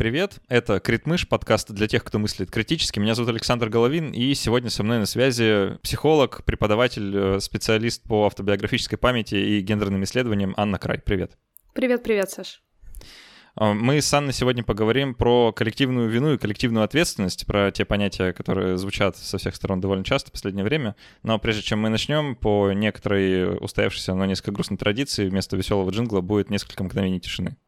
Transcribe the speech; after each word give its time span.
Привет, 0.00 0.38
это 0.48 0.80
Критмыш, 0.80 1.28
подкаст 1.28 1.72
для 1.72 1.86
тех, 1.86 2.02
кто 2.02 2.18
мыслит 2.18 2.50
критически. 2.50 2.98
Меня 2.98 3.14
зовут 3.14 3.32
Александр 3.32 3.68
Головин, 3.68 4.12
и 4.12 4.32
сегодня 4.32 4.70
со 4.70 4.82
мной 4.82 4.98
на 4.98 5.04
связи 5.04 5.76
психолог, 5.82 6.42
преподаватель, 6.46 7.14
э, 7.14 7.40
специалист 7.40 8.02
по 8.04 8.24
автобиографической 8.24 8.96
памяти 8.96 9.34
и 9.34 9.60
гендерным 9.60 10.02
исследованиям 10.04 10.54
Анна 10.56 10.78
Край. 10.78 11.00
Привет. 11.04 11.32
Привет-привет, 11.74 12.30
Саш. 12.30 12.62
А, 13.56 13.74
мы 13.74 14.00
с 14.00 14.14
Анной 14.14 14.32
сегодня 14.32 14.64
поговорим 14.64 15.14
про 15.14 15.52
коллективную 15.52 16.08
вину 16.08 16.32
и 16.32 16.38
коллективную 16.38 16.84
ответственность, 16.84 17.44
про 17.44 17.70
те 17.70 17.84
понятия, 17.84 18.32
которые 18.32 18.78
звучат 18.78 19.18
со 19.18 19.36
всех 19.36 19.54
сторон 19.54 19.82
довольно 19.82 20.02
часто 20.02 20.30
в 20.30 20.32
последнее 20.32 20.64
время. 20.64 20.96
Но 21.22 21.38
прежде 21.38 21.60
чем 21.60 21.80
мы 21.80 21.90
начнем, 21.90 22.36
по 22.36 22.72
некоторой 22.72 23.54
устоявшейся, 23.62 24.14
но 24.14 24.24
несколько 24.24 24.52
грустной 24.52 24.78
традиции, 24.78 25.28
вместо 25.28 25.58
веселого 25.58 25.90
джингла 25.90 26.22
будет 26.22 26.48
несколько 26.48 26.84
мгновений 26.84 27.20
тишины. 27.20 27.58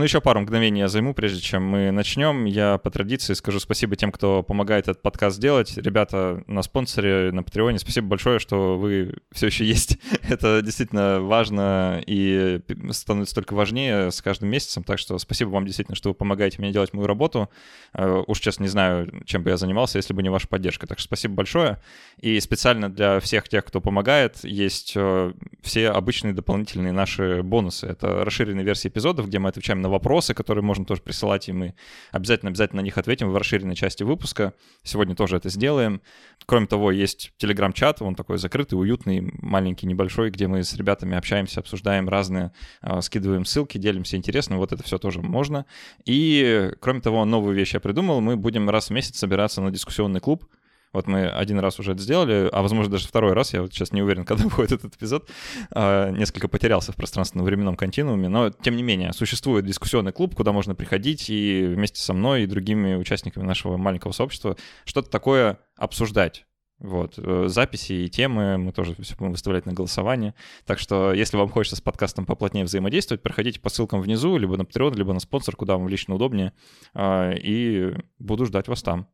Ну, 0.00 0.04
еще 0.04 0.22
пару 0.22 0.40
мгновений 0.40 0.80
я 0.80 0.88
займу, 0.88 1.12
прежде 1.12 1.42
чем 1.42 1.62
мы 1.62 1.90
начнем. 1.90 2.46
Я 2.46 2.78
по 2.78 2.90
традиции 2.90 3.34
скажу 3.34 3.60
спасибо 3.60 3.96
тем, 3.96 4.12
кто 4.12 4.42
помогает 4.42 4.88
этот 4.88 5.02
подкаст 5.02 5.36
сделать. 5.36 5.76
Ребята 5.76 6.42
на 6.46 6.62
спонсоре, 6.62 7.30
на 7.32 7.42
Патреоне, 7.42 7.78
спасибо 7.78 8.06
большое, 8.06 8.38
что 8.38 8.78
вы 8.78 9.16
все 9.30 9.48
еще 9.48 9.66
есть. 9.66 9.98
Это 10.22 10.62
действительно 10.62 11.20
важно 11.20 12.02
и 12.06 12.62
становится 12.92 13.34
только 13.34 13.52
важнее 13.52 14.10
с 14.10 14.22
каждым 14.22 14.48
месяцем. 14.48 14.84
Так 14.84 14.98
что 14.98 15.18
спасибо 15.18 15.50
вам 15.50 15.66
действительно, 15.66 15.96
что 15.96 16.08
вы 16.08 16.14
помогаете 16.14 16.62
мне 16.62 16.72
делать 16.72 16.94
мою 16.94 17.06
работу. 17.06 17.50
Э, 17.92 18.22
уж 18.26 18.40
честно 18.40 18.62
не 18.62 18.70
знаю, 18.70 19.12
чем 19.26 19.42
бы 19.42 19.50
я 19.50 19.58
занимался, 19.58 19.98
если 19.98 20.14
бы 20.14 20.22
не 20.22 20.30
ваша 20.30 20.48
поддержка. 20.48 20.86
Так 20.86 20.98
что 20.98 21.08
спасибо 21.08 21.34
большое. 21.34 21.78
И 22.16 22.40
специально 22.40 22.88
для 22.88 23.20
всех 23.20 23.50
тех, 23.50 23.66
кто 23.66 23.82
помогает, 23.82 24.38
есть 24.44 24.94
э, 24.96 25.34
все 25.60 25.90
обычные 25.90 26.32
дополнительные 26.32 26.94
наши 26.94 27.42
бонусы. 27.42 27.86
Это 27.86 28.24
расширенные 28.24 28.64
версии 28.64 28.88
эпизодов, 28.88 29.26
где 29.26 29.38
мы 29.38 29.50
отвечаем 29.50 29.82
на 29.82 29.89
вопросы, 29.90 30.34
которые 30.34 30.64
можно 30.64 30.84
тоже 30.84 31.02
присылать, 31.02 31.48
и 31.48 31.52
мы 31.52 31.74
обязательно-обязательно 32.12 32.80
на 32.80 32.84
них 32.84 32.98
ответим 32.98 33.30
в 33.30 33.36
расширенной 33.36 33.74
части 33.74 34.02
выпуска. 34.02 34.54
Сегодня 34.82 35.14
тоже 35.14 35.36
это 35.36 35.48
сделаем. 35.50 36.00
Кроме 36.46 36.66
того, 36.66 36.90
есть 36.90 37.32
телеграм-чат, 37.36 38.00
он 38.02 38.14
такой 38.14 38.38
закрытый, 38.38 38.78
уютный, 38.78 39.32
маленький, 39.42 39.86
небольшой, 39.86 40.30
где 40.30 40.46
мы 40.46 40.62
с 40.62 40.74
ребятами 40.74 41.16
общаемся, 41.16 41.60
обсуждаем 41.60 42.08
разные, 42.08 42.52
а, 42.80 43.00
скидываем 43.02 43.44
ссылки, 43.44 43.78
делимся 43.78 44.16
интересным, 44.16 44.58
вот 44.58 44.72
это 44.72 44.82
все 44.82 44.98
тоже 44.98 45.20
можно. 45.20 45.66
И, 46.04 46.70
кроме 46.80 47.00
того, 47.00 47.24
новую 47.24 47.54
вещь 47.54 47.74
я 47.74 47.80
придумал, 47.80 48.20
мы 48.20 48.36
будем 48.36 48.70
раз 48.70 48.88
в 48.88 48.90
месяц 48.90 49.18
собираться 49.18 49.60
на 49.60 49.70
дискуссионный 49.70 50.20
клуб, 50.20 50.44
вот 50.92 51.06
мы 51.06 51.28
один 51.28 51.58
раз 51.58 51.78
уже 51.78 51.92
это 51.92 52.02
сделали, 52.02 52.48
а 52.52 52.62
возможно 52.62 52.92
даже 52.92 53.06
второй 53.06 53.32
раз, 53.32 53.52
я 53.52 53.62
вот 53.62 53.72
сейчас 53.72 53.92
не 53.92 54.02
уверен, 54.02 54.24
когда 54.26 54.48
будет 54.48 54.72
этот 54.72 54.94
эпизод, 54.96 55.28
а, 55.70 56.10
несколько 56.10 56.48
потерялся 56.48 56.92
в 56.92 56.96
пространственно-временном 56.96 57.76
континууме, 57.76 58.28
но 58.28 58.50
тем 58.50 58.76
не 58.76 58.82
менее 58.82 59.12
существует 59.12 59.64
дискуссионный 59.66 60.12
клуб, 60.12 60.34
куда 60.34 60.52
можно 60.52 60.74
приходить 60.74 61.30
и 61.30 61.64
вместе 61.66 62.00
со 62.00 62.12
мной 62.12 62.42
и 62.42 62.46
другими 62.46 62.94
участниками 62.94 63.44
нашего 63.44 63.76
маленького 63.76 64.12
сообщества 64.12 64.56
что-то 64.84 65.10
такое 65.10 65.58
обсуждать. 65.76 66.44
Вот, 66.80 67.18
э, 67.18 67.44
записи 67.48 67.92
и 67.92 68.08
темы 68.08 68.56
мы 68.56 68.72
тоже 68.72 68.96
все 69.00 69.14
будем 69.14 69.32
выставлять 69.32 69.66
на 69.66 69.74
голосование. 69.74 70.34
Так 70.64 70.78
что, 70.78 71.12
если 71.12 71.36
вам 71.36 71.50
хочется 71.50 71.76
с 71.76 71.80
подкастом 71.82 72.24
поплотнее 72.24 72.64
взаимодействовать, 72.64 73.22
проходите 73.22 73.60
по 73.60 73.68
ссылкам 73.68 74.00
внизу, 74.00 74.38
либо 74.38 74.56
на 74.56 74.62
Patreon, 74.62 74.96
либо 74.96 75.12
на 75.12 75.20
спонсор, 75.20 75.56
куда 75.56 75.76
вам 75.76 75.88
лично 75.88 76.14
удобнее, 76.14 76.54
а, 76.94 77.32
и 77.32 77.94
буду 78.18 78.46
ждать 78.46 78.66
вас 78.68 78.82
там. 78.82 79.08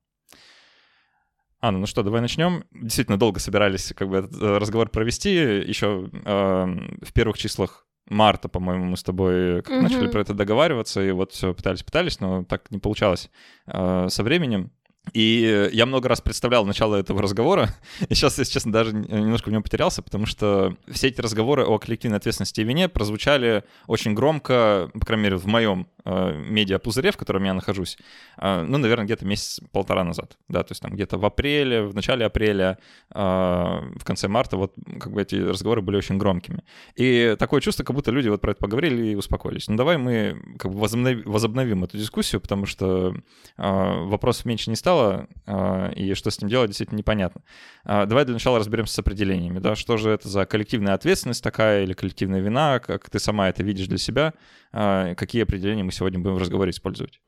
Анна, 1.66 1.80
ну 1.80 1.86
что, 1.86 2.02
давай 2.02 2.20
начнем. 2.20 2.64
Действительно 2.72 3.18
долго 3.18 3.40
собирались 3.40 3.92
как 3.96 4.08
бы 4.08 4.18
этот 4.18 4.40
э, 4.40 4.58
разговор 4.58 4.88
провести. 4.88 5.34
Еще 5.34 6.08
э, 6.24 6.66
в 7.02 7.12
первых 7.12 7.38
числах 7.38 7.86
марта, 8.08 8.48
по-моему, 8.48 8.84
мы 8.84 8.96
с 8.96 9.02
тобой 9.02 9.62
как 9.62 9.74
mm-hmm. 9.74 9.80
начали 9.82 10.06
про 10.06 10.20
это 10.20 10.32
договариваться, 10.32 11.02
и 11.02 11.10
вот 11.10 11.32
все 11.32 11.54
пытались-пытались, 11.54 12.20
но 12.20 12.44
так 12.44 12.70
не 12.70 12.78
получалось 12.78 13.30
э, 13.66 14.06
со 14.08 14.22
временем. 14.22 14.70
И 15.12 15.70
я 15.72 15.86
много 15.86 16.08
раз 16.08 16.20
представлял 16.20 16.66
начало 16.66 16.96
этого 16.96 17.22
разговора, 17.22 17.70
и 18.08 18.14
сейчас, 18.14 18.38
если 18.38 18.52
честно, 18.52 18.72
даже 18.72 18.92
немножко 18.92 19.48
в 19.48 19.52
нем 19.52 19.62
потерялся, 19.62 20.02
потому 20.02 20.26
что 20.26 20.76
все 20.90 21.08
эти 21.08 21.20
разговоры 21.20 21.64
о 21.64 21.78
коллективной 21.78 22.18
ответственности 22.18 22.60
и 22.60 22.64
вине 22.64 22.88
прозвучали 22.88 23.64
очень 23.86 24.14
громко, 24.14 24.90
по 24.92 25.06
крайней 25.06 25.24
мере, 25.24 25.36
в 25.36 25.46
моем 25.46 25.86
э, 26.04 26.32
медиа-пузыре, 26.48 27.12
в 27.12 27.16
котором 27.16 27.44
я 27.44 27.54
нахожусь, 27.54 27.98
э, 28.38 28.62
ну, 28.62 28.78
наверное, 28.78 29.04
где-то 29.04 29.24
месяц-полтора 29.24 30.02
назад, 30.04 30.36
да, 30.48 30.62
то 30.62 30.72
есть 30.72 30.82
там 30.82 30.92
где-то 30.92 31.18
в 31.18 31.24
апреле, 31.24 31.82
в 31.82 31.94
начале 31.94 32.26
апреля, 32.26 32.78
э, 33.14 33.18
в 33.18 34.04
конце 34.04 34.28
марта, 34.28 34.56
вот 34.56 34.74
как 34.98 35.12
бы 35.12 35.22
эти 35.22 35.36
разговоры 35.36 35.82
были 35.82 35.96
очень 35.96 36.18
громкими. 36.18 36.64
И 36.96 37.36
такое 37.38 37.60
чувство, 37.60 37.84
как 37.84 37.94
будто 37.94 38.10
люди 38.10 38.28
вот 38.28 38.40
про 38.40 38.52
это 38.52 38.60
поговорили 38.60 39.08
и 39.08 39.14
успокоились. 39.14 39.68
Ну, 39.68 39.76
давай 39.76 39.98
мы 39.98 40.42
как 40.58 40.72
бы 40.72 40.80
возобновим, 40.80 41.22
возобновим 41.24 41.84
эту 41.84 41.96
дискуссию, 41.96 42.40
потому 42.40 42.66
что 42.66 43.14
э, 43.56 44.04
вопросов 44.04 44.46
меньше 44.46 44.70
не 44.70 44.76
стало, 44.76 44.95
стало, 44.96 45.28
а, 45.46 45.90
и 45.94 46.14
что 46.14 46.30
с 46.30 46.40
ним 46.40 46.48
делать, 46.48 46.68
действительно 46.68 46.98
непонятно. 46.98 47.42
А, 47.84 48.06
давай 48.06 48.24
для 48.24 48.34
начала 48.34 48.58
разберемся 48.58 48.94
с 48.94 48.98
определениями, 48.98 49.58
да, 49.58 49.74
что 49.76 49.96
же 49.96 50.10
это 50.10 50.28
за 50.28 50.46
коллективная 50.46 50.94
ответственность 50.94 51.42
такая 51.42 51.84
или 51.84 51.92
коллективная 51.92 52.40
вина, 52.40 52.80
как 52.80 53.08
ты 53.10 53.18
сама 53.18 53.48
это 53.48 53.62
видишь 53.62 53.86
для 53.86 53.98
себя, 53.98 54.34
а, 54.72 55.14
какие 55.14 55.42
определения 55.42 55.84
мы 55.84 55.92
сегодня 55.92 56.18
будем 56.18 56.36
в 56.36 56.40
разговоре 56.40 56.70
использовать. 56.70 57.20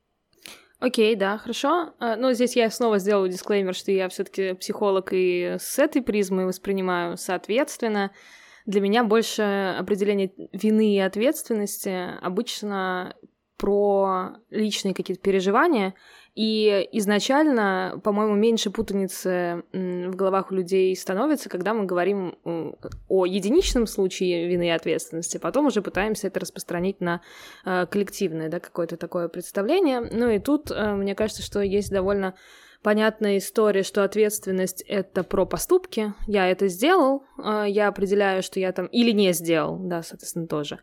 Окей, 0.80 1.14
okay, 1.14 1.18
да, 1.18 1.38
хорошо. 1.38 1.94
Ну, 1.98 2.32
здесь 2.32 2.54
я 2.54 2.70
снова 2.70 3.00
сделаю 3.00 3.28
дисклеймер, 3.28 3.74
что 3.74 3.90
я 3.90 4.08
все 4.08 4.22
таки 4.22 4.54
психолог 4.54 5.08
и 5.12 5.56
с 5.58 5.76
этой 5.78 6.02
призмой 6.02 6.46
воспринимаю 6.46 7.16
соответственно. 7.16 8.12
Для 8.64 8.80
меня 8.80 9.02
больше 9.02 9.74
определение 9.76 10.30
вины 10.52 10.94
и 10.94 11.00
ответственности 11.00 12.16
обычно 12.20 13.16
про 13.58 14.36
личные 14.50 14.94
какие-то 14.94 15.20
переживания, 15.20 15.94
и 16.38 16.88
изначально, 16.92 18.00
по-моему, 18.04 18.36
меньше 18.36 18.70
путаницы 18.70 19.64
в 19.72 20.14
головах 20.14 20.52
у 20.52 20.54
людей 20.54 20.94
становится, 20.94 21.48
когда 21.48 21.74
мы 21.74 21.84
говорим 21.84 22.38
о 23.08 23.26
единичном 23.26 23.88
случае 23.88 24.46
вины 24.46 24.68
и 24.68 24.70
ответственности, 24.70 25.38
потом 25.38 25.66
уже 25.66 25.82
пытаемся 25.82 26.28
это 26.28 26.38
распространить 26.38 27.00
на 27.00 27.22
э, 27.64 27.86
коллективное, 27.86 28.48
да, 28.48 28.60
какое-то 28.60 28.96
такое 28.96 29.26
представление. 29.26 30.00
Ну 30.00 30.30
и 30.30 30.38
тут, 30.38 30.70
э, 30.70 30.94
мне 30.94 31.16
кажется, 31.16 31.42
что 31.42 31.60
есть 31.60 31.90
довольно 31.90 32.34
понятная 32.84 33.38
история, 33.38 33.82
что 33.82 34.04
ответственность— 34.04 34.82
это 34.86 35.24
про 35.24 35.44
поступки. 35.44 36.14
Я 36.28 36.48
это 36.48 36.68
сделал, 36.68 37.24
э, 37.36 37.64
я 37.66 37.88
определяю, 37.88 38.44
что 38.44 38.60
я 38.60 38.70
там 38.70 38.86
или 38.86 39.10
не 39.10 39.32
сделал, 39.32 39.76
да, 39.76 40.04
соответственно, 40.04 40.46
тоже 40.46 40.78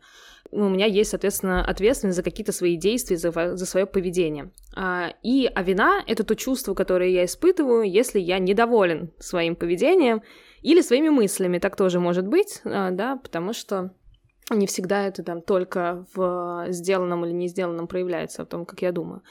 у 0.50 0.68
меня 0.68 0.86
есть, 0.86 1.10
соответственно, 1.10 1.64
ответственность 1.64 2.16
за 2.16 2.22
какие-то 2.22 2.52
свои 2.52 2.76
действия, 2.76 3.16
за, 3.16 3.56
за 3.56 3.66
свое 3.66 3.86
поведение. 3.86 4.50
А, 4.74 5.12
и 5.22 5.50
а 5.54 5.62
вина— 5.62 6.02
это 6.06 6.24
то 6.24 6.34
чувство, 6.34 6.74
которое 6.74 7.10
я 7.10 7.24
испытываю, 7.24 7.90
если 7.90 8.18
я 8.18 8.38
недоволен 8.38 9.12
своим 9.18 9.56
поведением 9.56 10.22
или 10.62 10.80
своими 10.80 11.08
мыслями. 11.08 11.58
Так 11.58 11.76
тоже 11.76 12.00
может 12.00 12.26
быть, 12.26 12.60
а, 12.64 12.90
да, 12.90 13.16
потому 13.16 13.52
что 13.52 13.90
не 14.50 14.66
всегда 14.66 15.06
это 15.06 15.22
там 15.22 15.42
только 15.42 16.06
в 16.14 16.66
сделанном 16.68 17.24
или 17.24 17.32
не 17.32 17.48
сделанном 17.48 17.88
проявляется, 17.88 18.44
в 18.44 18.48
том, 18.48 18.64
как 18.64 18.82
я 18.82 18.92
думаю. 18.92 19.22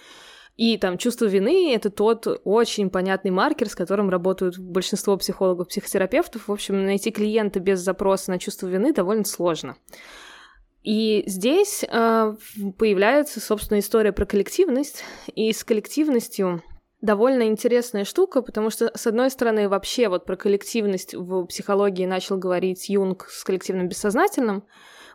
И 0.57 0.77
там 0.77 0.97
чувство 0.97 1.25
вины— 1.25 1.73
это 1.75 1.89
тот 1.89 2.27
очень 2.45 2.89
понятный 2.89 3.31
маркер, 3.31 3.67
с 3.67 3.75
которым 3.75 4.09
работают 4.09 4.57
большинство 4.57 5.17
психологов, 5.17 5.67
психотерапевтов. 5.67 6.47
В 6.47 6.51
общем, 6.51 6.85
найти 6.85 7.11
клиента 7.11 7.59
без 7.59 7.79
запроса 7.79 8.31
на 8.31 8.39
чувство 8.39 8.67
вины 8.67 8.93
довольно 8.93 9.25
сложно. 9.25 9.75
И 10.85 11.23
здесь 11.25 11.84
э, 11.84 12.35
появляется, 12.78 13.40
собственно, 13.40 13.79
история 13.79 14.12
про 14.13 14.28
коллективность, 14.28 15.03
и 15.34 15.51
с 15.51 15.63
коллективностью 15.63 16.62
довольно 17.01 17.47
интересная 17.47 18.06
штука, 18.06 18.44
потому 18.44 18.69
что, 18.69 18.91
с 18.95 19.07
одной 19.07 19.31
стороны, 19.31 19.68
вообще 19.68 20.09
вот 20.09 20.25
про 20.25 20.35
коллективность 20.35 21.16
в 21.16 21.45
психологии 21.45 22.06
начал 22.06 22.38
говорить 22.38 22.88
Юнг 22.88 23.28
с 23.29 23.44
коллективным 23.44 23.90
бессознательным, 23.90 24.63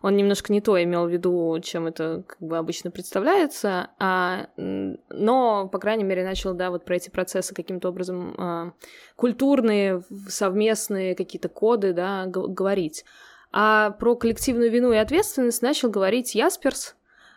он 0.03 0.16
немножко 0.16 0.53
не 0.53 0.60
то 0.60 0.82
имел 0.82 1.06
в 1.06 1.12
виду, 1.12 1.56
чем 1.62 1.86
это 1.86 2.25
как 2.26 2.41
бы 2.41 2.59
обычно 2.59 2.91
представляется, 2.91 3.91
а, 4.00 4.48
но, 4.56 5.68
по 5.68 5.78
крайней 5.78 6.04
мере, 6.04 6.24
начал, 6.24 6.53
да, 6.53 6.71
вот 6.71 6.84
про 6.84 6.97
эти 6.97 7.10
процессы 7.10 7.54
каким-то 7.54 7.91
образом 7.91 8.34
а, 8.39 8.72
культурные, 9.15 10.03
совместные 10.27 11.15
какие-то 11.15 11.48
коды, 11.48 11.92
да, 11.92 12.27
говорить. 12.27 13.04
А 13.52 13.91
про 13.91 14.14
коллективную 14.14 14.70
вину 14.70 14.92
и 14.92 14.97
ответственность 14.97 15.62
начал 15.62 15.91
говорить 15.91 16.34
Ясперс, 16.34 16.94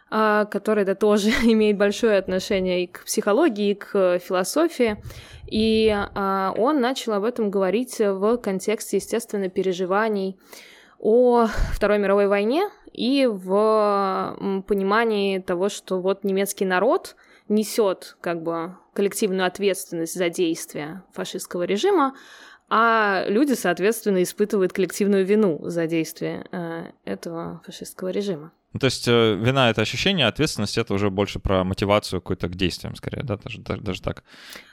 а, 0.09 0.45
который 0.45 0.85
да, 0.85 0.95
тоже 0.95 1.29
имеет 1.43 1.77
большое 1.77 2.17
отношение 2.17 2.83
и 2.83 2.87
к 2.87 3.05
психологии, 3.05 3.71
и 3.71 3.75
к 3.75 4.19
философии. 4.19 5.01
И 5.47 5.91
а, 5.91 6.53
он 6.57 6.81
начал 6.81 7.13
об 7.13 7.23
этом 7.23 7.49
говорить 7.49 7.99
в 7.99 8.37
контексте, 8.37 8.97
естественно, 8.97 9.49
переживаний 9.49 10.37
о 10.99 11.47
Второй 11.73 11.97
мировой 11.97 12.27
войне 12.27 12.69
и 12.93 13.27
в 13.29 14.63
понимании 14.67 15.39
того, 15.39 15.69
что 15.69 15.99
вот 15.99 16.23
немецкий 16.23 16.65
народ 16.65 17.15
несет 17.49 18.15
как 18.21 18.41
бы 18.41 18.75
коллективную 18.93 19.45
ответственность 19.45 20.13
за 20.13 20.29
действия 20.29 21.03
фашистского 21.11 21.63
режима, 21.63 22.15
а 22.69 23.25
люди, 23.27 23.53
соответственно, 23.53 24.23
испытывают 24.23 24.73
коллективную 24.73 25.25
вину 25.25 25.59
за 25.69 25.87
действие 25.87 26.45
э, 26.51 26.91
этого 27.05 27.61
фашистского 27.65 28.09
режима. 28.09 28.51
Ну, 28.73 28.79
то 28.79 28.85
есть 28.85 29.07
э, 29.07 29.35
вина— 29.35 29.69
это 29.71 29.81
ощущение, 29.81 30.25
а 30.25 30.29
ответственность— 30.29 30.77
это 30.79 30.95
уже 30.95 31.11
больше 31.11 31.39
про 31.39 31.63
мотивацию 31.63 32.21
какой-то 32.21 32.47
к 32.47 32.55
действиям, 32.55 32.95
скорее, 32.95 33.21
да, 33.21 33.37
даже, 33.37 33.61
даже, 33.61 33.81
даже 33.81 34.01
так. 34.01 34.23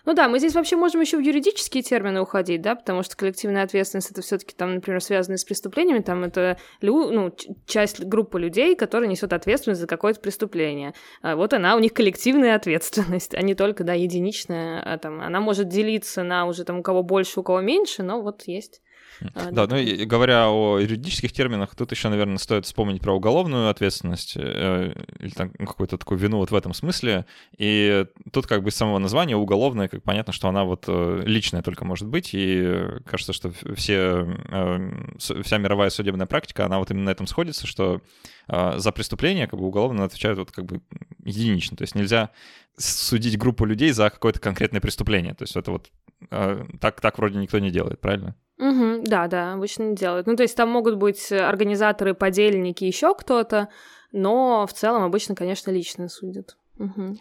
Ну 0.07 0.15
да, 0.15 0.27
мы 0.27 0.39
здесь 0.39 0.55
вообще 0.55 0.77
можем 0.77 1.03
еще 1.03 1.19
в 1.19 1.21
юридические 1.21 1.83
термины 1.83 2.23
уходить, 2.23 2.63
да, 2.63 2.75
потому 2.75 3.03
что 3.03 3.15
коллективная 3.15 3.63
ответственность— 3.63 4.11
это 4.13 4.23
все 4.23 4.39
таки 4.39 4.55
там, 4.57 4.77
например, 4.77 5.03
связанные 5.03 5.37
с 5.37 5.45
преступлениями, 5.45 6.01
там 6.01 6.25
это 6.25 6.57
лю, 6.81 7.11
ну, 7.11 7.37
часть 7.67 8.03
группы 8.03 8.41
людей, 8.41 8.75
которая 8.75 9.09
несет 9.09 9.35
ответственность 9.35 9.83
за 9.83 9.87
какое-то 9.87 10.21
преступление. 10.21 10.95
А 11.21 11.37
вот 11.37 11.53
она, 11.53 11.77
у 11.77 11.79
них 11.79 11.93
коллективная 11.93 12.57
ответственность, 12.57 13.35
а 13.35 13.43
не 13.43 13.55
только, 13.55 13.85
да, 13.85 13.93
единичная, 13.93 14.83
а 14.83 14.97
там, 14.97 15.21
она 15.21 15.41
может 15.41 15.69
делиться 15.69 16.23
на 16.23 16.47
уже 16.47 16.65
там 16.65 16.79
у 16.79 16.83
кого 16.83 17.03
больше, 17.03 17.41
у 17.41 17.43
кого 17.43 17.61
меньше, 17.61 18.03
но 18.03 18.23
вот 18.23 18.45
есть 18.47 18.81
да, 19.51 19.67
ну 19.67 19.77
и 19.77 20.05
говоря 20.05 20.51
о 20.51 20.79
юридических 20.79 21.33
терминах, 21.33 21.75
тут 21.75 21.91
еще, 21.93 22.09
наверное, 22.09 22.39
стоит 22.39 22.65
вспомнить 22.65 23.01
про 23.01 23.15
уголовную 23.15 23.69
ответственность 23.69 24.35
э, 24.37 24.93
или 25.19 25.31
там 25.31 25.51
какую-то 25.51 25.99
такую 25.99 26.19
вину 26.19 26.39
вот 26.39 26.51
в 26.51 26.55
этом 26.55 26.73
смысле. 26.73 27.27
И 27.57 28.07
тут 28.33 28.47
как 28.47 28.63
бы 28.63 28.71
с 28.71 28.77
самого 28.77 28.99
названия 28.99 29.37
уголовная, 29.37 29.89
как 29.89 30.03
понятно, 30.03 30.33
что 30.33 30.49
она 30.49 30.65
вот 30.65 30.85
э, 30.89 31.23
личная 31.25 31.63
только 31.63 31.85
может 31.85 32.09
быть, 32.09 32.31
и 32.33 32.85
кажется, 33.05 33.33
что 33.33 33.53
все, 33.75 34.27
э, 34.49 34.91
вся 35.19 35.59
мировая 35.59 35.91
судебная 35.91 36.27
практика, 36.27 36.65
она 36.65 36.79
вот 36.79 36.91
именно 36.91 37.07
на 37.07 37.11
этом 37.11 37.27
сходится, 37.27 37.67
что 37.67 38.01
э, 38.49 38.79
за 38.79 38.93
преступление 38.93 39.47
как 39.47 39.59
бы 39.59 39.67
уголовно 39.67 40.05
отвечают 40.05 40.39
вот 40.39 40.51
как 40.51 40.65
бы 40.65 40.81
единично, 41.25 41.77
то 41.77 41.83
есть 41.83 41.95
нельзя 41.95 42.31
судить 42.77 43.39
группу 43.39 43.65
людей 43.65 43.93
за 43.93 44.11
какое-то 44.11 44.41
конкретное 44.41 44.81
преступление, 44.81 45.35
то 45.35 45.43
есть 45.43 45.57
это 45.57 45.71
вот 45.71 45.91
так, 46.81 47.01
так 47.01 47.17
вроде 47.17 47.39
никто 47.39 47.59
не 47.59 47.71
делает, 47.71 48.01
правильно? 48.01 48.37
Угу, 48.61 49.05
да, 49.05 49.27
да, 49.27 49.55
обычно 49.55 49.85
не 49.85 49.97
делают. 49.97 50.27
Ну, 50.27 50.37
то 50.37 50.43
есть 50.43 50.55
там 50.55 50.69
могут 50.69 50.97
быть 50.97 51.33
организаторы, 51.33 52.15
подельники, 52.15 52.85
еще 52.85 53.15
кто-то, 53.15 53.69
но 54.13 54.67
в 54.67 54.75
целом 54.75 55.03
обычно, 55.03 55.35
конечно, 55.35 55.71
лично 55.71 56.09
судят. 56.09 56.59
Угу. 56.79 57.17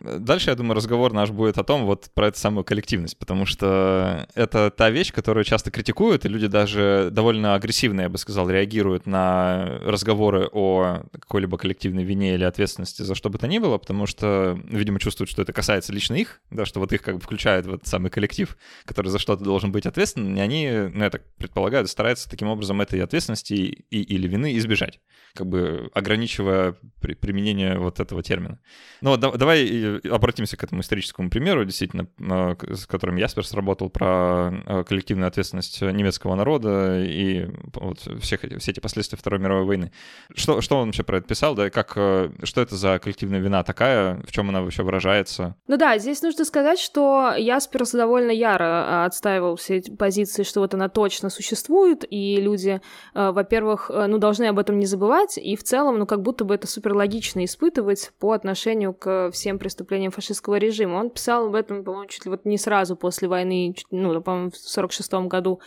Дальше, 0.00 0.50
я 0.50 0.56
думаю, 0.56 0.76
разговор 0.76 1.12
наш 1.12 1.30
будет 1.30 1.56
о 1.56 1.64
том, 1.64 1.86
вот 1.86 2.10
про 2.12 2.28
эту 2.28 2.38
самую 2.38 2.64
коллективность, 2.64 3.18
потому 3.18 3.46
что 3.46 4.28
это 4.34 4.70
та 4.70 4.90
вещь, 4.90 5.12
которую 5.12 5.44
часто 5.44 5.70
критикуют, 5.70 6.24
и 6.24 6.28
люди 6.28 6.48
даже 6.48 7.08
довольно 7.10 7.54
агрессивно, 7.54 8.02
я 8.02 8.08
бы 8.10 8.18
сказал, 8.18 8.50
реагируют 8.50 9.06
на 9.06 9.78
разговоры 9.82 10.48
о 10.52 11.02
какой-либо 11.12 11.56
коллективной 11.56 12.04
вине 12.04 12.34
или 12.34 12.44
ответственности 12.44 13.02
за 13.02 13.14
что 13.14 13.30
бы 13.30 13.38
то 13.38 13.48
ни 13.48 13.58
было, 13.58 13.78
потому 13.78 14.06
что, 14.06 14.58
видимо, 14.64 15.00
чувствуют, 15.00 15.30
что 15.30 15.42
это 15.42 15.54
касается 15.54 15.92
лично 15.92 16.14
их, 16.14 16.40
да, 16.50 16.66
что 16.66 16.80
вот 16.80 16.92
их 16.92 17.00
как 17.00 17.16
бы 17.16 17.20
включают 17.20 17.64
в 17.66 17.74
этот 17.74 17.86
самый 17.86 18.10
коллектив, 18.10 18.56
который 18.84 19.08
за 19.08 19.18
что-то 19.18 19.44
должен 19.44 19.72
быть 19.72 19.86
ответственен, 19.86 20.36
и 20.36 20.40
они, 20.40 20.90
ну, 20.92 21.04
я 21.04 21.10
так 21.10 21.22
предполагаю, 21.38 21.86
стараются 21.86 22.28
таким 22.28 22.48
образом 22.48 22.80
этой 22.82 23.02
ответственности 23.02 23.54
и, 23.54 24.02
или 24.02 24.28
вины 24.28 24.56
избежать, 24.58 25.00
как 25.36 25.46
бы 25.46 25.90
ограничивая 25.94 26.74
при, 27.00 27.14
применение 27.14 27.78
вот 27.78 28.00
этого 28.00 28.22
термина. 28.22 28.58
Ну 29.00 29.10
вот 29.10 29.20
да, 29.20 29.30
давай 29.32 29.98
обратимся 30.10 30.56
к 30.56 30.64
этому 30.64 30.80
историческому 30.80 31.30
примеру, 31.30 31.64
действительно, 31.64 32.08
а, 32.20 32.56
с 32.74 32.86
которым 32.86 33.16
Ясперс 33.16 33.52
работал 33.54 33.90
про 33.90 34.08
а, 34.08 34.84
коллективную 34.84 35.28
ответственность 35.28 35.80
немецкого 35.82 36.34
народа 36.34 37.02
и 37.04 37.48
вот 37.74 38.00
всех, 38.20 38.40
все 38.40 38.70
эти 38.70 38.80
последствия 38.80 39.18
Второй 39.18 39.38
мировой 39.40 39.64
войны. 39.64 39.92
Что, 40.34 40.60
что 40.60 40.78
он 40.78 40.86
вообще 40.88 41.02
про 41.02 41.18
это 41.18 41.28
писал, 41.28 41.54
да, 41.54 41.70
как, 41.70 41.92
э, 41.96 42.30
что 42.42 42.60
это 42.60 42.74
за 42.76 42.98
коллективная 42.98 43.40
вина 43.40 43.62
такая, 43.62 44.22
в 44.26 44.32
чем 44.32 44.48
она 44.48 44.62
вообще 44.62 44.82
выражается? 44.82 45.54
Ну 45.68 45.76
да, 45.76 45.98
здесь 45.98 46.22
нужно 46.22 46.44
сказать, 46.44 46.78
что 46.78 47.34
Ясперс 47.36 47.92
довольно 47.92 48.30
яро 48.30 49.04
отстаивал 49.04 49.56
все 49.56 49.76
эти 49.76 49.90
позиции, 49.90 50.42
что 50.42 50.60
вот 50.60 50.74
она 50.74 50.88
точно 50.88 51.30
существует, 51.30 52.04
и 52.08 52.40
люди, 52.40 52.80
во-первых, 53.14 53.90
э, 53.92 54.06
ну, 54.06 54.18
должны 54.18 54.44
об 54.44 54.58
этом 54.58 54.78
не 54.78 54.86
забывать, 54.86 55.25
и 55.36 55.56
в 55.56 55.62
целом, 55.62 55.98
ну, 55.98 56.06
как 56.06 56.22
будто 56.22 56.44
бы 56.44 56.54
это 56.54 56.66
супер 56.66 56.94
логично 56.94 57.44
испытывать 57.44 58.12
по 58.18 58.32
отношению 58.32 58.94
к 58.94 59.30
всем 59.32 59.58
преступлениям 59.58 60.12
фашистского 60.12 60.56
режима. 60.56 60.96
Он 60.96 61.10
писал 61.10 61.46
об 61.46 61.54
этом, 61.54 61.84
по-моему, 61.84 62.08
чуть 62.08 62.24
ли 62.24 62.30
вот 62.30 62.44
не 62.44 62.58
сразу 62.58 62.96
после 62.96 63.28
войны, 63.28 63.74
ну, 63.90 64.20
по-моему, 64.20 64.50
в 64.50 64.56
46 64.56 65.12
году 65.26 65.60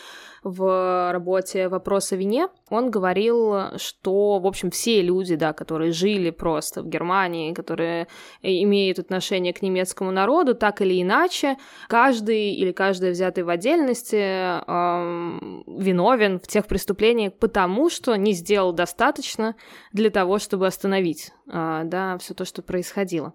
в 0.44 1.12
работе 1.12 1.68
«Вопрос 1.68 2.12
о 2.12 2.16
вине». 2.16 2.48
Он 2.70 2.90
говорил, 2.90 3.78
что, 3.78 4.40
в 4.40 4.48
общем, 4.48 4.72
все 4.72 5.02
люди, 5.02 5.36
да, 5.36 5.54
которые 5.54 5.92
жили 5.92 6.30
просто 6.30 6.82
в 6.82 6.88
Германии, 6.88 7.54
которые 7.54 8.08
имеют 8.42 9.00
отношение 9.00 9.54
к 9.54 9.62
немецкому 9.62 10.12
народу, 10.12 10.56
так 10.56 10.82
или 10.82 11.02
иначе, 11.02 11.58
каждый 11.88 12.54
или 12.54 12.72
каждый 12.72 13.12
взятый 13.12 13.44
в 13.44 13.50
отдельности 13.50 14.16
эм, 14.16 15.64
виновен 15.68 16.40
в 16.40 16.48
тех 16.48 16.68
преступлениях, 16.68 17.34
потому 17.34 17.90
что 17.90 18.16
не 18.16 18.34
сделал 18.34 18.72
достаточно 18.72 19.49
для 19.94 20.10
того, 20.10 20.40
чтобы 20.40 20.68
остановить, 20.68 21.32
э, 21.48 21.82
да, 21.86 22.18
все 22.18 22.34
то, 22.34 22.46
что 22.46 22.62
происходило. 22.62 23.34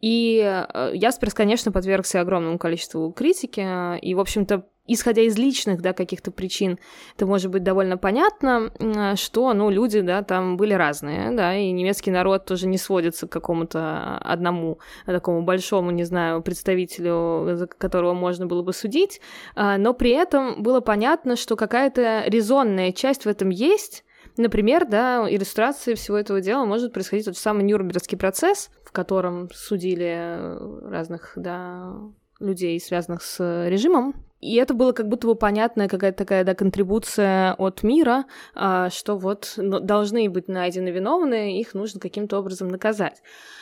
И 0.00 0.40
э, 0.40 0.92
Ясперс, 0.94 1.34
конечно, 1.34 1.72
подвергся 1.72 2.20
огромному 2.20 2.58
количеству 2.58 3.10
критики, 3.12 3.98
и, 3.98 4.14
в 4.14 4.20
общем-то, 4.20 4.64
исходя 4.88 5.22
из 5.22 5.38
личных, 5.38 5.80
да, 5.82 5.92
каких-то 5.92 6.32
причин, 6.32 6.78
это 7.14 7.26
может 7.26 7.50
быть 7.50 7.62
довольно 7.62 7.98
понятно, 7.98 8.72
что, 9.16 9.52
ну, 9.52 9.70
люди, 9.70 10.00
да, 10.00 10.22
там 10.22 10.56
были 10.56 10.72
разные, 10.72 11.30
да, 11.32 11.54
и 11.54 11.70
немецкий 11.70 12.10
народ 12.10 12.46
тоже 12.46 12.66
не 12.66 12.78
сводится 12.78 13.28
к 13.28 13.32
какому-то 13.32 14.18
одному 14.18 14.78
такому 15.04 15.42
большому, 15.42 15.90
не 15.90 16.04
знаю, 16.04 16.42
представителю, 16.42 17.54
за 17.54 17.66
которого 17.66 18.14
можно 18.14 18.46
было 18.46 18.62
бы 18.62 18.72
судить, 18.72 19.20
а, 19.54 19.76
но 19.76 19.92
при 19.92 20.10
этом 20.10 20.62
было 20.62 20.80
понятно, 20.80 21.36
что 21.36 21.54
какая-то 21.54 22.24
резонная 22.26 22.92
часть 22.92 23.26
в 23.26 23.28
этом 23.28 23.50
есть, 23.50 24.04
Например, 24.38 24.86
да, 24.86 25.26
иллюстрацией 25.28 25.96
всего 25.96 26.16
этого 26.16 26.40
дела 26.40 26.64
может 26.64 26.92
происходить 26.92 27.26
тот 27.26 27.36
самый 27.36 27.64
Нюрнбергский 27.64 28.16
процесс, 28.16 28.70
в 28.84 28.92
котором 28.92 29.50
судили 29.52 30.56
разных, 30.88 31.32
да, 31.34 31.92
людей, 32.38 32.80
связанных 32.80 33.22
с 33.22 33.68
режимом, 33.68 34.14
и 34.40 34.54
это 34.54 34.72
было 34.72 34.92
как 34.92 35.08
будто 35.08 35.26
бы 35.26 35.34
понятная 35.34 35.88
какая-то 35.88 36.18
такая, 36.18 36.44
да, 36.44 36.54
контрибуция 36.54 37.54
от 37.54 37.82
мира, 37.82 38.24
а, 38.54 38.88
что 38.90 39.16
вот 39.16 39.54
должны 39.56 40.30
быть 40.30 40.46
найдены 40.46 40.90
виновные, 40.90 41.60
их 41.60 41.74
нужно 41.74 41.98
каким-то 41.98 42.38
образом 42.38 42.68
наказать. 42.68 43.20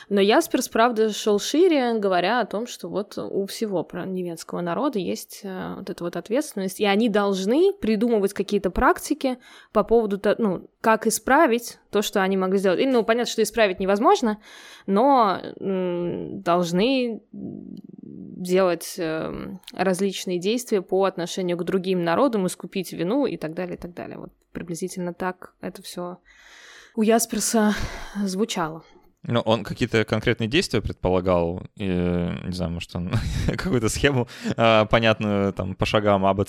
Но 0.09 0.21
Ясперс, 0.21 0.69
правда, 0.69 1.11
шел 1.11 1.37
шире, 1.37 1.99
говоря 1.99 2.39
о 2.39 2.45
том, 2.45 2.65
что 2.65 2.87
вот 2.87 3.17
у 3.17 3.45
всего 3.45 3.83
про 3.83 4.05
немецкого 4.05 4.61
народа 4.61 4.99
есть 4.99 5.41
а, 5.43 5.75
вот 5.77 5.89
эта 5.89 6.03
вот 6.03 6.15
ответственность, 6.15 6.79
и 6.79 6.85
они 6.85 7.09
должны 7.09 7.73
придумывать 7.73 8.33
какие-то 8.33 8.69
практики 8.69 9.37
по 9.73 9.83
поводу, 9.83 10.21
ну, 10.37 10.69
как 10.79 11.07
исправить 11.07 11.79
то, 11.89 12.01
что 12.01 12.21
они 12.21 12.37
могли 12.37 12.57
сделать. 12.57 12.79
И, 12.79 12.85
ну, 12.85 13.03
понятно, 13.03 13.29
что 13.29 13.43
исправить 13.43 13.79
невозможно, 13.79 14.39
но 14.85 15.41
должны 15.59 17.21
делать 18.37 18.95
эм, 18.97 19.59
различные 19.73 20.39
действия 20.39 20.81
по 20.81 21.03
отношению 21.03 21.57
к 21.57 21.63
другим 21.63 22.03
народам, 22.03 22.47
искупить 22.47 22.93
вину 22.93 23.25
и 23.25 23.35
так 23.35 23.53
далее, 23.53 23.75
и 23.75 23.79
так 23.79 23.93
далее. 23.93 24.17
Вот 24.17 24.29
приблизительно 24.53 25.13
так 25.13 25.53
это 25.59 25.81
все 25.81 26.19
у 26.95 27.01
Ясперса 27.01 27.75
звучало. 28.23 28.83
Ну, 29.27 29.41
он 29.41 29.63
какие-то 29.63 30.05
конкретные 30.05 30.47
действия 30.47 30.81
предполагал, 30.81 31.61
и, 31.75 31.85
не 31.85 32.53
знаю, 32.53 32.71
может, 32.71 32.95
он 32.95 33.11
какую-то 33.57 33.89
схему 33.89 34.27
э, 34.55 34.85
понятную 34.89 35.53
там 35.53 35.75
по 35.75 35.85
шагам 35.85 36.25
А, 36.25 36.33
Д 36.33 36.43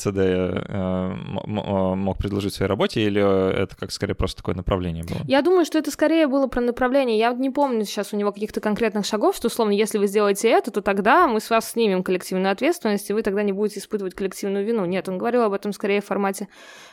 э, 0.69 1.15
мог 1.45 2.19
предложить 2.19 2.53
в 2.53 2.57
своей 2.57 2.69
работе, 2.69 3.03
или 3.03 3.21
это 3.21 3.77
как 3.77 3.91
скорее 3.91 4.15
просто 4.15 4.39
такое 4.39 4.55
направление 4.55 5.05
было? 5.05 5.19
Я 5.27 5.43
думаю, 5.43 5.65
что 5.65 5.79
это 5.79 5.91
скорее 5.91 6.29
было 6.29 6.47
про 6.47 6.61
направление. 6.61 7.19
Я 7.19 7.33
не 7.33 7.51
помню 7.51 7.85
сейчас 7.85 8.13
у 8.13 8.17
него 8.17 8.33
каких-то 8.33 8.61
конкретных 8.61 9.05
шагов, 9.05 9.37
что, 9.37 9.49
условно, 9.49 9.73
если 9.73 9.99
вы 9.99 10.07
сделаете 10.07 10.49
это, 10.49 10.71
то 10.71 10.81
тогда 10.81 11.27
мы 11.27 11.41
с 11.41 11.51
вас 11.51 11.73
снимем 11.73 12.05
коллективную 12.05 12.53
ответственность, 12.53 13.11
и 13.11 13.13
вы 13.13 13.23
тогда 13.23 13.43
не 13.43 13.53
будете 13.53 13.81
испытывать 13.81 14.15
коллективную 14.15 14.65
вину. 14.65 14.85
Нет, 14.85 15.09
он 15.09 15.19
говорил 15.19 15.43
об 15.43 15.53
этом 15.53 15.73
скорее 15.73 16.01
в 16.01 16.07
формате 16.07 16.49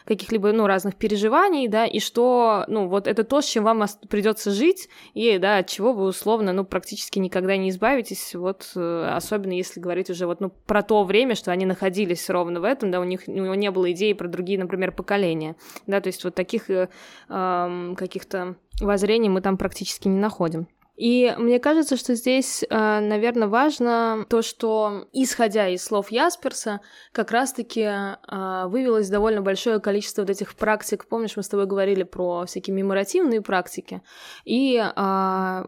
каких-либо, 0.05 0.51
ну, 0.51 0.67
разных 0.67 0.95
переживаний, 0.95 1.67
да, 1.67 1.85
и 1.85 1.99
что, 1.99 2.65
ну, 2.67 2.87
вот 2.87 3.07
это 3.07 3.23
то, 3.23 3.41
с 3.41 3.45
чем 3.45 3.63
вам 3.63 3.85
придется 4.09 4.51
жить, 4.51 4.89
и, 5.13 5.37
да, 5.37 5.63
чего 5.75 5.91
вы 5.91 6.05
условно, 6.05 6.53
ну, 6.53 6.63
практически 6.63 7.20
никогда 7.20 7.58
не 7.58 7.70
избавитесь, 7.70 8.34
вот, 8.34 8.72
э, 8.75 9.10
особенно 9.13 9.51
если 9.51 9.82
говорить 9.82 10.10
уже 10.10 10.25
вот, 10.25 10.39
ну, 10.39 10.50
про 10.50 10.82
то 10.84 11.03
время, 11.03 11.36
что 11.36 11.51
они 11.51 11.65
находились 11.65 12.29
ровно 12.29 12.62
в 12.62 12.63
этом, 12.63 12.91
да, 12.91 13.01
у 13.01 13.03
них, 13.03 13.24
у 13.27 13.32
него 13.32 13.55
не 13.55 13.70
было 13.72 13.91
идеи 13.91 14.13
про 14.13 14.29
другие, 14.29 14.58
например, 14.58 14.94
поколения, 14.94 15.58
да, 15.86 16.00
то 16.00 16.08
есть 16.08 16.24
вот 16.24 16.34
таких 16.34 16.70
э, 16.70 16.88
э, 17.27 17.94
каких-то 17.98 18.55
воззрений 18.79 19.27
мы 19.27 19.41
там 19.41 19.58
практически 19.58 20.08
не 20.08 20.17
находим. 20.17 20.67
И 20.95 21.33
мне 21.37 21.59
кажется, 21.59 21.97
что 21.97 22.15
здесь, 22.15 22.63
э, 22.63 22.67
наверное, 22.69 23.47
важно 23.47 24.25
то, 24.29 24.41
что, 24.41 25.07
исходя 25.11 25.67
из 25.67 25.83
слов 25.83 26.09
Ясперса, 26.09 26.79
как 27.11 27.31
раз-таки 27.31 27.81
э, 27.81 28.67
вывелось 28.67 29.09
довольно 29.09 29.41
большое 29.41 29.79
количество 29.79 30.21
вот 30.21 30.29
этих 30.29 30.55
практик. 30.55 31.05
Помнишь, 31.07 31.35
мы 31.35 31.43
с 31.43 31.49
тобой 31.49 31.65
говорили 31.65 32.03
про 32.03 32.45
всякие 32.45 32.73
меморативные 32.73 33.41
практики 33.41 34.01
и 34.45 34.81
а, 34.95 35.65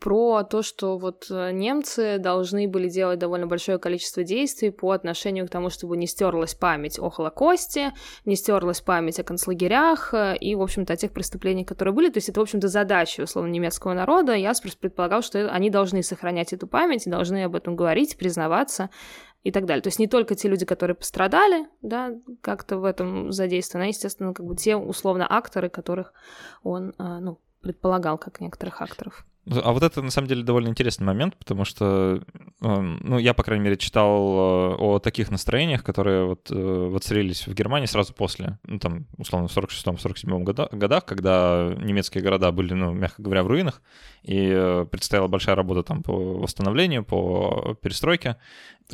про 0.00 0.44
то, 0.44 0.62
что 0.62 0.96
вот 0.96 1.26
э, 1.30 1.52
немцы 1.52 2.16
должны 2.18 2.66
были 2.66 2.88
делать 2.88 3.18
довольно 3.18 3.46
большое 3.46 3.78
количество 3.78 4.24
действий 4.24 4.70
по 4.70 4.92
отношению 4.92 5.46
к 5.46 5.50
тому, 5.50 5.68
чтобы 5.68 5.98
не 5.98 6.06
стерлась 6.06 6.54
память 6.54 6.98
о 6.98 7.10
Холокосте, 7.10 7.92
не 8.24 8.34
стерлась 8.34 8.80
память 8.80 9.20
о 9.20 9.24
концлагерях 9.24 10.14
э, 10.14 10.36
и, 10.38 10.54
в 10.54 10.62
общем-то, 10.62 10.94
о 10.94 10.96
тех 10.96 11.12
преступлениях, 11.12 11.68
которые 11.68 11.92
были. 11.92 12.08
То 12.08 12.16
есть 12.16 12.30
это, 12.30 12.40
в 12.40 12.42
общем-то, 12.42 12.68
задача, 12.68 13.22
условно, 13.22 13.50
немецкого 13.50 13.92
народа. 13.92 14.34
Ясперс 14.34 14.74
предполагал, 14.74 15.20
что 15.20 15.50
они 15.50 15.68
должны 15.68 16.02
сохранять 16.02 16.54
эту 16.54 16.66
память, 16.66 17.04
должны 17.04 17.44
об 17.44 17.54
этом 17.54 17.76
говорить, 17.76 18.16
признаваться 18.16 18.88
и 19.42 19.52
так 19.52 19.66
далее. 19.66 19.82
То 19.82 19.88
есть 19.88 19.98
не 19.98 20.06
только 20.06 20.34
те 20.34 20.48
люди, 20.48 20.64
которые 20.64 20.96
пострадали, 20.96 21.66
да, 21.82 22.12
как-то 22.40 22.78
в 22.78 22.84
этом 22.84 23.32
задействованы, 23.32 23.84
а, 23.84 23.88
естественно, 23.88 24.32
как 24.32 24.46
бы 24.46 24.56
те, 24.56 24.76
условно, 24.76 25.26
акторы, 25.28 25.68
которых 25.68 26.14
он, 26.62 26.94
э, 26.98 27.18
ну, 27.20 27.38
предполагал, 27.60 28.16
как 28.16 28.40
некоторых 28.40 28.80
акторов. 28.80 29.26
А 29.50 29.72
вот 29.72 29.82
это, 29.82 30.00
на 30.00 30.10
самом 30.10 30.28
деле, 30.28 30.42
довольно 30.42 30.68
интересный 30.68 31.06
момент, 31.06 31.36
потому 31.36 31.66
что, 31.66 32.22
эм, 32.62 32.98
ну, 33.02 33.18
я, 33.18 33.34
по 33.34 33.42
крайней 33.42 33.64
мере, 33.64 33.76
читал 33.76 34.16
э, 34.16 34.76
о 34.78 34.98
таких 35.00 35.30
настроениях, 35.30 35.84
которые 35.84 36.24
вот 36.24 36.50
э, 36.50 36.54
воцарились 36.54 37.46
в 37.46 37.52
Германии 37.52 37.84
сразу 37.84 38.14
после, 38.14 38.58
ну, 38.66 38.78
там, 38.78 39.06
условно, 39.18 39.48
в 39.48 39.56
46-47 39.56 40.42
годах, 40.72 41.04
когда 41.04 41.74
немецкие 41.78 42.24
города 42.24 42.52
были, 42.52 42.72
ну, 42.72 42.92
мягко 42.92 43.20
говоря, 43.20 43.42
в 43.42 43.48
руинах, 43.48 43.82
и 44.22 44.48
э, 44.50 44.86
предстояла 44.90 45.28
большая 45.28 45.56
работа 45.56 45.82
там 45.82 46.02
по 46.02 46.12
восстановлению, 46.14 47.04
по 47.04 47.76
перестройке. 47.82 48.36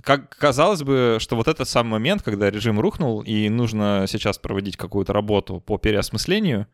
Как 0.03 0.37
казалось 0.37 0.83
бы, 0.83 1.19
что 1.21 1.37
вот 1.37 1.47
этот 1.47 1.69
самый 1.69 1.91
момент, 1.91 2.23
когда 2.23 2.51
режим 2.51 2.81
рухнул, 2.81 3.21
и 3.21 3.49
нужно 3.49 4.07
сейчас 4.09 4.39
проводить 4.39 4.77
какую-то 4.77 5.13
работу 5.13 5.61
по 5.61 5.79
переосмыслению, 5.79 6.67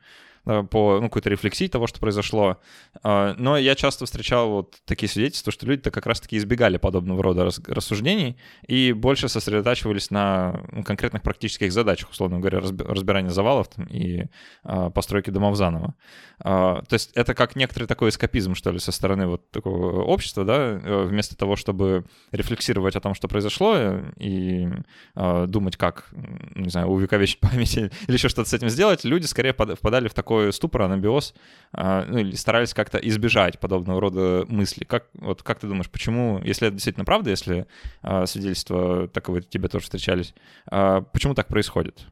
по 0.46 1.00
ну, 1.00 1.08
какой-то 1.08 1.28
рефлексии 1.28 1.66
того, 1.66 1.88
что 1.88 1.98
произошло. 1.98 2.58
А, 3.02 3.34
но 3.36 3.58
я 3.58 3.74
часто 3.74 4.06
встречал 4.06 4.50
вот 4.50 4.76
такие 4.84 5.08
свидетельства, 5.08 5.52
что 5.52 5.66
люди-то 5.66 5.90
как 5.90 6.06
раз-таки 6.06 6.36
избегали 6.36 6.76
подобного 6.76 7.20
рода 7.22 7.50
рассуждений 7.66 8.36
и 8.66 8.92
больше 8.92 9.28
сосредотачивались 9.28 10.10
на 10.12 10.62
конкретных 10.84 11.22
практических 11.22 11.72
задачах, 11.72 12.10
условно 12.10 12.38
говоря, 12.38 12.60
разбирания 12.60 13.30
завалов 13.30 13.68
там, 13.68 13.86
и 13.86 14.26
а, 14.62 14.90
постройки 14.90 15.30
домов 15.30 15.56
заново. 15.56 15.94
То 16.38 16.84
есть 16.90 17.12
это 17.14 17.34
как 17.34 17.56
некоторый 17.56 17.86
такой 17.86 18.10
эскапизм, 18.10 18.54
что 18.54 18.70
ли, 18.70 18.78
со 18.78 18.92
стороны 18.92 19.26
вот 19.26 19.50
такого 19.50 20.02
общества, 20.02 20.44
да, 20.44 20.78
э, 20.82 21.04
вместо 21.04 21.34
того, 21.34 21.56
чтобы 21.56 22.04
рефлексировать 22.30 22.94
о 22.94 23.00
том, 23.00 23.14
что 23.14 23.26
произошло, 23.26 24.02
и 24.18 24.68
думать, 25.14 25.76
как, 25.78 26.10
не 26.54 26.68
знаю, 26.68 26.88
увековечить 26.88 27.40
память 27.40 27.76
или 27.76 27.90
еще 28.08 28.28
что-то 28.28 28.50
с 28.50 28.52
этим 28.52 28.68
сделать, 28.68 29.04
люди 29.04 29.24
скорее 29.24 29.54
впадали 29.54 30.08
в 30.08 30.14
такой 30.14 30.35
такой 30.36 30.52
ступор, 30.52 30.82
анабиоз, 30.82 31.34
а, 31.72 32.04
ну, 32.06 32.18
или 32.18 32.34
старались 32.34 32.74
как-то 32.74 32.98
избежать 32.98 33.58
подобного 33.58 34.00
рода 34.00 34.44
мысли. 34.48 34.84
Как, 34.84 35.06
вот, 35.14 35.42
как 35.42 35.60
ты 35.60 35.66
думаешь, 35.66 35.90
почему, 35.90 36.40
если 36.44 36.68
это 36.68 36.74
действительно 36.74 37.04
правда, 37.04 37.30
если 37.30 37.66
а, 38.02 38.26
свидетельства 38.26 39.08
таковые 39.08 39.42
тебе 39.42 39.68
тоже 39.68 39.84
встречались, 39.84 40.34
а, 40.66 41.00
почему 41.00 41.34
так 41.34 41.48
происходит? 41.48 42.06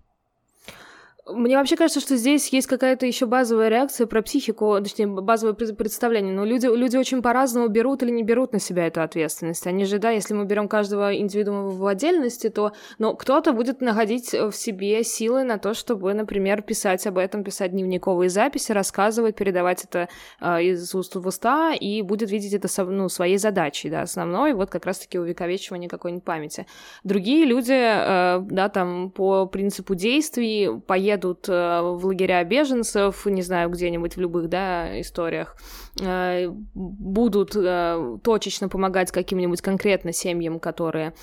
Мне 1.26 1.57
вообще 1.57 1.76
кажется, 1.76 2.00
что 2.00 2.16
здесь 2.16 2.49
есть 2.49 2.66
какая-то 2.66 3.07
еще 3.07 3.25
базовая 3.25 3.71
реакция 3.71 4.07
про 4.07 4.21
психику, 4.21 4.76
точнее, 4.83 5.07
базовое 5.07 5.54
представление. 5.54 6.35
Но 6.35 6.45
люди, 6.45 6.66
люди 6.66 6.99
очень 6.99 7.23
по-разному 7.23 7.69
берут 7.69 8.02
или 8.02 8.11
не 8.11 8.23
берут 8.23 8.52
на 8.52 8.59
себя 8.59 8.87
эту 8.87 9.00
ответственность. 9.00 9.66
Они 9.66 9.87
же, 9.87 9.99
да, 9.99 10.11
если 10.11 10.35
мы 10.35 10.45
берем 10.45 10.69
каждого 10.69 11.16
индивидуума 11.16 11.71
в 11.71 11.87
отдельности, 11.87 12.50
то 12.50 12.73
ну, 12.99 13.16
кто-то 13.16 13.52
будет 13.52 13.81
находить 13.81 14.35
в 14.35 14.52
себе 14.52 15.02
силы 15.02 15.45
на 15.45 15.57
то, 15.57 15.73
чтобы, 15.73 16.12
например, 16.12 16.61
писать 16.61 17.07
об 17.07 17.16
этом, 17.16 17.43
писать 17.43 17.71
дневниковые 17.71 18.28
записи, 18.28 18.73
рассказывать, 18.73 19.35
передавать 19.35 19.83
это 19.85 20.11
э, 20.43 20.62
из 20.62 20.95
уст 20.95 21.14
в 21.14 21.26
уста, 21.26 21.73
и 21.73 22.02
будет 22.02 22.31
видеть 22.31 22.52
это 22.52 22.69
ну, 22.85 23.09
своей 23.09 23.38
задачей, 23.38 23.88
да, 23.88 24.02
основной, 24.02 24.52
вот 24.52 24.69
как 24.69 24.85
раз-таки 24.85 25.19
увековечивание 25.19 25.88
какой-нибудь 25.88 26.25
памяти. 26.25 26.66
Другие 27.02 27.47
люди, 27.47 27.73
э, 27.73 28.40
да, 28.40 28.69
там, 28.69 29.11
по 29.11 29.47
принципу 29.47 29.95
действий 29.95 30.69
поедут 30.87 31.13
едут 31.14 31.49
э, 31.49 31.80
в 31.80 32.06
лагеря 32.06 32.44
беженцев, 32.44 33.26
не 33.26 33.42
знаю, 33.42 33.71
где-нибудь 33.71 34.16
в 34.16 34.21
любых, 34.21 34.49
да, 34.49 35.00
историях, 35.00 35.56
э, 36.00 36.49
будут 36.75 37.56
э, 37.56 38.18
точечно 38.23 38.68
помогать 38.68 39.11
каким-нибудь 39.11 39.61
конкретно 39.61 40.12
семьям, 40.12 40.59
которые 40.59 41.14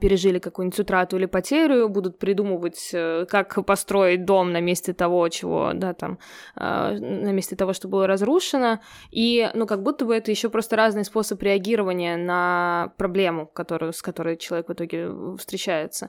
пережили 0.00 0.38
какую-нибудь 0.38 0.78
утрату 0.78 1.16
или 1.16 1.26
потерю, 1.26 1.88
будут 1.88 2.18
придумывать, 2.18 2.94
как 3.28 3.64
построить 3.64 4.24
дом 4.24 4.52
на 4.52 4.60
месте 4.60 4.92
того, 4.92 5.28
чего, 5.28 5.72
да, 5.74 5.94
там, 5.94 6.18
на 6.56 7.32
месте 7.32 7.56
того, 7.56 7.72
что 7.72 7.88
было 7.88 8.06
разрушено, 8.06 8.80
и, 9.10 9.50
ну, 9.54 9.66
как 9.66 9.82
будто 9.82 10.04
бы 10.04 10.14
это 10.14 10.30
еще 10.30 10.48
просто 10.48 10.76
разный 10.76 11.04
способ 11.04 11.42
реагирования 11.42 12.16
на 12.16 12.92
проблему, 12.96 13.46
которую, 13.46 13.92
с 13.92 14.02
которой 14.02 14.36
человек 14.36 14.68
в 14.68 14.72
итоге 14.72 15.10
встречается. 15.38 16.08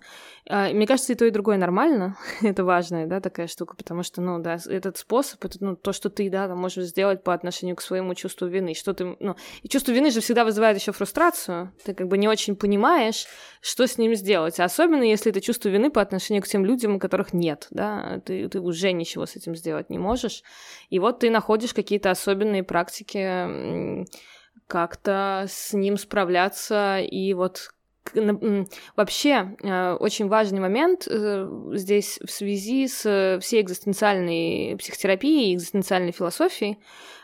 Мне 0.49 0.87
кажется, 0.87 1.13
и 1.13 1.15
то, 1.15 1.25
и 1.25 1.31
другое 1.31 1.57
нормально, 1.57 2.17
это 2.41 2.63
важно, 2.63 3.07
да, 3.07 3.21
такая 3.29 3.47
штука, 3.47 3.75
потому 3.75 4.03
что, 4.03 4.21
ну, 4.21 4.39
да, 4.39 4.57
этот 4.67 4.97
способ, 4.97 5.43
это, 5.45 5.57
ну, 5.61 5.75
то, 5.75 5.93
что 5.93 6.09
ты, 6.09 6.29
да, 6.29 6.47
можешь 6.55 6.85
сделать 6.85 7.23
по 7.23 7.33
отношению 7.33 7.75
к 7.75 7.81
своему 7.81 8.15
чувству 8.15 8.47
вины, 8.47 8.73
что 8.73 8.93
ты, 8.93 9.15
ну, 9.19 9.35
и 9.61 9.69
чувство 9.69 9.91
вины 9.91 10.09
же 10.09 10.19
всегда 10.19 10.43
вызывает 10.43 10.77
еще 10.77 10.91
фрустрацию, 10.91 11.71
ты 11.83 11.93
как 11.93 12.07
бы 12.07 12.17
не 12.17 12.27
очень 12.27 12.55
понимаешь, 12.55 13.27
что 13.61 13.85
с 13.85 13.97
ним 13.97 14.15
сделать, 14.15 14.59
особенно 14.59 15.03
если 15.03 15.31
это 15.31 15.41
чувство 15.41 15.69
вины 15.69 15.91
по 15.91 16.01
отношению 16.01 16.41
к 16.41 16.47
тем 16.47 16.65
людям, 16.65 16.95
у 16.95 16.99
которых 16.99 17.33
нет, 17.33 17.67
да, 17.69 18.21
ты, 18.25 18.49
ты 18.49 18.59
уже 18.59 18.91
ничего 18.91 19.25
с 19.25 19.35
этим 19.35 19.55
сделать 19.55 19.89
не 19.89 19.99
можешь, 19.99 20.43
и 20.89 20.99
вот 20.99 21.19
ты 21.19 21.29
находишь 21.29 21.73
какие-то 21.73 22.09
особенные 22.09 22.63
практики, 22.63 24.05
как-то 24.67 25.45
с 25.47 25.73
ним 25.73 25.97
справляться 25.97 26.99
и 26.99 27.33
вот 27.33 27.71
Вообще, 28.95 29.55
э, 29.61 29.93
очень 29.93 30.27
важный 30.27 30.59
момент 30.59 31.07
э, 31.07 31.47
здесь 31.73 32.19
в 32.25 32.31
связи 32.31 32.87
с 32.87 33.39
всей 33.41 33.61
экзистенциальной 33.61 34.75
психотерапией 34.77 35.53
экзистенциальной 35.53 36.11
философией, 36.11 36.79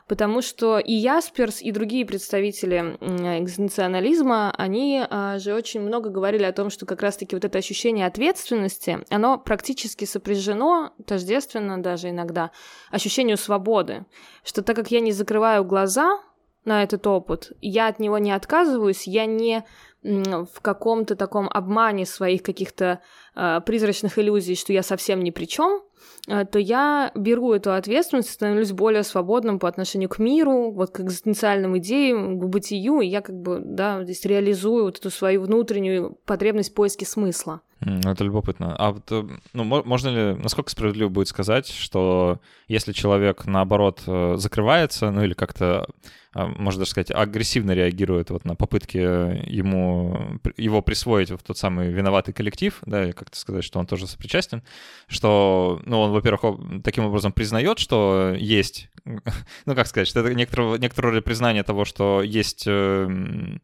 потому 0.08 0.42
что 0.42 0.78
и 0.78 0.94
Ясперс, 0.94 1.62
и 1.62 1.72
другие 1.72 2.06
представители 2.06 2.98
экзистенциализма, 3.02 4.54
они 4.56 5.04
э, 5.10 5.40
же 5.40 5.54
очень 5.54 5.82
много 5.82 6.10
говорили 6.10 6.44
о 6.44 6.54
том, 6.54 6.70
что 6.70 6.86
как 6.86 7.02
раз-таки 7.02 7.36
вот 7.36 7.46
это 7.46 7.58
ощущение 7.58 8.06
ответственности, 8.06 9.00
оно 9.10 9.38
практически 9.40 10.06
сопряжено, 10.06 10.94
тождественно 11.08 11.82
даже 11.82 12.10
иногда, 12.10 12.52
ощущению 12.92 13.38
свободы, 13.38 14.06
что 14.44 14.62
так 14.62 14.76
как 14.76 14.92
я 14.92 15.00
не 15.00 15.12
закрываю 15.12 15.66
глаза 15.66 16.20
на 16.64 16.84
этот 16.84 17.06
опыт, 17.08 17.52
я 17.62 17.88
от 17.88 18.00
него 18.00 18.18
не 18.18 18.32
отказываюсь, 18.32 19.08
я 19.08 19.26
не 19.26 19.64
в 20.06 20.62
каком-то 20.62 21.16
таком 21.16 21.50
обмане 21.50 22.06
своих 22.06 22.44
каких-то 22.44 23.02
э, 23.36 23.62
призрачных 23.66 24.20
иллюзий, 24.20 24.56
что 24.56 24.72
я 24.72 24.84
совсем 24.84 25.24
ни 25.24 25.32
при 25.32 25.46
чем, 25.46 25.82
э, 26.28 26.46
то 26.46 26.60
я 26.60 27.12
беру 27.16 27.54
эту 27.54 27.74
ответственность, 27.74 28.30
становлюсь 28.30 28.72
более 28.72 29.04
свободным 29.04 29.58
по 29.58 29.68
отношению 29.68 30.10
к 30.10 30.20
миру, 30.20 30.72
вот 30.72 30.92
к 30.92 31.00
экзистенциальным 31.00 31.78
идеям, 31.80 32.40
к 32.40 32.46
бытию, 32.46 33.02
и 33.02 33.08
я 33.08 33.22
как 33.22 33.36
бы, 33.36 33.60
да, 33.64 34.04
здесь 34.04 34.24
реализую 34.26 34.86
вот 34.86 35.00
эту 35.00 35.10
свою 35.10 35.42
внутреннюю 35.42 36.20
потребность 36.26 36.76
в 36.76 36.76
смысла. 37.06 37.62
Это 37.86 38.24
любопытно. 38.24 38.76
А 38.76 38.92
вот, 38.92 39.12
э, 39.12 39.28
ну, 39.54 39.64
можно 39.64 40.10
ли, 40.10 40.42
насколько 40.42 40.72
справедливо 40.72 41.10
будет 41.10 41.28
сказать, 41.28 41.68
что 41.68 42.40
если 42.68 42.94
человек, 42.94 43.46
наоборот, 43.46 44.02
э, 44.08 44.36
закрывается, 44.38 45.12
ну 45.12 45.24
или 45.24 45.34
как-то 45.34 45.88
а, 46.36 46.48
можно 46.48 46.80
даже 46.80 46.92
сказать, 46.92 47.12
агрессивно 47.12 47.72
реагирует 47.72 48.30
вот 48.30 48.44
на 48.44 48.56
попытки 48.56 48.98
ему, 48.98 50.38
его 50.58 50.82
присвоить 50.82 51.32
в 51.32 51.38
тот 51.38 51.58
самый 51.58 51.94
виноватый 51.94 52.34
коллектив, 52.34 52.78
да, 52.86 53.08
и 53.08 53.14
как-то 53.14 53.40
сказать, 53.40 53.64
что 53.64 53.80
он 53.80 53.88
тоже 53.88 54.06
сопричастен, 54.06 54.62
что, 55.08 55.82
ну, 55.86 56.02
он, 56.02 56.12
во-первых, 56.12 56.84
таким 56.84 57.06
образом 57.06 57.32
признает, 57.32 57.80
что 57.80 58.36
есть, 58.38 58.90
ну, 59.06 59.76
как 59.76 59.88
сказать, 59.88 60.10
что 60.10 60.20
это 60.20 60.34
некоторое, 60.34 60.78
некоторое 60.78 61.22
признание 61.22 61.64
того, 61.64 61.86
что 61.86 62.22
есть 62.22 62.66
эм, 62.68 63.62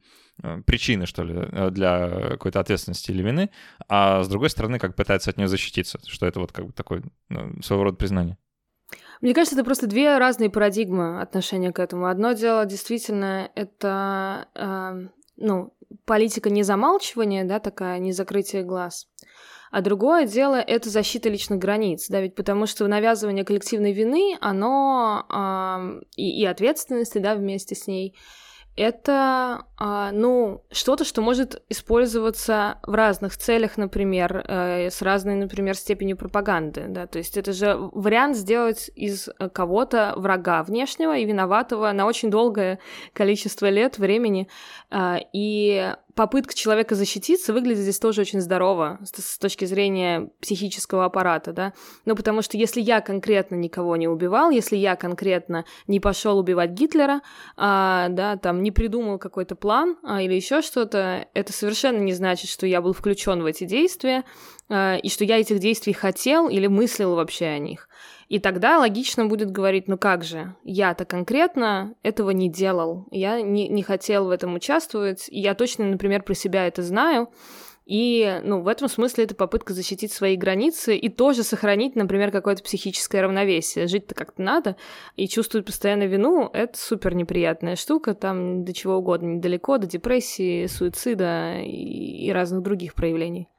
причины, 0.66 1.06
что 1.06 1.24
ли, 1.24 1.72
для 1.72 2.30
какой-то 2.32 2.60
ответственности 2.60 3.12
или 3.12 3.22
вины, 3.22 3.50
а 3.88 4.24
с 4.24 4.28
другой 4.28 4.50
стороны, 4.50 4.80
как 4.80 4.96
пытается 4.96 5.30
от 5.30 5.38
нее 5.38 5.48
защититься, 5.48 6.00
что 6.06 6.26
это 6.26 6.40
вот 6.40 6.52
как 6.52 6.68
бы 6.68 6.74
такой 6.74 7.04
ну, 7.30 7.62
своего 7.62 7.86
рода 7.86 7.98
признание. 7.98 8.38
Мне 9.22 9.36
кажется, 9.36 9.56
это 9.56 9.64
просто 9.64 9.88
две 9.88 10.18
разные 10.18 10.50
парадигмы 10.50 11.22
отношения 11.22 11.72
к 11.72 11.80
этому. 11.80 12.08
Одно 12.08 12.34
дело, 12.34 12.66
действительно, 12.66 13.52
это, 13.56 14.48
э, 14.56 15.10
ну, 15.38 15.74
политика 16.06 16.50
незамалчивания, 16.50 17.46
да, 17.46 17.60
такая, 17.60 18.00
не 18.00 18.14
закрытие 18.14 18.64
глаз. 18.64 19.08
А 19.70 19.82
другое 19.82 20.26
дело— 20.26 20.56
это 20.68 20.90
защита 20.90 21.30
личных 21.30 21.60
границ, 21.60 22.08
да, 22.10 22.20
ведь 22.20 22.36
потому 22.36 22.66
что 22.66 22.88
навязывание 22.88 23.46
коллективной 23.46 23.94
вины, 23.94 24.38
оно 24.42 25.26
э, 25.30 26.02
и, 26.16 26.42
и 26.42 26.46
ответственности, 26.46 27.20
да, 27.20 27.36
вместе 27.36 27.76
с 27.76 27.88
ней— 27.88 28.18
это, 28.76 29.66
а, 29.78 30.12
ну, 30.12 30.64
что-то, 30.72 31.04
что 31.04 31.22
может 31.22 31.62
использоваться 31.70 32.80
в 32.84 32.94
разных 32.94 33.36
целях, 33.36 33.78
например, 33.78 34.46
э, 34.48 34.90
с 34.90 35.02
разной, 35.02 35.36
например, 35.36 35.76
степенью 35.76 36.16
пропаганды, 36.16 36.86
да, 36.88 37.06
то 37.06 37.18
есть 37.18 37.38
это 37.38 37.52
же 37.52 37.76
вариант 37.78 38.38
сделать 38.38 38.90
из 38.96 39.30
кого-то 39.54 40.14
врага 40.16 40.64
внешнего 40.64 41.18
и 41.18 41.26
виноватого 41.26 41.92
на 41.92 42.06
очень 42.06 42.30
долгое 42.30 42.80
количество 43.14 43.70
лет, 43.70 43.98
времени, 43.98 44.48
а, 44.90 45.20
и 45.34 45.94
попытка 46.16 46.54
человека 46.54 46.96
защититься 46.96 47.54
выглядит 47.54 47.84
здесь 47.84 48.00
тоже 48.00 48.22
очень 48.22 48.42
здорово 48.42 49.00
с, 49.04 49.38
точки 49.38 49.66
зрения 49.66 50.30
психического 50.40 51.06
аппарата, 51.06 51.54
да. 51.54 51.74
Ну, 52.06 52.16
потому 52.16 52.42
что 52.42 52.58
если 52.58 52.82
я 52.82 53.02
конкретно 53.02 53.56
никого 53.56 53.96
не 53.96 54.08
убивал, 54.08 54.50
если 54.50 54.76
я 54.76 54.96
конкретно 54.96 55.66
не 55.88 56.00
пошел 56.00 56.38
убивать 56.38 56.72
Гитлера, 56.72 57.22
а, 57.58 58.10
да, 58.10 58.38
там 58.38 58.62
не 58.64 58.72
придумал 58.72 59.18
какой-то 59.18 59.56
план 59.56 59.98
а, 60.04 60.22
или 60.22 60.34
еще 60.34 60.62
что-то, 60.62 61.28
это 61.34 61.54
совершенно 61.54 62.00
не 62.00 62.14
значит, 62.14 62.50
что 62.50 62.66
я 62.66 62.82
был 62.82 62.94
включен 62.94 63.42
в 63.42 63.46
эти 63.46 63.64
действия 63.64 64.24
а, 64.70 64.98
и 64.98 65.10
что 65.10 65.24
я 65.24 65.40
этих 65.40 65.60
действий 65.60 65.94
хотел 65.94 66.48
или 66.50 66.68
мыслил 66.68 67.16
вообще 67.16 67.46
о 67.46 67.60
них. 67.60 67.88
И 68.32 68.40
тогда 68.40 68.80
логично 68.80 69.26
будет 69.26 69.52
говорить, 69.52 69.90
ну 69.90 69.98
как 69.98 70.24
же, 70.24 70.56
я-то 70.64 71.04
конкретно 71.04 71.96
этого 72.02 72.30
не 72.30 72.50
делал, 72.50 73.06
я 73.12 73.42
не, 73.42 73.68
не 73.68 73.84
хотел 73.84 74.28
в 74.28 74.30
этом 74.30 74.56
участвовать, 74.56 75.28
и 75.28 75.42
я 75.42 75.54
точно, 75.54 75.84
например, 75.84 76.24
про 76.24 76.34
себя 76.34 76.66
это 76.66 76.82
знаю, 76.82 77.30
и, 77.86 78.40
ну, 78.46 78.62
в 78.62 78.70
этом 78.70 78.88
смысле 78.88 79.26
это 79.26 79.36
попытка 79.36 79.74
защитить 79.74 80.14
свои 80.14 80.38
границы 80.38 80.96
и 80.96 81.10
тоже 81.10 81.44
сохранить, 81.44 81.98
например, 81.98 82.32
какое-то 82.32 82.64
психическое 82.64 83.22
равновесие. 83.22 83.88
Жить-то 83.88 84.16
как-то 84.16 84.42
надо, 84.42 84.78
и 85.18 85.28
чувствовать 85.28 85.66
постоянно 85.66 86.04
вину— 86.04 86.50
это 86.54 86.78
супер 86.78 87.16
неприятная 87.16 87.76
штука, 87.76 88.14
там 88.14 88.64
до 88.64 88.72
чего 88.72 88.96
угодно 88.96 89.28
недалеко, 89.28 89.78
до 89.78 89.88
депрессии, 89.88 90.68
суицида 90.68 91.60
и, 91.60 92.28
и 92.28 92.32
разных 92.32 92.64
других 92.64 92.94
проявлений. 92.94 93.50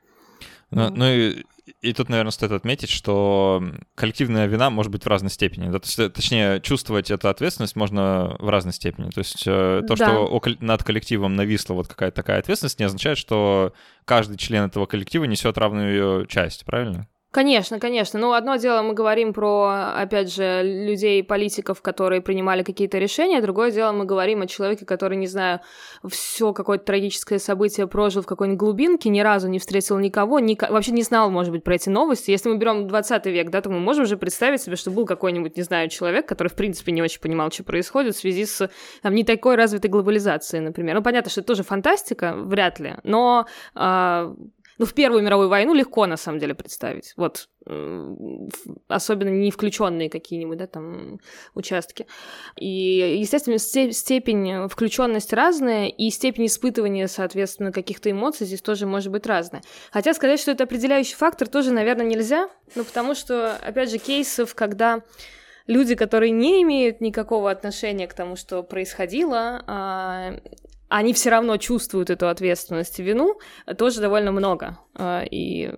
Ну, 0.71 0.89
ну 0.89 1.05
и 1.11 1.45
и 1.81 1.93
тут, 1.93 2.09
наверное, 2.09 2.33
стоит 2.33 2.53
отметить, 2.53 2.91
что 2.91 3.63
коллективная 3.95 4.47
вина 4.47 4.69
может 4.71 4.91
быть 4.91 5.05
в 5.05 5.09
разной 5.09 5.31
степени. 5.31 5.69
Да, 5.71 5.79
точнее, 6.09 6.61
чувствовать 6.61 7.11
эту 7.11 7.29
ответственность 7.29 7.77
можно 7.77 8.37
в 8.41 8.49
разной 8.49 8.73
степени. 8.73 9.11
То 9.11 9.19
есть 9.19 9.45
э, 9.47 9.83
то, 9.87 9.95
да. 9.95 10.07
что 10.07 10.43
над 10.61 10.83
коллективом 10.83 11.37
нависла 11.37 11.75
вот 11.75 11.87
какая-то 11.87 12.17
такая 12.17 12.41
ответственность, 12.41 12.81
не 12.81 12.87
означает, 12.87 13.17
что 13.17 13.75
каждый 14.05 14.39
член 14.39 14.65
этого 14.65 14.87
коллектива 14.87 15.25
несет 15.25 15.57
равную 15.57 15.93
ее 15.93 16.27
часть, 16.27 16.65
правильно? 16.65 17.07
Конечно, 17.33 17.81
конечно. 17.81 18.21
Ну, 18.21 18.35
одно 18.35 18.57
дело 18.57 18.83
мы 18.83 18.93
говорим 18.93 19.33
про, 19.33 19.95
опять 19.97 20.31
же, 20.31 20.61
людей, 20.63 21.25
политиков, 21.25 21.81
которые 21.81 22.21
принимали 22.21 22.63
какие-то 22.63 22.99
решения, 22.99 23.41
другое 23.41 23.71
дело 23.71 23.91
мы 23.93 24.05
говорим 24.05 24.43
о 24.43 24.47
человеке, 24.47 24.85
который, 24.85 25.17
не 25.17 25.27
знаю, 25.27 25.61
все 26.07 26.53
какое-то 26.53 26.85
трагическое 26.85 27.39
событие 27.39 27.87
прожил 27.87 28.21
в 28.21 28.27
какой-нибудь 28.27 28.61
глубинке, 28.61 29.09
ни 29.09 29.21
разу 29.21 29.49
не 29.49 29.59
встретил 29.59 29.99
никого, 29.99 30.41
ни... 30.41 30.59
вообще 30.61 30.93
не 30.93 31.01
знал, 31.01 31.31
может 31.31 31.53
быть, 31.53 31.65
про 31.65 31.77
эти 31.77 31.89
новости. 31.89 32.31
Если 32.31 32.51
мы 32.51 32.59
берем 32.59 32.87
20 32.87 33.25
век, 33.25 33.49
да, 33.49 33.63
то 33.63 33.71
мы 33.71 33.81
можем 33.81 34.03
уже 34.03 34.19
представить 34.19 34.61
себе, 34.61 34.77
что 34.77 34.91
был 34.91 35.07
какой-нибудь, 35.07 35.57
не 35.57 35.63
знаю, 35.63 35.89
человек, 35.89 36.29
который, 36.29 36.49
в 36.49 36.55
принципе, 36.55 36.93
не 36.93 37.01
очень 37.01 37.23
понимал, 37.23 37.51
что 37.51 37.65
происходит 37.65 38.15
в 38.15 38.19
связи 38.19 38.45
с 38.45 38.71
там, 39.01 39.15
не 39.15 39.25
такой 39.25 39.57
развитой 39.57 39.91
глобализацией, 39.91 40.63
например. 40.63 40.97
Ну, 40.97 41.03
понятно, 41.03 41.31
что 41.31 41.41
это 41.41 41.49
тоже 41.49 41.63
фантастика, 41.63 42.35
вряд 42.37 42.79
ли, 42.79 42.97
но 43.05 43.47
э, 43.75 44.35
ну, 44.79 44.87
в 44.87 44.95
Первую 44.95 45.23
мировую 45.23 45.49
войну 45.49 45.75
легко, 45.75 46.07
на 46.07 46.17
самом 46.17 46.39
деле, 46.39 46.55
представить. 46.55 47.13
Вот, 47.17 47.49
особенно 48.89 49.29
не 49.29 49.51
включенные 49.51 50.11
какие-нибудь, 50.11 50.59
да, 50.59 50.67
там, 50.67 51.21
участки. 51.55 52.07
И, 52.57 53.19
естественно, 53.19 53.59
степень 53.59 54.69
включенности 54.69 55.35
разная, 55.35 55.89
и 55.89 56.11
степень 56.11 56.47
испытывания, 56.47 57.07
соответственно, 57.07 57.73
каких-то 57.73 58.11
эмоций 58.11 58.47
здесь 58.47 58.63
тоже 58.63 58.87
может 58.87 59.13
быть 59.13 59.27
разная. 59.27 59.63
Хотя 59.91 60.15
сказать, 60.15 60.41
что 60.41 60.51
это 60.51 60.65
определяющий 60.65 61.15
фактор, 61.15 61.49
тоже, 61.49 61.73
наверное, 61.73 62.07
нельзя, 62.07 62.49
ну, 62.75 62.85
потому 62.85 63.15
что, 63.15 63.57
опять 63.57 63.91
же, 63.91 63.99
кейсов, 63.99 64.55
когда 64.55 65.03
люди, 65.67 65.95
которые 65.95 66.31
не 66.31 66.63
имеют 66.63 67.01
никакого 67.01 67.51
отношения 67.51 68.07
к 68.07 68.15
тому, 68.15 68.37
что 68.37 68.63
происходило, 68.63 69.63
а, 69.67 70.35
они 70.93 71.15
все 71.15 71.31
равно 71.31 71.57
чувствуют 71.57 72.11
эту 72.11 72.29
ответственность 72.29 73.01
и 73.01 73.03
вину, 73.03 73.39
тоже 73.79 74.01
довольно 74.01 74.31
много. 74.31 74.79
А, 74.95 75.25
и 75.25 75.73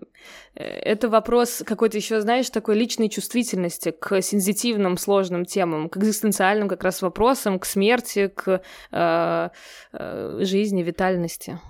э, 0.55 0.65
это 0.65 1.09
вопрос 1.09 1.63
какой-то 1.65 1.97
еще, 1.97 2.21
знаешь, 2.21 2.51
такой 2.51 2.77
личной 2.77 3.09
чувствительности 3.09 3.93
к 3.93 4.21
сензитивным, 4.21 4.99
сложным 4.99 5.45
темам, 5.45 5.89
к 5.89 5.97
экзистенциальным 5.97 6.69
как 6.69 6.83
раз 6.83 7.01
вопросам, 7.01 7.61
к 7.61 7.65
смерти, 7.65 8.27
к 8.27 8.61
э, 8.91 9.49
э, 9.93 10.39
жизни, 10.41 10.83
витальности. 10.83 11.61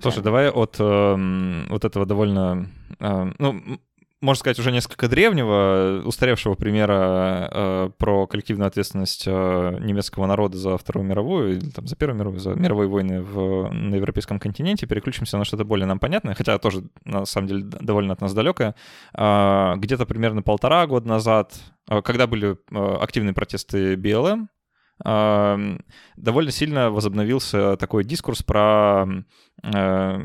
Слушай, 0.00 0.22
давай 0.22 0.50
от 0.50 0.76
э, 0.78 1.64
вот 1.70 1.84
этого 1.84 2.04
довольно... 2.04 2.68
Э, 3.00 3.32
ну, 3.38 3.80
можно 4.20 4.38
сказать, 4.40 4.58
уже 4.58 4.70
несколько 4.70 5.08
древнего, 5.08 6.02
устаревшего 6.04 6.54
примера 6.54 7.48
э, 7.50 7.90
про 7.96 8.26
коллективную 8.26 8.68
ответственность 8.68 9.24
э, 9.26 9.78
немецкого 9.80 10.26
народа 10.26 10.58
за 10.58 10.76
Вторую 10.76 11.06
мировую, 11.06 11.56
или 11.56 11.70
там, 11.70 11.86
за 11.86 11.96
Первую 11.96 12.18
мировую, 12.18 12.40
за 12.40 12.50
мировые 12.50 12.88
войны 12.88 13.22
в, 13.22 13.70
на 13.72 13.94
европейском 13.94 14.38
континенте, 14.38 14.86
переключимся 14.86 15.38
на 15.38 15.44
что-то 15.44 15.64
более 15.64 15.86
нам 15.86 15.98
понятное, 15.98 16.34
хотя 16.34 16.58
тоже, 16.58 16.84
на 17.04 17.24
самом 17.24 17.48
деле, 17.48 17.62
довольно 17.62 18.12
от 18.12 18.20
нас 18.20 18.34
далекое. 18.34 18.74
Э, 19.14 19.76
где-то 19.76 20.04
примерно 20.04 20.42
полтора 20.42 20.86
года 20.86 21.08
назад, 21.08 21.58
э, 21.88 22.02
когда 22.02 22.26
были 22.26 22.58
э, 22.70 22.96
активные 23.00 23.32
протесты 23.32 23.96
БЛМ, 23.96 24.50
э, 25.02 25.78
довольно 26.16 26.50
сильно 26.50 26.90
возобновился 26.90 27.78
такой 27.78 28.04
дискурс 28.04 28.42
про 28.42 29.06
э, 29.62 30.20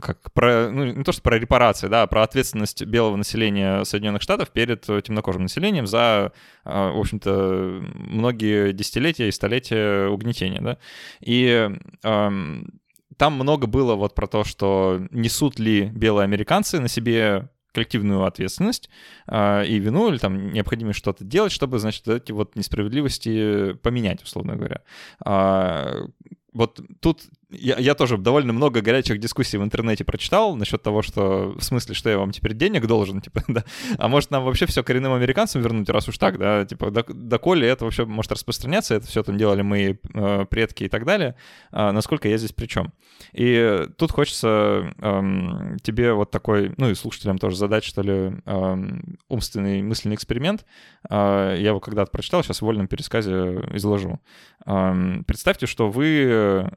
как 0.00 0.32
про, 0.32 0.70
ну, 0.70 0.84
не 0.84 1.04
то 1.04 1.12
что 1.12 1.22
про 1.22 1.38
репарации, 1.38 1.88
да, 1.88 2.02
а 2.02 2.06
про 2.06 2.22
ответственность 2.22 2.84
белого 2.84 3.16
населения 3.16 3.84
Соединенных 3.84 4.22
Штатов 4.22 4.50
перед 4.50 4.82
темнокожим 4.82 5.42
населением 5.42 5.86
за, 5.86 6.32
а, 6.64 6.92
в 6.92 6.98
общем-то, 6.98 7.82
многие 7.94 8.72
десятилетия 8.72 9.28
и 9.28 9.32
столетия 9.32 10.08
угнетения, 10.08 10.60
да. 10.60 10.78
И 11.20 11.70
эм, 12.02 12.80
там 13.16 13.34
много 13.34 13.66
было 13.66 13.94
вот 13.94 14.14
про 14.14 14.26
то, 14.26 14.44
что 14.44 15.00
несут 15.10 15.58
ли 15.58 15.86
белые 15.86 16.24
американцы 16.24 16.80
на 16.80 16.88
себе 16.88 17.50
коллективную 17.72 18.24
ответственность 18.24 18.90
э, 19.26 19.66
и 19.66 19.78
вину, 19.78 20.10
или 20.10 20.18
там 20.18 20.52
необходимо 20.52 20.92
что-то 20.92 21.24
делать, 21.24 21.52
чтобы, 21.52 21.78
значит, 21.78 22.06
эти 22.06 22.32
вот 22.32 22.54
несправедливости 22.54 23.74
поменять, 23.74 24.22
условно 24.22 24.56
говоря. 24.56 24.82
Э, 25.24 26.06
вот 26.52 26.80
тут 27.00 27.22
я, 27.52 27.76
я 27.78 27.94
тоже 27.94 28.16
довольно 28.16 28.52
много 28.52 28.80
горячих 28.80 29.18
дискуссий 29.18 29.58
в 29.58 29.62
интернете 29.62 30.04
прочитал 30.04 30.56
насчет 30.56 30.82
того, 30.82 31.02
что 31.02 31.54
в 31.58 31.62
смысле, 31.62 31.94
что 31.94 32.10
я 32.10 32.18
вам 32.18 32.32
теперь 32.32 32.54
денег 32.54 32.86
должен, 32.86 33.20
типа, 33.22 33.42
да. 33.48 33.64
А 33.98 34.08
может 34.08 34.30
нам 34.30 34.44
вообще 34.44 34.66
все 34.66 34.82
коренным 34.82 35.12
американцам 35.12 35.62
вернуть, 35.62 35.88
раз 35.88 36.08
уж 36.08 36.18
так, 36.18 36.38
да, 36.38 36.64
типа, 36.64 36.90
доколе 36.90 37.68
это 37.68 37.84
вообще 37.84 38.04
может 38.04 38.32
распространяться, 38.32 38.94
это 38.94 39.06
все 39.06 39.22
там 39.22 39.36
делали 39.36 39.62
мои 39.62 39.94
э, 40.14 40.46
предки 40.48 40.84
и 40.84 40.88
так 40.88 41.04
далее, 41.04 41.36
а 41.70 41.92
насколько 41.92 42.28
я 42.28 42.38
здесь 42.38 42.52
при 42.52 42.66
чем. 42.66 42.92
И 43.32 43.86
тут 43.98 44.10
хочется 44.10 44.92
эм, 44.98 45.76
тебе 45.82 46.12
вот 46.12 46.30
такой, 46.30 46.74
ну 46.76 46.90
и 46.90 46.94
слушателям 46.94 47.38
тоже 47.38 47.56
задать, 47.56 47.84
что 47.84 48.02
ли, 48.02 48.32
эм, 48.44 49.18
умственный 49.28 49.82
мысленный 49.82 50.16
эксперимент. 50.16 50.64
Э, 51.08 51.54
я 51.58 51.68
его 51.68 51.80
когда-то 51.80 52.10
прочитал, 52.10 52.42
сейчас 52.42 52.58
в 52.58 52.62
вольном 52.62 52.88
пересказе 52.88 53.60
изложу. 53.74 54.20
Эм, 54.66 55.24
представьте, 55.24 55.66
что 55.66 55.88
вы 55.88 56.24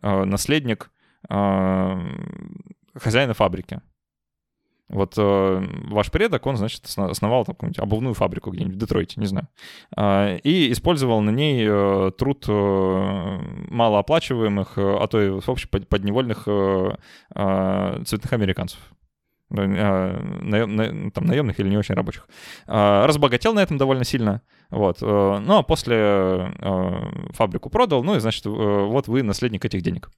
э, 0.01 0.23
наследник 0.25 0.64
наследник 0.65 0.91
э, 1.30 2.99
хозяина 2.99 3.34
фабрики. 3.34 3.82
Вот 4.88 5.15
э, 5.17 5.67
ваш 5.89 6.12
предок, 6.12 6.45
он, 6.45 6.58
значит, 6.58 6.86
основал 6.95 7.43
какую-нибудь 7.43 7.80
обувную 7.80 8.13
фабрику 8.13 8.51
где-нибудь 8.51 8.75
в 8.75 8.80
Детройте, 8.80 9.19
не 9.19 9.25
знаю, 9.25 9.47
э, 9.97 10.38
и 10.43 10.71
использовал 10.71 11.21
на 11.21 11.32
ней 11.32 11.65
э, 11.67 12.12
труд 12.15 12.45
э, 12.47 13.39
малооплачиваемых, 13.71 14.78
э, 14.78 14.97
а 15.01 15.08
то 15.08 15.21
и 15.21 15.30
вообще 15.30 15.67
подневольных 15.67 16.43
э, 16.45 16.97
э, 17.34 18.04
цветных 18.06 18.34
американцев. 18.34 18.80
Э, 19.49 20.19
на, 20.41 20.67
на, 20.67 21.12
там, 21.12 21.25
наемных 21.25 21.60
или 21.60 21.69
не 21.69 21.78
очень 21.78 21.95
рабочих. 21.95 22.28
Э, 22.67 23.06
разбогател 23.06 23.54
на 23.54 23.63
этом 23.63 23.80
довольно 23.80 24.04
сильно. 24.04 24.43
Вот. 24.69 25.01
Э, 25.01 25.39
ну, 25.39 25.58
а 25.58 25.63
после 25.63 25.95
э, 25.97 27.32
фабрику 27.32 27.71
продал, 27.71 28.04
ну 28.04 28.15
и, 28.15 28.19
значит, 28.19 28.45
э, 28.45 28.49
вот 28.49 29.08
вы 29.08 29.23
наследник 29.23 29.65
этих 29.65 29.82
денег. 29.82 30.12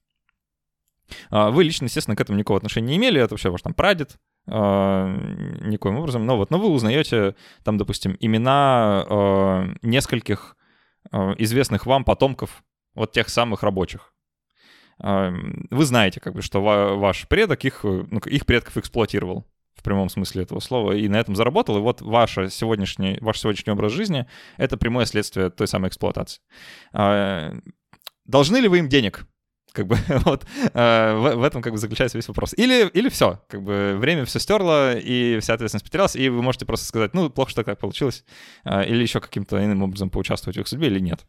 А, 1.30 1.50
вы 1.52 1.64
лично, 1.64 1.86
естественно, 1.86 2.16
к 2.16 2.22
этому 2.22 2.38
никакого 2.38 2.58
отношения 2.58 2.88
не 2.90 2.98
имели, 2.98 3.22
это 3.22 3.34
вообще 3.34 3.50
ваш 3.50 3.62
там 3.62 3.74
прадед, 3.74 4.18
а, 4.50 5.08
никоим 5.62 5.98
образом, 5.98 6.26
но 6.26 6.38
вот, 6.38 6.52
но 6.52 6.58
вы 6.58 6.70
узнаете 6.70 7.36
там, 7.64 7.78
допустим, 7.78 8.16
имена 8.20 9.06
а, 9.10 9.68
нескольких 9.82 10.56
известных 11.38 11.86
вам 11.86 12.04
потомков 12.04 12.64
вот 12.94 13.14
тех 13.14 13.30
самых 13.30 13.64
рабочих. 13.64 14.14
Вы 15.00 15.86
знаете, 15.86 16.20
как 16.20 16.34
бы, 16.34 16.42
что 16.42 16.60
ваш 16.60 17.30
предок 17.30 17.64
их, 17.64 17.86
ну, 17.86 18.20
их 18.26 18.46
предков 18.46 18.76
эксплуатировал 18.76 19.46
в 19.74 19.84
прямом 19.84 20.10
смысле 20.10 20.44
этого 20.44 20.60
слова, 20.60 20.92
и 20.92 21.08
на 21.08 21.16
этом 21.16 21.34
заработал, 21.34 21.78
и 21.78 21.82
вот 21.82 22.02
ваше 22.02 22.50
сегодняшний, 22.50 23.20
ваш 23.22 23.40
сегодняшний 23.40 23.72
образ 23.72 23.94
жизни— 23.94 24.28
это 24.58 24.76
прямое 24.76 25.06
следствие 25.06 25.50
той 25.50 25.68
самой 25.68 25.88
эксплуатации. 25.88 26.42
Должны 28.26 28.58
ли 28.58 28.68
вы 28.68 28.80
им 28.80 28.90
денег? 28.90 29.26
Как 29.78 29.86
бы 29.86 29.96
вот 30.26 30.44
э, 30.74 31.14
в, 31.14 31.36
в 31.36 31.44
этом 31.44 31.62
как 31.62 31.72
бы 31.72 31.78
заключается 31.78 32.18
весь 32.18 32.28
вопрос. 32.28 32.56
Или, 32.58 32.88
или 32.88 33.10
все, 33.10 33.40
как 33.48 33.62
бы 33.62 33.96
время 33.96 34.26
все 34.26 34.40
стерло, 34.40 34.98
и 34.98 35.38
вся 35.40 35.54
ответственность 35.54 35.86
потерялась, 35.86 36.16
и 36.16 36.30
вы 36.30 36.42
можете 36.42 36.66
просто 36.66 36.88
сказать, 36.88 37.14
ну, 37.14 37.30
плохо, 37.30 37.52
что 37.52 37.64
так 37.64 37.78
получилось, 37.78 38.26
э, 38.66 38.88
или 38.88 39.04
еще 39.04 39.20
каким-то 39.20 39.64
иным 39.64 39.84
образом 39.84 40.10
поучаствовать 40.10 40.58
в 40.58 40.62
их 40.62 40.68
судьбе, 40.68 40.88
или 40.88 41.00
нет. 41.00 41.28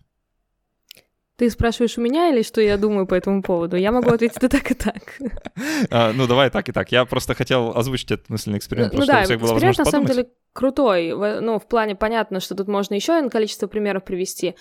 Ты 1.37 1.51
спрашиваешь 1.51 1.99
у 1.99 2.01
меня 2.01 2.31
или 2.31 2.43
что 2.43 2.63
я 2.63 2.79
думаю 2.79 3.07
по 3.07 3.15
этому 3.15 3.43
поводу? 3.43 3.77
Я 3.77 3.93
могу 3.93 4.11
ответить 4.11 4.43
и 4.43 4.49
так, 4.49 4.71
и 4.71 4.75
так. 4.75 5.19
А, 5.91 6.13
ну, 6.13 6.27
давай 6.27 6.51
так 6.51 6.69
и 6.71 6.73
так. 6.73 6.91
Я 6.91 7.05
просто 7.05 7.35
хотел 7.35 7.77
озвучить 7.77 8.11
этот 8.11 8.31
мысленный 8.31 8.59
эксперимент, 8.59 8.95
ну, 8.95 9.05
да, 9.05 9.23
эксперимент 9.23 9.79
на 9.79 9.85
самом 9.85 10.07
деле 10.07 10.31
крутой. 10.55 11.13
Ну, 11.41 11.59
в 11.59 11.69
плане 11.69 11.95
понятно, 11.95 12.41
что 12.41 12.55
тут 12.55 12.67
можно 12.67 12.95
еще 12.95 13.29
количество 13.29 13.67
примеров 13.67 14.05
привести. 14.05 14.57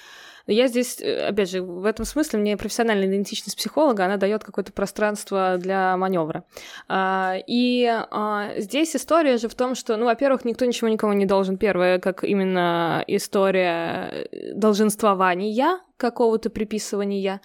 Но 0.48 0.54
я 0.54 0.68
здесь, 0.68 1.00
э, 1.02 1.28
опять 1.28 1.52
же, 1.52 1.62
в 1.62 1.86
этом 1.86 2.06
смысле 2.06 2.40
мне 2.40 2.58
профессиональная 2.58 3.08
идентичность 3.08 3.58
психолога, 3.58 4.06
она 4.06 4.18
дает 4.18 4.44
какое-то 4.44 4.72
пространство 4.72 5.58
для 5.58 5.96
маневра. 5.98 6.46
А, 6.88 7.36
и 7.46 7.86
а, 7.86 8.52
здесь 8.58 8.96
история 8.96 9.38
же 9.38 9.50
в 9.50 9.56
том, 9.56 9.76
что, 9.76 9.98
ну, 9.98 10.06
во-первых, 10.06 10.46
никто 10.46 10.66
ничего 10.66 10.88
никому 10.88 11.14
не 11.14 11.26
должен. 11.26 11.58
Первое, 11.58 12.00
как 12.00 12.24
именно 12.24 13.04
история 13.08 14.28
э, 14.32 14.54
долженствования, 14.54 15.80
какого-то 15.98 16.50
приписывания. 16.50 17.42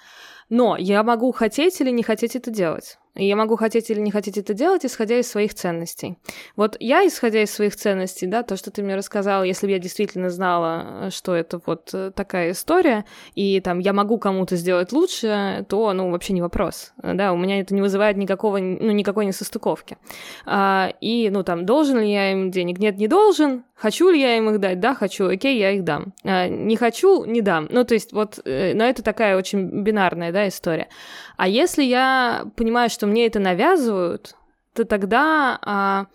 Но 0.49 0.77
я 0.77 1.03
могу 1.03 1.33
хотеть 1.33 1.81
или 1.81 1.91
не 1.91 2.03
хотеть 2.03 2.37
это 2.37 2.51
делать. 2.51 2.99
Я 3.15 3.37
могу 3.37 3.57
хотеть 3.57 3.91
или 3.91 4.01
не 4.01 4.11
хотеть 4.11 4.39
это 4.39 4.55
делать, 4.55 4.87
исходя 4.87 5.19
из 5.19 5.31
своих 5.31 5.53
ценностей. 5.53 6.17
Вот 6.57 6.77
я, 6.81 7.07
исходя 7.07 7.43
из 7.43 7.51
своих 7.51 7.77
ценностей, 7.77 8.27
да, 8.27 8.43
то, 8.43 8.57
что 8.57 8.71
ты 8.71 8.83
мне 8.83 8.97
рассказала, 8.97 9.43
если 9.43 9.67
бы 9.67 9.73
я 9.73 9.79
действительно 9.79 10.31
знала, 10.31 11.11
что 11.11 11.35
это 11.35 11.61
вот 11.67 11.91
э, 11.93 12.11
такая 12.15 12.53
история, 12.53 13.05
и 13.35 13.61
там 13.61 13.81
я 13.81 13.93
могу 13.93 14.19
кому-то 14.19 14.57
сделать 14.57 14.93
лучше, 14.93 15.67
то, 15.69 15.93
ну, 15.93 16.11
вообще 16.11 16.33
не 16.33 16.41
вопрос. 16.41 16.93
Да, 17.03 17.35
у 17.35 17.37
меня 17.37 17.61
это 17.61 17.75
не 17.75 17.83
вызывает 17.83 18.17
никакого, 18.17 18.57
ну, 18.59 18.93
никакой 18.93 19.27
несостыковки. 19.27 19.99
А, 20.47 20.93
и, 21.03 21.29
ну, 21.31 21.43
там, 21.43 21.67
должен 21.67 22.01
ли 22.01 22.11
я 22.11 22.33
им 22.33 22.51
денег? 22.51 22.79
Нет, 22.79 22.97
не 22.97 23.09
должен. 23.09 23.65
Хочу 23.75 24.11
ли 24.11 24.21
я 24.21 24.37
им 24.37 24.49
их 24.49 24.61
дать? 24.61 24.79
Да, 24.81 24.95
хочу. 24.95 25.29
Окей, 25.29 25.59
я 25.59 25.73
их 25.73 25.85
дам. 25.85 26.15
А, 26.25 26.49
не 26.49 26.77
хочу, 26.77 27.25
не 27.25 27.43
дам. 27.43 27.67
Ну, 27.69 27.85
то 27.85 27.95
есть 27.95 28.13
вот, 28.13 28.39
э, 28.45 28.75
но 28.75 28.85
это 28.85 29.03
такая 29.03 29.37
очень 29.37 29.83
бинарная, 29.83 30.33
да, 30.33 30.49
история. 30.49 30.89
А 31.37 31.49
если 31.49 31.83
я 31.83 32.45
понимаю, 32.55 32.89
что 32.91 33.02
мне 33.07 33.27
это 33.27 33.39
навязывают, 33.41 34.35
то 34.75 34.85
тогда 34.85 35.59
а, 35.63 36.07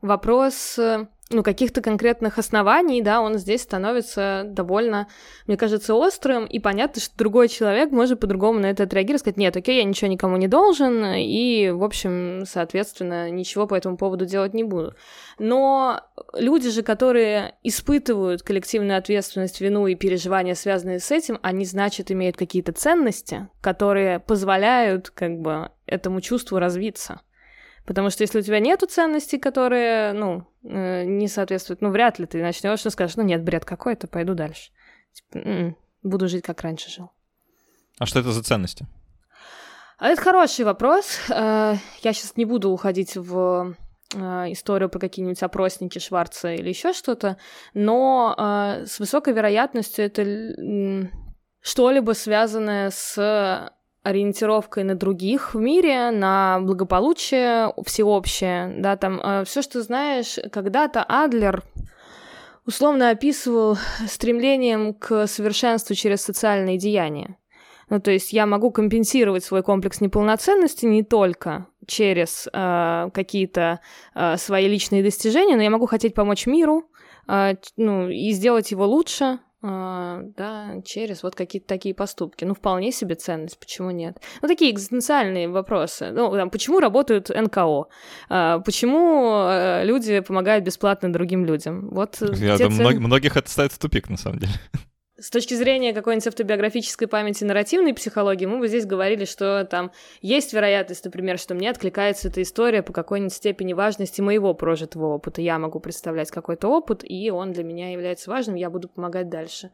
вопрос 0.00 0.78
э, 0.78 1.06
ну, 1.30 1.42
каких-то 1.42 1.82
конкретных 1.82 2.38
оснований, 2.38 3.02
да, 3.02 3.20
он 3.20 3.38
здесь 3.38 3.62
становится 3.62 4.44
довольно, 4.46 5.08
мне 5.48 5.56
кажется, 5.56 5.94
острым, 5.94 6.46
и 6.46 6.60
понятно, 6.60 7.02
что 7.02 7.16
другой 7.16 7.48
человек 7.48 7.90
может 7.90 8.20
по-другому 8.20 8.60
на 8.60 8.66
это 8.66 8.84
отреагировать, 8.84 9.22
сказать, 9.22 9.36
нет, 9.36 9.56
окей, 9.56 9.78
я 9.78 9.84
ничего 9.84 10.08
никому 10.08 10.36
не 10.36 10.46
должен, 10.46 11.04
и, 11.04 11.70
в 11.70 11.82
общем, 11.82 12.44
соответственно, 12.46 13.28
ничего 13.30 13.66
по 13.66 13.74
этому 13.74 13.96
поводу 13.96 14.24
делать 14.24 14.54
не 14.54 14.62
буду. 14.62 14.94
Но 15.40 16.00
люди 16.34 16.70
же, 16.70 16.82
которые 16.82 17.56
испытывают 17.64 18.42
коллективную 18.42 18.96
ответственность, 18.96 19.60
вину 19.60 19.88
и 19.88 19.96
переживания, 19.96 20.54
связанные 20.54 21.00
с 21.00 21.10
этим, 21.10 21.40
они, 21.42 21.64
значит, 21.64 22.12
имеют 22.12 22.36
какие-то 22.36 22.70
ценности, 22.70 23.48
которые 23.60 24.20
позволяют, 24.20 25.10
как 25.10 25.38
бы, 25.40 25.70
этому 25.86 26.20
чувству 26.20 26.58
развиться. 26.58 27.20
Потому 27.86 28.10
что 28.10 28.24
если 28.24 28.40
у 28.40 28.42
тебя 28.42 28.58
нету 28.58 28.86
ценностей, 28.86 29.38
которые, 29.38 30.12
ну, 30.12 30.44
э, 30.64 31.04
не 31.04 31.28
соответствуют, 31.28 31.80
ну, 31.80 31.90
вряд 31.90 32.18
ли 32.18 32.26
ты 32.26 32.42
начнешь 32.42 32.84
и 32.84 32.90
скажешь, 32.90 33.16
ну, 33.16 33.22
нет, 33.22 33.44
бред 33.44 33.64
какой-то, 33.64 34.08
пойду 34.08 34.34
дальше. 34.34 34.72
Типа, 35.12 35.38
м-м, 35.38 35.76
буду 36.02 36.28
жить, 36.28 36.44
как 36.44 36.60
раньше 36.62 36.90
жил. 36.90 37.12
А 37.98 38.06
что 38.06 38.18
это 38.18 38.32
за 38.32 38.42
ценности? 38.42 38.86
А 39.98 40.08
это 40.08 40.20
хороший 40.20 40.64
вопрос. 40.64 41.20
Э, 41.30 41.76
я 42.02 42.12
сейчас 42.12 42.36
не 42.36 42.44
буду 42.44 42.70
уходить 42.70 43.16
в 43.16 43.76
э, 44.14 44.18
историю 44.50 44.88
про 44.90 44.98
какие-нибудь 44.98 45.42
опросники 45.44 46.00
Шварца 46.00 46.52
или 46.52 46.68
еще 46.68 46.92
что-то, 46.92 47.38
но 47.72 48.82
с 48.84 48.98
высокой 48.98 49.32
вероятностью 49.32 50.04
это 50.04 51.08
что-либо 51.60 52.12
связанное 52.12 52.90
с 52.90 53.72
ориентировкой 54.06 54.84
на 54.84 54.94
других 54.94 55.54
в 55.54 55.58
мире, 55.58 56.10
на 56.10 56.60
благополучие 56.60 57.72
всеобщее, 57.84 58.74
да, 58.78 58.96
там 58.96 59.20
э, 59.20 59.44
все, 59.44 59.62
что 59.62 59.82
знаешь, 59.82 60.38
когда-то 60.52 61.02
Адлер 61.02 61.64
условно 62.66 63.10
описывал 63.10 63.76
стремлением 64.06 64.94
к 64.94 65.26
совершенству 65.26 65.94
через 65.94 66.22
социальные 66.22 66.78
деяния. 66.78 67.36
Ну, 67.88 68.00
то 68.00 68.10
есть 68.10 68.32
я 68.32 68.46
могу 68.46 68.70
компенсировать 68.70 69.44
свой 69.44 69.62
комплекс 69.62 70.00
неполноценности 70.00 70.86
не 70.86 71.04
только 71.04 71.66
через 71.86 72.48
э, 72.52 73.10
какие-то 73.14 73.80
э, 74.14 74.36
свои 74.36 74.68
личные 74.68 75.04
достижения, 75.04 75.56
но 75.56 75.62
я 75.62 75.70
могу 75.70 75.86
хотеть 75.86 76.14
помочь 76.14 76.46
миру, 76.46 76.90
э, 77.28 77.54
ну, 77.76 78.08
и 78.08 78.30
сделать 78.32 78.72
его 78.72 78.86
лучше, 78.86 79.38
да, 79.62 80.82
через 80.84 81.22
вот 81.22 81.34
какие-то 81.34 81.66
такие 81.66 81.94
поступки. 81.94 82.44
Ну, 82.44 82.54
вполне 82.54 82.92
себе 82.92 83.14
ценность, 83.14 83.58
почему 83.58 83.90
нет? 83.90 84.20
Ну, 84.42 84.48
такие 84.48 84.70
экзистенциальные 84.70 85.48
вопросы. 85.48 86.10
Ну, 86.12 86.30
там, 86.32 86.50
почему 86.50 86.78
работают 86.78 87.30
НКО? 87.30 87.86
А, 88.28 88.58
почему 88.60 89.30
а, 89.32 89.82
люди 89.82 90.20
помогают 90.20 90.64
бесплатно 90.64 91.12
другим 91.12 91.44
людям? 91.44 91.88
Вот 91.90 92.18
Я 92.20 92.58
думаю, 92.58 92.92
цен... 92.92 93.02
многих 93.02 93.36
это 93.36 93.50
ставит 93.50 93.72
в 93.72 93.78
тупик, 93.78 94.08
на 94.10 94.16
самом 94.16 94.40
деле. 94.40 94.52
С 95.26 95.30
точки 95.30 95.54
зрения 95.54 95.92
какой-нибудь 95.92 96.28
автобиографической 96.28 97.08
памяти 97.08 97.42
нарративной 97.42 97.92
психологии, 97.94 98.46
мы 98.46 98.60
бы 98.60 98.68
здесь 98.68 98.86
говорили, 98.86 99.24
что 99.24 99.64
там 99.64 99.90
есть 100.22 100.52
вероятность, 100.52 101.04
например, 101.04 101.36
что 101.36 101.56
мне 101.56 101.68
откликается 101.68 102.28
эта 102.28 102.42
история 102.42 102.80
по 102.80 102.92
какой-нибудь 102.92 103.32
степени 103.32 103.72
важности 103.72 104.20
моего 104.20 104.54
прожитого 104.54 105.06
опыта. 105.06 105.42
Я 105.42 105.58
могу 105.58 105.80
представлять 105.80 106.30
какой-то 106.30 106.68
опыт, 106.68 107.00
и 107.02 107.28
он 107.32 107.50
для 107.50 107.64
меня 107.64 107.90
является 107.90 108.30
важным, 108.30 108.54
я 108.54 108.70
буду 108.70 108.88
помогать 108.88 109.28
дальше. 109.28 109.72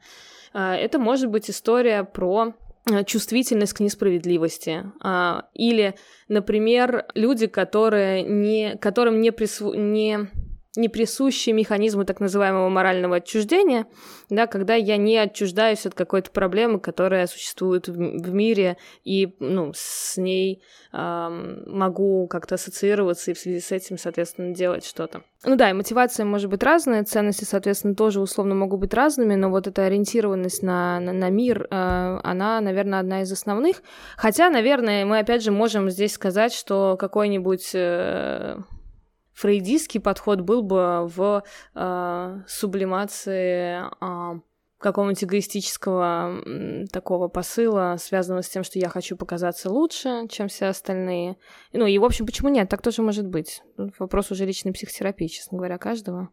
А, 0.54 0.74
это 0.74 0.98
может 0.98 1.28
быть 1.28 1.50
история 1.50 2.04
про 2.04 2.54
а, 2.90 3.04
чувствительность 3.04 3.74
к 3.74 3.80
несправедливости. 3.80 4.84
А, 5.02 5.48
или, 5.52 5.96
например, 6.28 7.04
люди, 7.14 7.46
которые 7.46 8.22
не, 8.22 8.78
которым 8.78 9.20
не, 9.20 9.32
прису... 9.32 9.74
не 9.74 10.30
не 10.76 10.88
присущие 10.88 11.54
так 12.04 12.20
называемого 12.20 12.68
морального 12.68 13.16
отчуждения, 13.16 13.86
да, 14.30 14.46
когда 14.46 14.74
я 14.74 14.96
не 14.96 15.18
отчуждаюсь 15.18 15.84
от 15.84 15.94
какой-то 15.94 16.30
проблемы, 16.30 16.80
которая 16.80 17.26
существует 17.26 17.88
в, 17.88 17.92
в 17.92 18.32
мире, 18.32 18.78
и 19.04 19.34
ну, 19.38 19.72
с 19.74 20.16
ней 20.16 20.62
эм, 20.92 21.62
могу 21.66 22.26
как-то 22.28 22.54
ассоциироваться 22.54 23.30
и 23.30 23.34
в 23.34 23.38
связи 23.38 23.60
с 23.60 23.70
этим, 23.70 23.98
соответственно, 23.98 24.54
делать 24.54 24.86
что-то. 24.86 25.22
Ну 25.44 25.56
да, 25.56 25.68
и 25.70 25.72
мотивация 25.74 26.24
может 26.24 26.48
быть 26.48 26.62
разная, 26.62 27.04
ценности, 27.04 27.44
соответственно, 27.44 27.94
тоже 27.94 28.20
условно 28.20 28.54
могут 28.54 28.80
быть 28.80 28.94
разными, 28.94 29.34
но 29.34 29.50
вот 29.50 29.66
эта 29.66 29.84
ориентированность 29.84 30.62
на, 30.62 31.00
на, 31.00 31.12
на 31.12 31.28
мир, 31.28 31.66
э, 31.70 32.20
она, 32.22 32.60
наверное, 32.60 33.00
одна 33.00 33.22
из 33.22 33.32
основных. 33.32 33.82
Хотя, 34.16 34.48
наверное, 34.48 35.04
мы 35.04 35.18
опять 35.18 35.42
же 35.42 35.50
можем 35.50 35.90
здесь 35.90 36.14
сказать, 36.14 36.54
что 36.54 36.96
какой-нибудь... 36.98 37.72
Э, 37.74 38.56
фрейдистский 39.34 40.00
подход 40.00 40.40
был 40.40 40.62
бы 40.62 41.06
в 41.06 41.42
э, 41.74 42.40
сублимации 42.46 43.82
э, 44.00 44.40
какого-нибудь 44.78 45.24
эгоистического 45.24 46.42
э, 46.44 46.84
такого 46.92 47.28
посыла, 47.28 47.96
связанного 47.98 48.42
с 48.42 48.48
тем, 48.48 48.64
что 48.64 48.78
я 48.78 48.88
хочу 48.88 49.16
показаться 49.16 49.70
лучше, 49.70 50.26
чем 50.28 50.48
все 50.48 50.66
остальные. 50.66 51.36
Ну 51.72 51.86
и, 51.86 51.96
в 51.98 52.04
общем, 52.04 52.26
почему 52.26 52.50
нет? 52.50 52.68
Так 52.68 52.82
тоже 52.82 53.02
может 53.02 53.26
быть. 53.26 53.62
Вопрос 53.98 54.30
уже 54.30 54.44
личной 54.44 54.72
психотерапии, 54.72 55.28
честно 55.28 55.56
говоря, 55.56 55.78
каждого. 55.78 56.28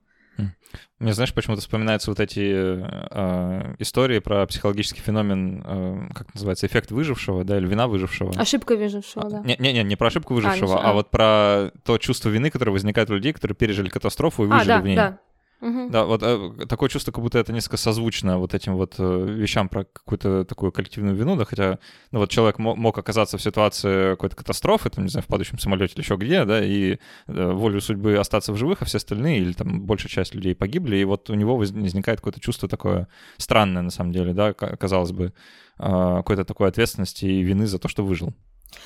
Мне, 0.99 1.13
знаешь, 1.13 1.33
почему-то 1.33 1.61
вспоминаются 1.61 2.11
вот 2.11 2.19
эти 2.19 2.39
э, 2.41 3.75
истории 3.79 4.19
про 4.19 4.45
психологический 4.45 5.01
феномен, 5.01 5.63
э, 5.65 6.09
как 6.13 6.33
называется, 6.33 6.67
эффект 6.67 6.91
выжившего, 6.91 7.43
да, 7.43 7.57
или 7.57 7.65
вина 7.65 7.87
выжившего. 7.87 8.33
Ошибка 8.35 8.75
выжившего, 8.75 9.25
а, 9.25 9.29
да. 9.29 9.39
Не-не-не, 9.41 9.83
не 9.83 9.95
про 9.95 10.07
ошибку 10.07 10.33
выжившего, 10.33 10.77
а, 10.77 10.81
не, 10.81 10.85
а, 10.85 10.89
а 10.89 10.93
вот 10.93 11.09
про 11.09 11.71
то 11.85 11.97
чувство 11.97 12.29
вины, 12.29 12.49
которое 12.49 12.71
возникает 12.71 13.09
у 13.09 13.15
людей, 13.15 13.33
которые 13.33 13.55
пережили 13.55 13.89
катастрофу 13.89 14.43
и 14.43 14.47
выжили 14.47 14.71
а, 14.71 14.75
да, 14.75 14.81
в 14.81 14.85
ней. 14.85 14.95
Да, 14.95 15.19
Угу. 15.61 15.89
Да, 15.89 16.05
вот 16.05 16.23
э, 16.23 16.65
такое 16.67 16.87
чувство, 16.87 17.11
как 17.11 17.21
будто 17.21 17.37
это 17.37 17.51
несколько 17.51 17.75
созвучно 17.75 18.39
вот 18.39 18.53
этим 18.53 18.75
вот 18.75 18.95
э, 18.97 19.25
вещам 19.27 19.67
про 19.67 19.83
какую-то 19.83 20.45
такую 20.45 20.71
коллективную 20.71 21.15
вину, 21.15 21.35
да, 21.35 21.43
хотя, 21.43 21.79
ну 22.11 22.19
вот 22.19 22.29
человек 22.29 22.59
мог 22.59 22.97
оказаться 22.97 23.37
в 23.37 23.41
ситуации 23.41 24.11
какой-то 24.11 24.37
катастрофы, 24.37 24.89
там, 24.89 25.03
не 25.03 25.09
знаю, 25.09 25.23
в 25.23 25.27
падающем 25.27 25.59
самолете 25.59 25.95
или 25.95 26.01
еще 26.01 26.15
где, 26.15 26.45
да, 26.45 26.63
и 26.63 26.97
э, 27.27 27.51
волю 27.51 27.81
судьбы 27.81 28.15
остаться 28.17 28.53
в 28.53 28.57
живых, 28.57 28.81
а 28.81 28.85
все 28.85 28.97
остальные 28.97 29.39
или 29.39 29.51
там 29.51 29.81
большая 29.81 30.09
часть 30.09 30.33
людей 30.33 30.55
погибли, 30.55 30.95
и 30.95 31.03
вот 31.03 31.29
у 31.29 31.33
него 31.33 31.57
возникает 31.57 32.19
какое-то 32.19 32.39
чувство 32.39 32.69
такое 32.69 33.09
странное, 33.37 33.81
на 33.81 33.91
самом 33.91 34.13
деле, 34.13 34.33
да, 34.33 34.53
казалось 34.53 35.11
бы, 35.11 35.33
э, 35.77 36.15
какой-то 36.17 36.45
такой 36.45 36.69
ответственности 36.69 37.25
и 37.25 37.41
вины 37.41 37.67
за 37.67 37.79
то, 37.79 37.89
что 37.89 38.05
выжил. 38.05 38.33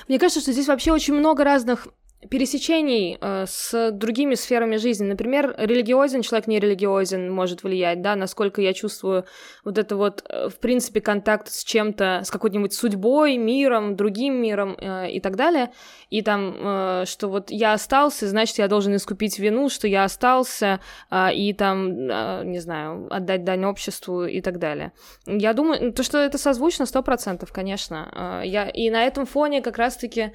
Мне 0.08 0.18
кажется, 0.18 0.40
что 0.40 0.52
здесь 0.52 0.66
вообще 0.66 0.92
очень 0.92 1.14
много 1.14 1.44
разных 1.44 1.88
пересечений 2.30 3.18
э, 3.20 3.44
с 3.46 3.90
другими 3.92 4.34
сферами 4.34 4.76
жизни. 4.76 5.06
Например, 5.06 5.54
религиозен 5.58 6.22
человек, 6.22 6.46
не 6.46 6.58
религиозен 6.58 7.30
может 7.30 7.62
влиять, 7.62 8.02
да, 8.02 8.16
насколько 8.16 8.60
я 8.60 8.72
чувствую 8.72 9.24
вот 9.64 9.78
это 9.78 9.96
вот, 9.96 10.24
э, 10.28 10.48
в 10.48 10.58
принципе, 10.58 11.00
контакт 11.00 11.48
с 11.48 11.64
чем-то, 11.64 12.22
с 12.24 12.30
какой-нибудь 12.30 12.72
судьбой, 12.72 13.36
миром, 13.36 13.96
другим 13.96 14.40
миром 14.40 14.76
э, 14.78 15.10
и 15.10 15.20
так 15.20 15.36
далее. 15.36 15.70
И 16.10 16.22
там, 16.22 16.56
э, 16.56 17.04
что 17.06 17.28
вот 17.28 17.50
я 17.50 17.72
остался, 17.72 18.28
значит, 18.28 18.58
я 18.58 18.68
должен 18.68 18.94
искупить 18.96 19.38
вину, 19.38 19.68
что 19.68 19.88
я 19.88 20.04
остался, 20.04 20.80
э, 21.10 21.34
и 21.34 21.52
там, 21.52 21.88
э, 21.88 22.42
не 22.44 22.60
знаю, 22.60 23.08
отдать 23.10 23.44
дань 23.44 23.64
обществу 23.64 24.24
и 24.24 24.40
так 24.40 24.58
далее. 24.58 24.92
Я 25.26 25.52
думаю, 25.52 25.92
то, 25.92 26.02
что 26.02 26.18
это 26.18 26.38
созвучно, 26.38 26.86
сто 26.86 27.02
процентов, 27.02 27.52
конечно. 27.52 28.40
Э, 28.42 28.46
я, 28.46 28.68
и 28.68 28.90
на 28.90 29.04
этом 29.04 29.26
фоне 29.26 29.62
как 29.62 29.78
раз-таки 29.78 30.32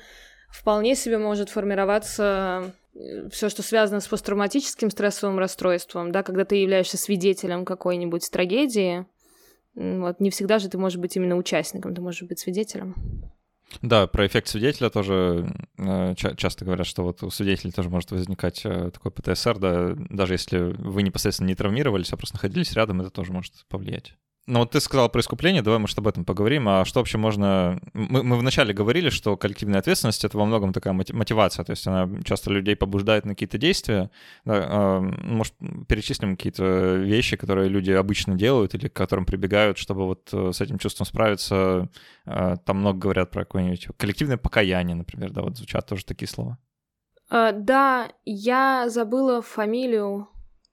вполне 0.51 0.95
себе 0.95 1.17
может 1.17 1.49
формироваться 1.49 2.73
э, 2.95 3.29
все, 3.31 3.49
что 3.49 3.61
связано 3.61 3.99
с 3.99 4.07
посттравматическим 4.07 4.89
стрессовым 4.89 5.39
расстройством, 5.39 6.11
да, 6.11 6.23
когда 6.23 6.45
ты 6.45 6.57
являешься 6.57 6.97
свидетелем 6.97 7.65
какой-нибудь 7.65 8.29
трагедии, 8.31 9.05
вот, 9.75 10.19
не 10.19 10.29
всегда 10.29 10.59
же 10.59 10.69
ты 10.69 10.77
можешь 10.77 10.99
быть 10.99 11.15
именно 11.15 11.37
участником, 11.37 11.95
ты 11.95 12.01
можешь 12.01 12.23
быть 12.23 12.39
свидетелем. 12.39 12.95
Да, 13.81 14.07
про 14.07 14.25
эффект 14.25 14.47
свидетеля 14.47 14.89
тоже 14.89 15.47
э, 15.77 16.15
часто 16.15 16.65
говорят, 16.65 16.87
что 16.87 17.03
вот 17.03 17.21
у 17.21 17.29
свидетелей 17.29 17.71
тоже 17.71 17.89
может 17.89 18.09
возникать 18.11 18.61
э, 18.65 18.89
такой 18.91 19.11
ПТСР, 19.11 19.59
да, 19.59 19.95
даже 20.09 20.33
если 20.33 20.57
вы 20.57 21.03
непосредственно 21.03 21.47
не 21.47 21.55
травмировались, 21.55 22.11
а 22.11 22.17
просто 22.17 22.35
находились 22.35 22.73
рядом, 22.73 23.01
это 23.01 23.11
тоже 23.11 23.31
может 23.31 23.53
повлиять. 23.67 24.15
Ну, 24.49 24.61
вот 24.61 24.71
ты 24.71 24.79
сказал 24.79 25.09
про 25.09 25.21
искупление, 25.21 25.61
давай, 25.61 25.77
может, 25.77 25.99
об 25.99 26.07
этом 26.07 26.25
поговорим. 26.25 26.67
А 26.67 26.83
что 26.83 27.01
вообще 27.01 27.19
можно... 27.19 27.79
Мы, 27.93 28.23
мы 28.23 28.35
вначале 28.35 28.73
говорили, 28.73 29.11
что 29.11 29.37
коллективная 29.37 29.79
ответственность— 29.79 30.23
это 30.25 30.39
во 30.39 30.45
многом 30.45 30.73
такая 30.73 30.93
мотивация, 30.93 31.63
то 31.63 31.69
есть 31.69 31.85
она 31.85 32.09
часто 32.23 32.49
людей 32.49 32.75
побуждает 32.75 33.25
на 33.25 33.35
какие-то 33.35 33.59
действия. 33.59 34.09
Да, 34.45 34.65
а, 34.67 35.01
может, 35.01 35.53
перечислим 35.87 36.35
какие-то 36.35 36.95
вещи, 36.95 37.37
которые 37.37 37.69
люди 37.69 37.91
обычно 37.91 38.33
делают 38.33 38.73
или 38.73 38.87
к 38.87 38.93
которым 38.93 39.25
прибегают, 39.25 39.77
чтобы 39.77 40.05
вот 40.05 40.29
э, 40.33 40.51
с 40.51 40.59
этим 40.61 40.79
чувством 40.79 41.05
справиться. 41.05 41.87
А, 42.25 42.55
там 42.57 42.79
много 42.79 42.97
говорят 42.97 43.29
про 43.29 43.45
какое-нибудь 43.45 43.89
коллективное 43.97 44.37
покаяние, 44.37 44.95
например, 44.95 45.29
да, 45.29 45.43
вот 45.43 45.57
звучат 45.57 45.85
тоже 45.85 46.03
такие 46.05 46.27
слова. 46.27 46.57
Uh, 47.31 47.51
да, 47.51 48.09
я 48.25 48.89
забыла 48.89 49.43
фамилию 49.43 50.27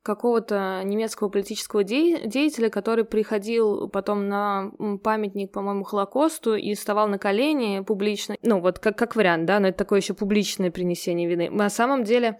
какого-то 0.07 0.83
немецкого 0.85 1.29
политического 1.29 1.83
де- 1.83 2.27
деятеля, 2.27 2.71
который 2.71 3.05
приходил 3.05 3.89
потом 3.89 4.29
на 4.29 4.71
памятник, 5.03 5.51
по-моему, 5.53 5.83
Холокосту 5.85 6.55
и 6.55 6.75
вставал 6.75 7.09
на 7.09 7.19
колени 7.19 7.81
публично. 7.81 8.37
Ну, 8.43 8.61
вот 8.61 8.79
как, 8.79 8.97
как 8.97 9.17
вариант, 9.17 9.47
да, 9.47 9.59
но 9.59 9.69
это 9.69 9.79
такое 9.79 10.01
еще 10.01 10.15
публичное 10.15 10.71
принесение 10.71 11.29
вины. 11.29 11.51
На 11.51 11.69
самом 11.69 12.05
деле, 12.05 12.39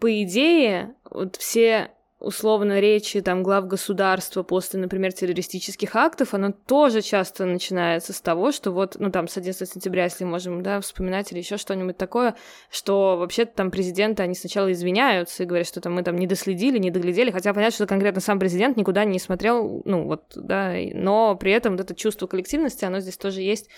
по 0.00 0.22
идее, 0.22 0.94
вот 1.08 1.36
все 1.36 1.92
условно 2.20 2.80
речи 2.80 3.20
там 3.20 3.42
глав 3.42 3.66
государства 3.66 4.42
после, 4.42 4.80
например, 4.80 5.12
террористических 5.12 5.94
актов, 5.94 6.34
оно 6.34 6.52
тоже 6.52 7.00
часто 7.00 7.44
начинается 7.44 8.12
с 8.12 8.20
того, 8.20 8.50
что 8.50 8.72
вот, 8.72 8.96
ну 8.98 9.10
там 9.10 9.28
с 9.28 9.36
11 9.36 9.68
сентября, 9.68 10.04
если 10.04 10.24
можем, 10.24 10.62
да, 10.62 10.80
вспоминать 10.80 11.30
или 11.30 11.38
еще 11.38 11.56
что-нибудь 11.56 11.96
такое, 11.96 12.34
что 12.70 13.16
вообще-то 13.18 13.52
там 13.54 13.70
президенты, 13.70 14.22
они 14.22 14.34
сначала 14.34 14.72
извиняются 14.72 15.42
и 15.42 15.46
говорят, 15.46 15.68
что 15.68 15.80
там 15.80 15.94
мы 15.94 16.02
там 16.02 16.16
не 16.16 16.26
доследили, 16.26 16.78
не 16.78 16.90
доглядели, 16.90 17.30
хотя 17.30 17.54
понятно, 17.54 17.74
что 17.74 17.86
конкретно 17.86 18.20
сам 18.20 18.38
президент 18.38 18.76
никуда 18.76 19.04
не 19.04 19.18
смотрел, 19.18 19.82
ну 19.84 20.04
вот, 20.04 20.24
да, 20.34 20.74
но 20.94 21.36
при 21.36 21.52
этом 21.52 21.72
вот 21.72 21.80
это 21.82 21.94
чувство 21.94 22.26
коллективности, 22.26 22.84
оно 22.84 23.00
здесь 23.00 23.16
тоже 23.16 23.42
есть 23.42 23.68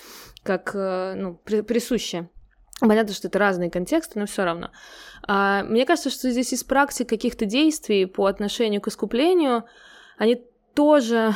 как, 0.42 0.72
э, 0.74 1.14
ну, 1.16 1.34
присущее. 1.34 2.28
Понятно, 2.80 3.12
что 3.12 3.28
это 3.28 3.38
разные 3.38 3.70
контексты, 3.70 4.18
но 4.18 4.26
все 4.26 4.44
равно. 4.44 4.70
А, 5.26 5.62
мне 5.64 5.84
кажется, 5.84 6.10
что 6.10 6.30
здесь 6.30 6.52
из 6.52 6.64
практик 6.64 7.08
каких-то 7.08 7.44
действий 7.44 8.06
по 8.06 8.26
отношению 8.26 8.80
к 8.80 8.88
искуплению, 8.88 9.64
они 10.16 10.42
тоже 10.74 11.34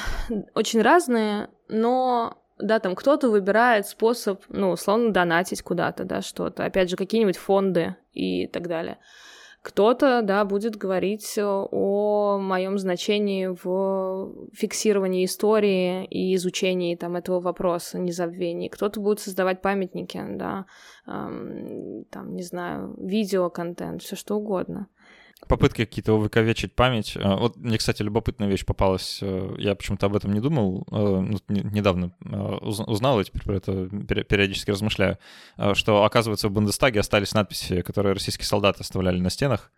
очень 0.54 0.80
разные, 0.80 1.50
но 1.68 2.38
да, 2.58 2.78
там 2.78 2.94
кто-то 2.94 3.30
выбирает 3.30 3.86
способ, 3.86 4.42
ну, 4.48 4.70
условно, 4.70 5.12
донатить 5.12 5.62
куда-то, 5.62 6.04
да, 6.04 6.22
что-то, 6.22 6.64
опять 6.64 6.88
же, 6.88 6.96
какие-нибудь 6.96 7.36
фонды 7.36 7.96
и 8.12 8.46
так 8.46 8.68
далее. 8.68 8.98
Кто-то, 9.64 10.20
да, 10.20 10.44
будет 10.44 10.76
говорить 10.76 11.38
о 11.40 12.38
моем 12.38 12.76
значении 12.76 13.46
в 13.46 14.50
фиксировании 14.52 15.24
истории 15.24 16.04
и 16.04 16.34
изучении 16.34 16.94
там 16.96 17.16
этого 17.16 17.40
вопроса, 17.40 17.98
незабвении. 17.98 18.68
Кто-то 18.68 19.00
будет 19.00 19.20
создавать 19.20 19.62
памятники, 19.62 20.22
да, 20.32 20.66
эм, 21.06 22.04
там, 22.10 22.36
не 22.36 22.42
знаю, 22.42 22.94
видеоконтент, 22.98 24.02
все 24.02 24.16
что 24.16 24.36
угодно 24.36 24.88
попытки 25.48 25.84
какие-то 25.84 26.14
увековечить 26.14 26.74
память. 26.74 27.16
Э, 27.16 27.36
вот 27.36 27.56
мне, 27.56 27.78
кстати, 27.78 28.02
любопытная 28.02 28.48
вещь 28.48 28.64
попалась. 28.64 29.18
Э, 29.22 29.54
я 29.58 29.74
почему-то 29.74 30.06
об 30.06 30.16
этом 30.16 30.32
не 30.32 30.40
думал. 30.40 30.86
Э, 30.90 31.20
ну, 31.20 31.38
недавно 31.48 32.12
узнал 32.62 33.20
и 33.20 33.24
теперь 33.24 33.42
про 33.42 33.56
это 33.56 33.88
периодически 34.24 34.70
размышляю. 34.70 35.18
Что, 35.74 36.04
оказывается, 36.04 36.48
в 36.48 36.52
Бундестаге 36.52 37.00
остались 37.00 37.34
надписи, 37.34 37.82
которые 37.82 38.14
российские 38.14 38.46
солдаты 38.46 38.80
оставляли 38.80 39.20
на 39.20 39.30
стенах. 39.30 39.70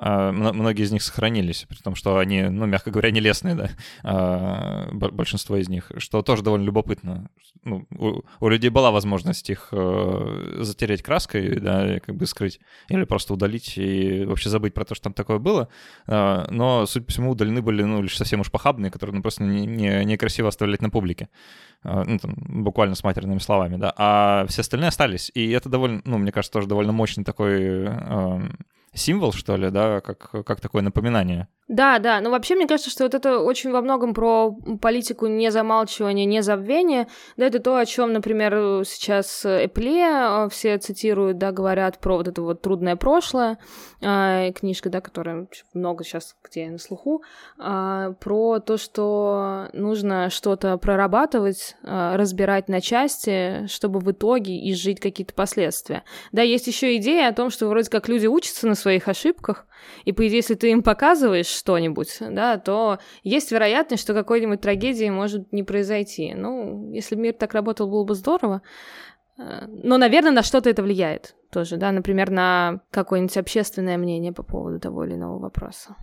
А, 0.00 0.30
многие 0.30 0.84
из 0.84 0.92
них 0.92 1.02
сохранились, 1.02 1.66
при 1.68 1.76
том, 1.76 1.94
что 1.96 2.18
они, 2.18 2.44
ну, 2.44 2.66
мягко 2.66 2.90
говоря, 2.90 3.10
не 3.10 3.20
лесные, 3.20 3.54
да, 3.56 3.70
а, 4.04 4.88
большинство 4.92 5.56
из 5.56 5.68
них, 5.68 5.90
что 5.98 6.22
тоже 6.22 6.42
довольно 6.42 6.64
любопытно. 6.64 7.30
Ну, 7.64 7.86
у, 7.90 8.22
у 8.38 8.48
людей 8.48 8.70
была 8.70 8.92
возможность 8.92 9.50
их 9.50 9.68
э, 9.72 10.58
затереть 10.60 11.02
краской, 11.02 11.58
да, 11.58 11.96
и 11.96 11.98
как 11.98 12.14
бы 12.14 12.26
скрыть, 12.26 12.60
или 12.88 13.02
просто 13.04 13.34
удалить 13.34 13.76
и 13.76 14.24
вообще 14.24 14.48
забыть 14.48 14.74
про 14.74 14.84
то, 14.84 14.94
что 14.94 15.04
там 15.04 15.12
такое 15.12 15.38
было, 15.38 15.68
а, 16.06 16.46
но, 16.50 16.86
судя 16.86 17.04
по 17.04 17.10
всему, 17.10 17.32
удалены 17.32 17.60
были, 17.60 17.82
ну, 17.82 18.00
лишь 18.00 18.16
совсем 18.16 18.40
уж 18.40 18.52
похабные, 18.52 18.92
которые, 18.92 19.16
ну, 19.16 19.22
просто 19.22 19.42
не, 19.42 19.66
не, 19.66 20.04
некрасиво 20.04 20.48
оставлять 20.48 20.80
на 20.80 20.90
публике, 20.90 21.28
ну, 21.82 22.18
там, 22.18 22.34
буквально 22.36 22.94
с 22.94 23.02
матерными 23.02 23.38
словами, 23.38 23.76
да, 23.76 23.92
а 23.96 24.46
все 24.48 24.60
остальные 24.60 24.88
остались, 24.88 25.32
и 25.34 25.50
это 25.50 25.68
довольно, 25.68 26.02
ну, 26.04 26.18
мне 26.18 26.30
кажется, 26.30 26.52
тоже 26.52 26.68
довольно 26.68 26.92
мощный 26.92 27.24
такой 27.24 27.88
символ, 28.94 29.32
что 29.32 29.56
ли, 29.56 29.70
да, 29.70 30.00
как, 30.00 30.30
как 30.44 30.60
такое 30.60 30.82
напоминание. 30.82 31.48
Да, 31.68 31.98
да, 31.98 32.22
но 32.22 32.30
вообще 32.30 32.54
мне 32.54 32.66
кажется, 32.66 32.88
что 32.90 33.04
вот 33.04 33.14
это 33.14 33.40
очень 33.40 33.70
во 33.70 33.82
многом 33.82 34.14
про 34.14 34.52
политику 34.80 35.26
незамалчивания, 35.26 36.24
незабвения. 36.24 37.08
Да, 37.36 37.46
это 37.46 37.58
то, 37.58 37.76
о 37.76 37.84
чем, 37.84 38.14
например, 38.14 38.84
сейчас 38.86 39.44
Эпле 39.44 40.02
э, 40.02 40.48
все 40.50 40.78
цитируют, 40.78 41.36
да, 41.36 41.52
говорят 41.52 41.98
про 41.98 42.16
вот 42.16 42.26
это 42.26 42.40
вот 42.40 42.62
трудное 42.62 42.96
прошлое, 42.96 43.58
э, 44.00 44.50
книжка, 44.52 44.88
да, 44.88 45.02
которая 45.02 45.46
много 45.74 46.04
сейчас 46.04 46.36
где 46.42 46.70
на 46.70 46.78
слуху, 46.78 47.22
э, 47.58 48.14
про 48.18 48.60
то, 48.60 48.78
что 48.78 49.68
нужно 49.74 50.30
что-то 50.30 50.78
прорабатывать, 50.78 51.76
э, 51.82 52.16
разбирать 52.16 52.70
на 52.70 52.80
части, 52.80 53.66
чтобы 53.66 54.00
в 54.00 54.10
итоге 54.10 54.70
изжить 54.70 55.00
какие-то 55.00 55.34
последствия. 55.34 56.02
Да, 56.32 56.40
есть 56.40 56.66
еще 56.66 56.96
идея 56.96 57.28
о 57.28 57.34
том, 57.34 57.50
что 57.50 57.68
вроде 57.68 57.90
как 57.90 58.08
люди 58.08 58.26
учатся 58.26 58.66
на 58.66 58.74
своих 58.74 59.06
ошибках, 59.06 59.66
и, 60.04 60.12
по 60.12 60.26
идее, 60.26 60.36
если 60.36 60.54
ты 60.54 60.70
им 60.70 60.82
показываешь 60.82 61.46
что-нибудь, 61.46 62.18
да, 62.20 62.58
то 62.58 62.98
есть 63.22 63.52
вероятность, 63.52 64.02
что 64.02 64.14
какой-нибудь 64.14 64.60
трагедии 64.60 65.08
может 65.10 65.52
не 65.52 65.62
произойти. 65.62 66.34
Ну, 66.34 66.92
если 66.92 67.16
мир 67.16 67.34
так 67.34 67.54
работал, 67.54 67.88
было 67.88 68.04
бы 68.04 68.14
здорово. 68.14 68.62
Э, 69.38 69.66
но, 69.66 69.98
наверное, 69.98 70.32
на 70.32 70.42
что-то 70.42 70.70
это 70.70 70.82
влияет 70.82 71.34
тоже, 71.50 71.76
да, 71.76 71.92
например, 71.92 72.30
на 72.30 72.80
какое-нибудь 72.90 73.36
общественное 73.36 73.98
мнение 73.98 74.32
по 74.32 74.42
поводу 74.42 74.80
того 74.80 75.04
или 75.04 75.14
иного 75.14 75.38
вопроса 75.38 75.96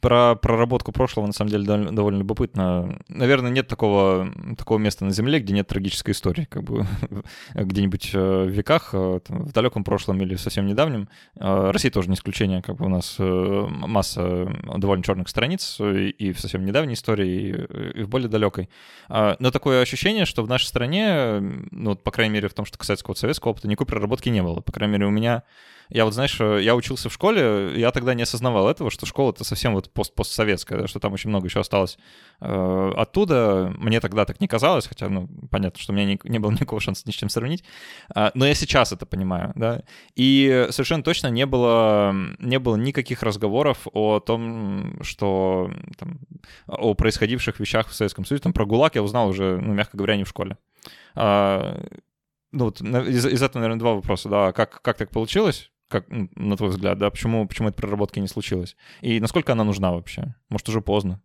про 0.00 0.36
проработку 0.36 0.92
прошлого, 0.92 1.26
на 1.26 1.32
самом 1.32 1.50
деле, 1.50 1.64
довольно, 1.64 1.94
довольно 1.94 2.18
любопытно. 2.18 2.98
Наверное, 3.08 3.50
нет 3.50 3.66
такого, 3.66 4.32
такого 4.56 4.78
места 4.78 5.04
на 5.04 5.10
Земле, 5.10 5.40
где 5.40 5.54
нет 5.54 5.66
трагической 5.66 6.12
истории. 6.12 6.46
Как 6.50 6.62
бы 6.62 6.86
где-нибудь 7.54 8.10
э, 8.14 8.44
в 8.44 8.48
веках, 8.48 8.90
э, 8.92 9.20
в 9.28 9.52
далеком 9.52 9.84
прошлом 9.84 10.20
или 10.22 10.36
совсем 10.36 10.66
недавнем. 10.66 11.08
Э, 11.36 11.70
Россия 11.70 11.90
тоже 11.90 12.08
не 12.08 12.14
исключение. 12.14 12.62
Как 12.62 12.76
бы 12.76 12.86
у 12.86 12.88
нас 12.88 13.16
масса 13.18 14.52
довольно 14.76 15.02
черных 15.02 15.28
страниц 15.28 15.80
и 15.80 16.32
в 16.32 16.40
совсем 16.40 16.64
недавней 16.64 16.94
истории, 16.94 17.66
и 17.94 18.02
в 18.02 18.08
более 18.08 18.28
далекой. 18.28 18.68
Но 19.08 19.50
такое 19.50 19.82
ощущение, 19.82 20.24
что 20.24 20.42
в 20.42 20.48
нашей 20.48 20.66
стране, 20.66 21.40
ну, 21.70 21.96
по 21.96 22.10
крайней 22.10 22.34
мере, 22.34 22.48
в 22.48 22.54
том, 22.54 22.64
что 22.64 22.78
касается 22.78 23.02
какого-то 23.04 23.20
советского 23.20 23.52
опыта, 23.52 23.68
никакой 23.68 23.86
проработки 23.86 24.28
не 24.28 24.42
было. 24.42 24.60
По 24.60 24.72
крайней 24.72 24.94
мере, 24.94 25.06
у 25.06 25.10
меня 25.10 25.42
я 25.90 26.04
вот, 26.04 26.14
знаешь, 26.14 26.36
э, 26.40 26.60
я 26.62 26.74
учился 26.74 27.08
в 27.08 27.12
школе, 27.12 27.72
я 27.78 27.90
тогда 27.90 28.14
не 28.14 28.22
осознавал 28.22 28.68
этого, 28.68 28.90
что 28.90 29.06
школа 29.06 29.32
это 29.32 29.44
совсем 29.44 29.74
вот 29.74 29.92
пост 29.92 30.14
постсоветская, 30.14 30.80
да, 30.80 30.86
что 30.86 31.00
там 31.00 31.12
очень 31.12 31.30
много 31.30 31.46
еще 31.46 31.60
осталось 31.60 31.98
э, 32.40 32.92
оттуда. 32.96 33.72
Мне 33.78 34.00
тогда 34.00 34.24
так 34.24 34.40
не 34.40 34.48
казалось, 34.48 34.86
хотя, 34.86 35.08
ну, 35.08 35.28
понятно, 35.50 35.80
что 35.80 35.92
у 35.92 35.96
меня 35.96 36.06
не, 36.06 36.20
не 36.24 36.38
было 36.38 36.50
никакого 36.52 36.80
шанса 36.80 37.02
ни 37.06 37.12
с 37.12 37.14
чем 37.14 37.28
сравнить. 37.28 37.64
Э, 38.14 38.30
но 38.34 38.46
я 38.46 38.54
сейчас 38.54 38.92
это 38.92 39.06
понимаю, 39.06 39.52
да. 39.54 39.82
И 40.16 40.66
совершенно 40.70 41.02
точно 41.02 41.28
не 41.28 41.46
было, 41.46 42.14
не 42.38 42.58
было 42.58 42.76
никаких 42.76 43.22
разговоров 43.22 43.86
о 43.92 44.20
том, 44.20 44.98
что 45.02 45.70
там, 45.98 46.20
о 46.66 46.94
происходивших 46.94 47.60
вещах 47.60 47.88
в 47.88 47.94
Советском 47.94 48.24
Союзе. 48.24 48.42
Там 48.42 48.52
про 48.52 48.66
ГУЛАГ 48.66 48.96
я 48.96 49.02
узнал 49.02 49.28
уже, 49.28 49.58
ну, 49.60 49.74
мягко 49.74 49.96
говоря, 49.96 50.16
не 50.16 50.24
в 50.24 50.28
школе. 50.28 50.56
А, 51.14 51.80
ну, 52.52 52.66
вот 52.66 52.80
из, 52.80 53.26
из 53.26 53.42
этого, 53.42 53.60
наверное, 53.62 53.80
два 53.80 53.94
вопроса, 53.94 54.28
да. 54.28 54.52
Как, 54.52 54.80
как 54.82 54.96
так 54.96 55.10
получилось? 55.10 55.70
Как, 55.94 56.06
на 56.08 56.56
твой 56.56 56.70
взгляд, 56.70 56.98
да, 56.98 57.08
почему, 57.08 57.46
почему 57.46 57.68
этой 57.68 57.76
проработки 57.76 58.18
не 58.18 58.26
случилось? 58.26 58.76
И 59.00 59.20
насколько 59.20 59.52
она 59.52 59.62
нужна 59.62 59.92
вообще? 59.92 60.34
Может, 60.48 60.68
уже 60.68 60.80
поздно? 60.80 61.22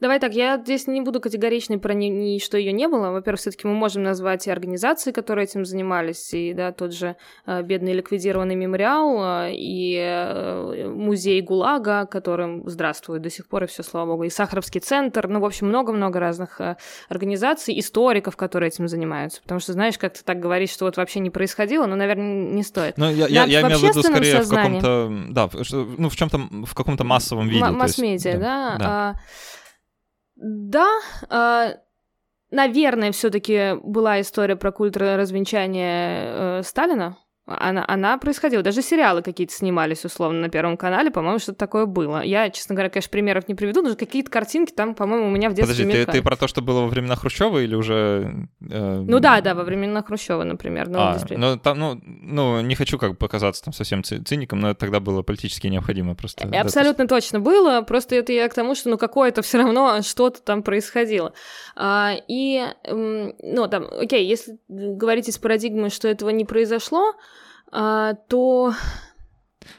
Давай 0.00 0.20
так, 0.20 0.32
я 0.34 0.58
здесь 0.58 0.86
не 0.86 1.00
буду 1.00 1.20
категоричной 1.20 1.78
про 1.78 1.92
ни, 1.92 2.38
что 2.38 2.56
ее 2.56 2.72
не 2.72 2.86
было. 2.86 3.10
Во-первых, 3.10 3.40
все-таки 3.40 3.66
мы 3.66 3.74
можем 3.74 4.02
назвать 4.02 4.46
и 4.46 4.50
организации, 4.50 5.10
которые 5.10 5.44
этим 5.44 5.64
занимались, 5.64 6.32
и 6.32 6.52
да, 6.52 6.72
тот 6.72 6.92
же 6.92 7.16
э, 7.46 7.62
бедный 7.62 7.94
ликвидированный 7.94 8.54
мемориал, 8.54 9.46
э, 9.46 9.54
и 9.54 9.96
э, 9.98 10.88
музей 10.88 11.40
ГУЛАГа, 11.40 12.06
которым 12.06 12.68
здравствует 12.68 13.22
до 13.22 13.30
сих 13.30 13.48
пор, 13.48 13.64
и 13.64 13.66
все, 13.66 13.82
слава 13.82 14.12
богу, 14.12 14.24
и 14.24 14.30
Сахаровский 14.30 14.80
центр, 14.80 15.26
ну, 15.26 15.40
в 15.40 15.44
общем, 15.44 15.68
много-много 15.68 16.20
разных 16.20 16.60
э, 16.60 16.76
организаций, 17.08 17.78
историков, 17.78 18.36
которые 18.36 18.68
этим 18.68 18.86
занимаются. 18.86 19.42
Потому 19.42 19.58
что, 19.58 19.72
знаешь, 19.72 19.98
как 19.98 20.12
ты 20.12 20.22
так 20.22 20.38
говоришь, 20.38 20.70
что 20.70 20.84
вот 20.84 20.96
вообще 20.96 21.18
не 21.18 21.30
происходило, 21.30 21.86
ну, 21.86 21.96
наверное, 21.96 22.52
не 22.52 22.62
стоит. 22.62 22.98
Ну, 22.98 23.10
я, 23.10 23.26
я, 23.26 23.44
я 23.44 23.62
имею 23.62 23.78
в 23.78 23.82
виду 23.82 24.02
скорее 24.02 24.42
в 24.42 24.48
каком-то, 24.48 25.12
да, 25.30 25.50
ну, 25.72 26.08
в 26.08 26.16
чем-то, 26.16 26.38
в 26.66 26.74
каком-то 26.74 27.04
массовом 27.04 27.48
виде. 27.48 27.64
Масс-медиа, 27.64 28.38
да. 28.38 28.76
да. 28.78 28.86
А, 28.86 29.14
да, 30.38 30.88
э, 31.28 31.74
наверное, 32.50 33.12
все-таки 33.12 33.74
была 33.82 34.20
история 34.20 34.56
про 34.56 34.72
культ 34.72 34.96
развенчания 34.96 36.60
э, 36.60 36.62
Сталина 36.62 37.16
она, 37.48 37.84
она 37.88 38.18
происходила. 38.18 38.62
Даже 38.62 38.82
сериалы 38.82 39.22
какие-то 39.22 39.54
снимались, 39.54 40.04
условно, 40.04 40.40
на 40.40 40.48
Первом 40.48 40.76
канале, 40.76 41.10
по-моему, 41.10 41.38
что-то 41.38 41.58
такое 41.58 41.86
было. 41.86 42.22
Я, 42.22 42.50
честно 42.50 42.74
говоря, 42.74 42.90
конечно, 42.90 43.10
примеров 43.10 43.48
не 43.48 43.54
приведу, 43.54 43.82
но 43.82 43.96
какие-то 43.96 44.30
картинки 44.30 44.72
там, 44.72 44.94
по-моему, 44.94 45.26
у 45.26 45.30
меня 45.30 45.48
в 45.48 45.54
детстве 45.54 45.84
Подожди, 45.84 46.04
ты, 46.04 46.12
ты 46.12 46.22
про 46.22 46.36
то, 46.36 46.46
что 46.46 46.60
было 46.60 46.82
во 46.82 46.88
времена 46.88 47.16
Хрущева 47.16 47.58
или 47.58 47.74
уже... 47.74 48.48
Э... 48.70 49.00
Ну 49.00 49.18
да, 49.18 49.40
да, 49.40 49.54
во 49.54 49.64
времена 49.64 50.02
Хрущева, 50.02 50.44
например. 50.44 50.88
Ну, 50.88 50.98
а, 50.98 51.18
ну, 51.30 51.58
там, 51.58 51.78
ну, 51.78 52.00
ну, 52.04 52.60
не 52.60 52.74
хочу 52.74 52.98
как 52.98 53.12
бы 53.12 53.16
показаться 53.16 53.64
там 53.64 53.72
совсем 53.72 54.04
циником, 54.04 54.60
но 54.60 54.70
это 54.70 54.80
тогда 54.80 55.00
было 55.00 55.22
политически 55.22 55.66
необходимо 55.68 56.14
просто. 56.14 56.48
Абсолютно 56.48 57.04
да, 57.04 57.16
точно 57.16 57.40
было, 57.40 57.80
просто 57.82 58.16
это 58.16 58.32
я 58.32 58.48
к 58.48 58.54
тому, 58.54 58.74
что 58.74 58.90
ну 58.90 58.98
какое-то 58.98 59.42
все 59.42 59.58
равно 59.58 60.02
что-то 60.02 60.42
там 60.42 60.62
происходило. 60.62 61.32
А, 61.76 62.14
и, 62.28 62.64
ну, 62.86 63.68
там, 63.68 63.86
окей, 63.98 64.26
если 64.26 64.58
говорить 64.68 65.28
из 65.28 65.38
парадигмы, 65.38 65.90
что 65.90 66.08
этого 66.08 66.30
не 66.30 66.44
произошло, 66.44 67.14
то 67.70 68.74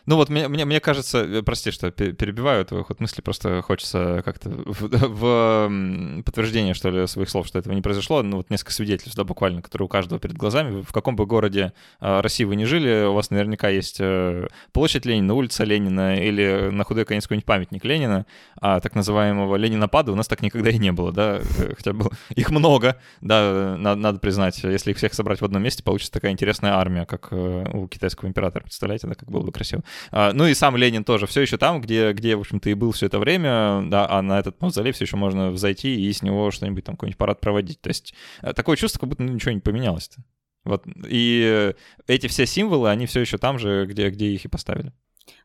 ну 0.06 0.16
вот 0.16 0.30
мне, 0.30 0.48
мне, 0.48 0.66
мне 0.66 0.80
кажется, 0.80 1.20
э, 1.20 1.42
прости, 1.42 1.72
что 1.72 1.92
перебиваю 1.92 2.66
твою 2.66 2.84
ход 2.84 3.00
мысли, 3.00 3.22
просто 3.22 3.62
хочется 3.62 4.22
как-то 4.26 4.50
в, 4.50 4.90
в 4.90 6.24
подтверждение, 6.24 6.74
что 6.74 6.90
ли, 6.90 7.08
своих 7.08 7.30
слов, 7.30 7.48
что 7.48 7.60
этого 7.60 7.74
не 7.74 7.82
произошло. 7.82 8.22
Ну 8.24 8.38
вот 8.38 8.50
несколько 8.50 8.74
свидетельств, 8.74 9.16
да, 9.16 9.24
буквально, 9.24 9.62
которые 9.62 9.86
у 9.86 9.90
каждого 9.90 10.20
перед 10.20 10.38
глазами. 10.38 10.82
В 10.82 10.92
каком 10.92 11.16
бы 11.16 11.26
городе 11.26 11.74
э, 12.02 12.22
России 12.22 12.44
вы 12.44 12.56
не 12.56 12.66
жили, 12.66 13.06
у 13.06 13.14
вас 13.14 13.30
наверняка 13.30 13.70
есть 13.70 13.98
э, 14.00 14.48
площадь 14.72 15.06
Ленина, 15.06 15.34
улица 15.34 15.64
Ленина 15.64 16.22
или 16.22 16.70
на 16.72 16.84
худой 16.84 17.06
конец 17.06 17.24
какой-нибудь 17.24 17.46
памятник 17.46 17.86
Ленина, 17.86 18.26
а 18.62 18.80
так 18.80 18.96
называемого 18.96 19.56
Ленинопада 19.56 20.12
у 20.12 20.16
нас 20.16 20.28
так 20.28 20.42
никогда 20.42 20.70
и 20.70 20.78
не 20.78 20.92
было, 20.92 21.12
да, 21.12 21.40
хотя 21.78 21.94
бы 21.94 22.10
их 22.36 22.50
много, 22.50 22.98
да, 23.22 23.76
надо, 23.78 24.02
надо 24.02 24.20
признать. 24.20 24.64
Если 24.64 24.92
их 24.92 24.98
всех 24.98 25.14
собрать 25.14 25.42
в 25.42 25.46
одном 25.46 25.64
месте, 25.64 25.84
получится 25.84 26.12
такая 26.12 26.32
интересная 26.32 26.74
армия, 26.74 27.06
как 27.06 27.32
у 27.32 27.88
китайского 27.88 28.28
императора, 28.28 28.64
представляете, 28.64 29.08
да, 29.08 29.16
как 29.16 29.30
было 29.30 29.42
бы 29.42 29.52
красиво. 29.52 29.79
А, 30.12 30.34
ну 30.34 30.48
и 30.48 30.54
сам 30.54 30.76
Ленин 30.76 31.04
тоже 31.04 31.28
все 31.28 31.42
еще 31.42 31.58
там, 31.58 31.82
где, 31.82 32.14
где 32.14 32.36
в 32.36 32.42
общем-то, 32.42 32.70
и 32.70 32.74
был 32.74 32.92
все 32.92 33.08
это 33.08 33.20
время, 33.20 33.84
да, 33.88 34.08
а 34.10 34.22
на 34.22 34.40
этот 34.40 34.62
мавзолей 34.62 34.92
все 34.92 35.06
еще 35.06 35.18
можно 35.18 35.52
взойти 35.52 36.02
и 36.02 36.12
с 36.12 36.22
него 36.22 36.52
что-нибудь 36.52 36.84
там, 36.84 36.96
какой-нибудь 36.96 37.18
парад 37.18 37.40
проводить. 37.40 37.82
То 37.82 37.90
есть 37.90 38.14
э, 38.42 38.54
такое 38.54 38.76
чувство, 38.76 39.00
как 39.00 39.10
будто 39.10 39.24
ну, 39.24 39.34
ничего 39.34 39.52
не 39.52 39.60
поменялось. 39.60 40.10
-то. 40.10 40.22
Вот. 40.66 40.84
И 41.08 41.74
эти 42.08 42.28
все 42.28 42.46
символы, 42.46 42.90
они 42.90 43.06
все 43.06 43.22
еще 43.22 43.38
там 43.38 43.60
же, 43.60 43.86
где, 43.86 44.10
где 44.10 44.28
их 44.28 44.46
и 44.46 44.50
поставили. 44.50 44.92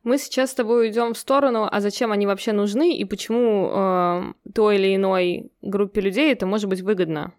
Мы 0.02 0.18
сейчас 0.18 0.50
с 0.50 0.54
тобой 0.54 0.86
уйдем 0.86 1.14
в 1.14 1.18
сторону, 1.18 1.68
а 1.70 1.80
зачем 1.80 2.12
они 2.12 2.26
вообще 2.26 2.52
нужны 2.52 2.96
и 2.96 3.04
почему 3.04 3.70
э, 3.70 4.32
той 4.54 4.76
или 4.76 4.96
иной 4.96 5.50
группе 5.62 6.00
людей 6.00 6.32
это 6.32 6.46
может 6.46 6.68
быть 6.68 6.80
выгодно. 6.80 7.32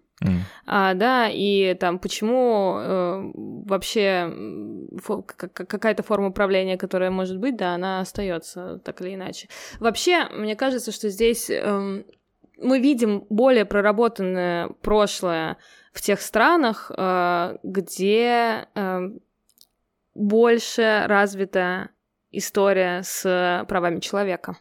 А, 0.65 0.93
да, 0.93 1.30
и 1.30 1.73
там 1.75 1.99
почему 1.99 2.78
э, 2.80 3.32
вообще 3.36 4.32
фо- 4.97 5.23
какая-то 5.23 6.04
форма 6.04 6.30
управления, 6.30 6.78
которая 6.78 7.12
может 7.12 7.38
быть, 7.38 7.58
да, 7.58 7.75
она 7.75 7.99
остается 7.99 8.80
так 8.80 9.01
или 9.01 9.15
иначе. 9.15 9.49
Вообще, 9.80 10.28
мне 10.30 10.56
кажется, 10.56 10.91
что 10.91 11.10
здесь 11.10 11.49
э, 11.49 12.04
мы 12.58 12.80
видим 12.80 13.25
более 13.30 13.65
проработанное 13.65 14.69
прошлое 14.82 15.58
в 15.93 16.01
тех 16.01 16.21
странах, 16.21 16.91
э, 16.95 17.58
где 17.63 18.67
э, 18.73 18.99
больше 20.13 21.04
развита 21.08 21.89
история 22.32 23.01
с 23.04 23.65
правами 23.67 23.99
человека. 23.99 24.58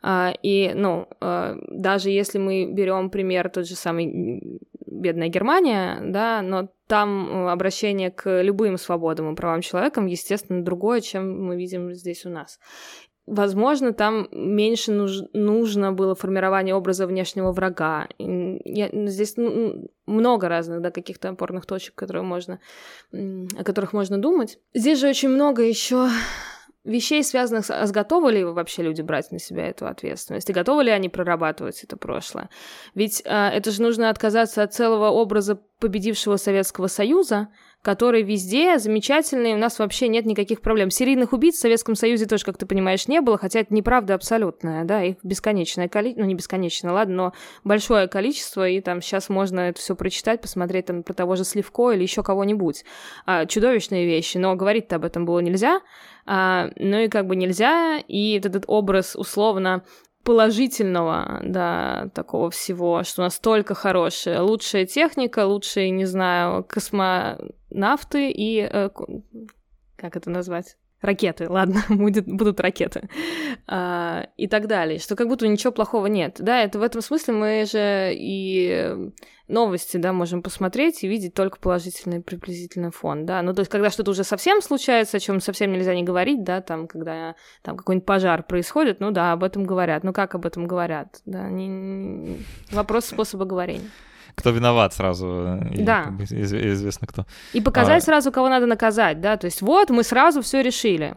Uh, 0.00 0.32
и, 0.42 0.72
ну, 0.74 1.08
uh, 1.20 1.58
даже 1.68 2.10
если 2.10 2.38
мы 2.38 2.66
берем 2.72 3.10
пример 3.10 3.50
тот 3.50 3.66
же 3.66 3.74
самый 3.74 4.60
бедная 4.98 5.28
Германия, 5.28 6.00
да, 6.02 6.42
но 6.42 6.68
там 6.86 7.28
э, 7.28 7.50
обращение 7.50 8.10
к 8.10 8.42
любым 8.42 8.78
свободам 8.78 9.32
и 9.32 9.36
правам 9.36 9.60
человека, 9.60 10.00
естественно, 10.00 10.64
другое, 10.64 11.00
чем 11.00 11.44
мы 11.44 11.56
видим 11.56 11.92
здесь 11.94 12.26
у 12.26 12.30
нас. 12.30 12.58
Возможно, 13.26 13.92
там 13.92 14.26
меньше 14.32 14.90
нуж, 14.90 15.20
нужно 15.34 15.92
было 15.92 16.14
формирование 16.14 16.74
образа 16.74 17.06
внешнего 17.06 17.52
врага. 17.52 18.08
Я, 18.18 18.88
здесь 19.06 19.36
ну, 19.36 19.90
много 20.06 20.48
разных, 20.48 20.80
да, 20.80 20.90
каких-то 20.90 21.28
опорных 21.28 21.66
точек, 21.66 21.94
которые 21.94 22.22
можно, 22.22 22.58
о 23.12 23.64
которых 23.64 23.92
можно 23.92 24.16
думать. 24.16 24.58
Здесь 24.72 24.98
же 24.98 25.10
очень 25.10 25.28
много 25.28 25.62
еще 25.62 26.08
вещей, 26.84 27.22
связанных 27.22 27.66
с... 27.66 27.70
А 27.70 27.86
готовы 27.86 28.32
ли 28.32 28.44
вообще 28.44 28.82
люди 28.82 29.02
брать 29.02 29.30
на 29.30 29.38
себя 29.38 29.66
эту 29.66 29.86
ответственность, 29.86 30.50
и 30.50 30.52
готовы 30.52 30.84
ли 30.84 30.90
они 30.90 31.08
прорабатывать 31.08 31.82
это 31.84 31.96
прошлое. 31.96 32.48
Ведь 32.94 33.22
э, 33.24 33.30
это 33.30 33.70
же 33.70 33.82
нужно 33.82 34.10
отказаться 34.10 34.62
от 34.62 34.74
целого 34.74 35.08
образа 35.08 35.60
победившего 35.78 36.36
Советского 36.36 36.86
Союза, 36.86 37.48
который 37.88 38.22
везде 38.22 38.78
замечательный, 38.78 39.54
у 39.54 39.56
нас 39.56 39.78
вообще 39.78 40.08
нет 40.08 40.26
никаких 40.26 40.60
проблем. 40.60 40.90
Серийных 40.90 41.32
убийц 41.32 41.54
в 41.54 41.60
Советском 41.60 41.94
Союзе 41.94 42.26
тоже, 42.26 42.44
как 42.44 42.58
ты 42.58 42.66
понимаешь, 42.66 43.08
не 43.08 43.22
было, 43.22 43.38
хотя 43.38 43.60
это 43.60 43.72
неправда 43.72 44.12
абсолютная, 44.12 44.84
да, 44.84 45.02
их 45.02 45.16
бесконечное 45.22 45.88
количество, 45.88 46.20
ну 46.20 46.28
не 46.28 46.34
бесконечное, 46.34 46.92
ладно, 46.92 47.14
но 47.14 47.32
большое 47.64 48.06
количество, 48.06 48.68
и 48.68 48.82
там 48.82 49.00
сейчас 49.00 49.30
можно 49.30 49.60
это 49.60 49.80
все 49.80 49.96
прочитать, 49.96 50.42
посмотреть 50.42 50.84
там 50.84 51.02
про 51.02 51.14
того 51.14 51.34
же 51.34 51.44
Сливко 51.44 51.92
или 51.92 52.02
еще 52.02 52.22
кого-нибудь. 52.22 52.84
А, 53.24 53.46
чудовищные 53.46 54.04
вещи, 54.04 54.36
но 54.36 54.54
говорить-то 54.54 54.96
об 54.96 55.06
этом 55.06 55.24
было 55.24 55.38
нельзя, 55.38 55.80
а, 56.26 56.68
ну 56.76 56.98
и 56.98 57.08
как 57.08 57.26
бы 57.26 57.36
нельзя, 57.36 58.02
и 58.06 58.36
этот 58.36 58.64
образ 58.66 59.16
условно 59.16 59.82
положительного, 60.28 61.40
да, 61.42 62.10
такого 62.14 62.50
всего, 62.50 63.02
что 63.02 63.22
настолько 63.22 63.74
хорошая, 63.74 64.42
лучшая 64.42 64.84
техника, 64.84 65.46
лучшие, 65.46 65.88
не 65.88 66.04
знаю, 66.04 66.64
космонавты 66.64 68.30
и... 68.30 68.60
Э, 68.70 68.90
как 69.96 70.16
это 70.16 70.28
назвать? 70.28 70.76
Ракеты, 71.00 71.48
ладно, 71.48 71.82
будет, 71.88 72.26
будут 72.26 72.60
ракеты, 72.60 73.08
а, 73.66 74.26
и 74.36 74.46
так 74.48 74.66
далее, 74.66 74.98
что 74.98 75.16
как 75.16 75.28
будто 75.28 75.46
ничего 75.46 75.72
плохого 75.72 76.06
нет. 76.06 76.36
Да, 76.38 76.62
это 76.62 76.78
в 76.78 76.82
этом 76.82 77.02
смысле 77.02 77.34
мы 77.34 77.64
же 77.70 78.12
и 78.14 79.10
новости, 79.48 79.96
да, 79.96 80.12
можем 80.12 80.42
посмотреть 80.42 81.02
и 81.02 81.08
видеть 81.08 81.34
только 81.34 81.58
положительный 81.58 82.20
приблизительный 82.20 82.90
фон, 82.90 83.24
да. 83.26 83.42
Ну, 83.42 83.54
то 83.54 83.60
есть, 83.60 83.70
когда 83.70 83.90
что-то 83.90 84.10
уже 84.10 84.24
совсем 84.24 84.60
случается, 84.60 85.16
о 85.16 85.20
чем 85.20 85.40
совсем 85.40 85.72
нельзя 85.72 85.94
не 85.94 86.02
говорить, 86.02 86.44
да, 86.44 86.60
там, 86.60 86.86
когда 86.86 87.34
там 87.62 87.76
какой-нибудь 87.76 88.06
пожар 88.06 88.42
происходит, 88.42 89.00
ну 89.00 89.10
да, 89.10 89.32
об 89.32 89.44
этом 89.44 89.64
говорят. 89.64 90.04
Ну, 90.04 90.12
как 90.12 90.34
об 90.34 90.44
этом 90.44 90.66
говорят? 90.66 91.20
Да, 91.24 91.48
не, 91.48 92.38
вопрос 92.70 93.06
способа 93.06 93.44
говорения 93.44 93.88
кто 94.38 94.50
виноват 94.50 94.94
сразу. 94.94 95.58
И, 95.72 95.82
да. 95.82 96.04
Как 96.04 96.16
бы, 96.16 96.24
известно 96.24 97.06
кто. 97.06 97.26
И 97.52 97.60
показать 97.60 98.02
а... 98.02 98.06
сразу, 98.06 98.32
кого 98.32 98.48
надо 98.48 98.66
наказать, 98.66 99.20
да, 99.20 99.36
то 99.36 99.46
есть 99.46 99.62
вот 99.62 99.90
мы 99.90 100.02
сразу 100.02 100.40
все 100.42 100.62
решили. 100.62 101.16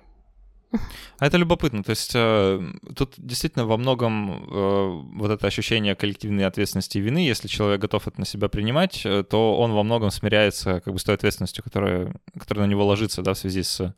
А 1.19 1.27
это 1.27 1.37
любопытно. 1.37 1.83
То 1.83 1.89
есть 1.91 2.11
э, 2.15 2.59
тут 2.95 3.13
действительно 3.17 3.65
во 3.65 3.77
многом 3.77 4.31
э, 4.31 5.01
вот 5.15 5.29
это 5.29 5.47
ощущение 5.47 5.95
коллективной 5.95 6.45
ответственности 6.45 6.97
и 6.97 7.01
вины, 7.01 7.19
если 7.19 7.47
человек 7.47 7.81
готов 7.81 8.07
это 8.07 8.19
на 8.19 8.25
себя 8.25 8.47
принимать, 8.47 9.01
э, 9.05 9.23
то 9.23 9.57
он 9.57 9.73
во 9.73 9.83
многом 9.83 10.11
смиряется 10.11 10.79
как 10.79 10.93
бы 10.93 10.99
с 10.99 11.03
той 11.03 11.15
ответственностью, 11.15 11.63
которая, 11.63 12.13
которая 12.39 12.65
на 12.65 12.71
него 12.71 12.85
ложится, 12.85 13.21
да, 13.21 13.33
в 13.33 13.37
связи 13.37 13.63
с... 13.63 13.93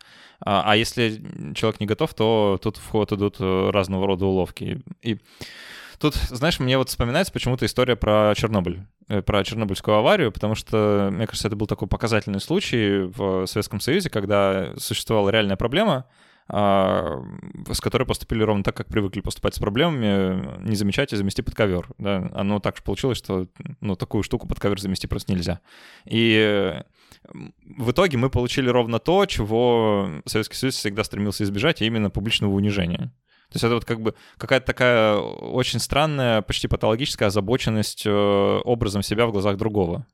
А, 0.45 0.63
а 0.65 0.75
если 0.75 1.53
человек 1.53 1.79
не 1.79 1.85
готов, 1.85 2.13
то 2.13 2.59
тут 2.61 2.77
в 2.77 2.89
ход 2.89 3.11
идут 3.11 3.37
э, 3.39 3.69
разного 3.69 4.07
рода 4.07 4.25
уловки. 4.25 4.81
И 5.01 5.19
Тут, 5.99 6.15
знаешь, 6.15 6.59
мне 6.59 6.77
вот 6.77 6.89
вспоминается 6.89 7.33
почему-то 7.33 7.65
история 7.65 7.95
про 7.95 8.33
Чернобыль, 8.35 8.85
э, 9.07 9.21
про 9.21 9.43
Чернобыльскую 9.43 9.97
аварию, 9.97 10.31
потому 10.31 10.55
что, 10.55 11.09
мне 11.11 11.27
кажется, 11.27 11.47
это 11.47 11.55
был 11.55 11.67
такой 11.67 11.87
показательный 11.87 12.39
случай 12.39 13.03
в 13.03 13.45
Советском 13.45 13.79
Союзе, 13.79 14.09
когда 14.09 14.73
существовала 14.77 15.29
реальная 15.29 15.55
проблема, 15.55 16.05
а, 16.49 17.21
с 17.71 17.79
которой 17.79 18.03
поступили 18.03 18.43
ровно 18.43 18.63
так, 18.63 18.75
как 18.75 18.87
привыкли 18.87 19.21
поступать 19.21 19.55
с 19.55 19.59
проблемами, 19.59 20.67
не 20.67 20.75
замечать 20.75 21.13
и 21.13 21.15
замести 21.15 21.41
под 21.41 21.55
ковер. 21.55 21.87
Да? 21.97 22.29
Оно 22.33 22.59
так 22.59 22.77
же 22.77 22.83
получилось, 22.83 23.17
что 23.17 23.47
ну, 23.79 23.95
такую 23.95 24.23
штуку 24.23 24.47
под 24.47 24.59
ковер 24.59 24.79
замести 24.79 25.07
просто 25.07 25.31
нельзя. 25.31 25.61
И 26.05 26.81
в 27.31 27.91
итоге 27.91 28.17
мы 28.17 28.29
получили 28.29 28.67
ровно 28.69 28.99
то, 28.99 29.25
чего 29.25 30.09
Советский 30.25 30.57
Союз 30.57 30.75
всегда 30.75 31.03
стремился 31.03 31.43
избежать, 31.43 31.81
а 31.81 31.85
именно 31.85 32.09
публичного 32.09 32.51
унижения. 32.51 33.13
То 33.53 33.57
есть 33.57 33.63
это 33.63 33.75
вот 33.75 33.85
как 33.85 34.01
бы 34.01 34.15
какая-то 34.37 34.65
такая 34.65 35.15
очень 35.15 35.79
странная, 35.79 36.41
почти 36.41 36.67
патологическая 36.67 37.27
озабоченность 37.27 38.03
э, 38.05 38.09
образом 38.09 39.03
себя 39.03 39.27
в 39.27 39.31
глазах 39.31 39.57
другого 39.57 40.07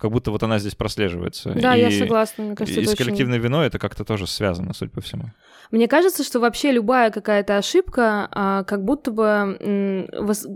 как 0.00 0.10
будто 0.10 0.30
вот 0.30 0.42
она 0.42 0.58
здесь 0.58 0.74
прослеживается. 0.74 1.52
Да, 1.54 1.76
и, 1.76 1.80
я 1.80 1.90
согласна. 1.90 2.44
Мне 2.44 2.56
кажется, 2.56 2.80
и 2.80 2.86
с 2.86 2.94
коллективной 2.96 3.38
очень... 3.38 3.44
виной 3.44 3.66
это 3.66 3.78
как-то 3.78 4.04
тоже 4.04 4.26
связано, 4.26 4.72
судя 4.72 4.90
по 4.90 5.00
всему. 5.00 5.24
Мне 5.70 5.86
кажется, 5.86 6.24
что 6.24 6.40
вообще 6.40 6.72
любая 6.72 7.10
какая-то 7.10 7.58
ошибка 7.58 8.28
а, 8.32 8.64
как 8.64 8.84
будто 8.84 9.10
бы 9.10 10.08
вос... 10.18 10.46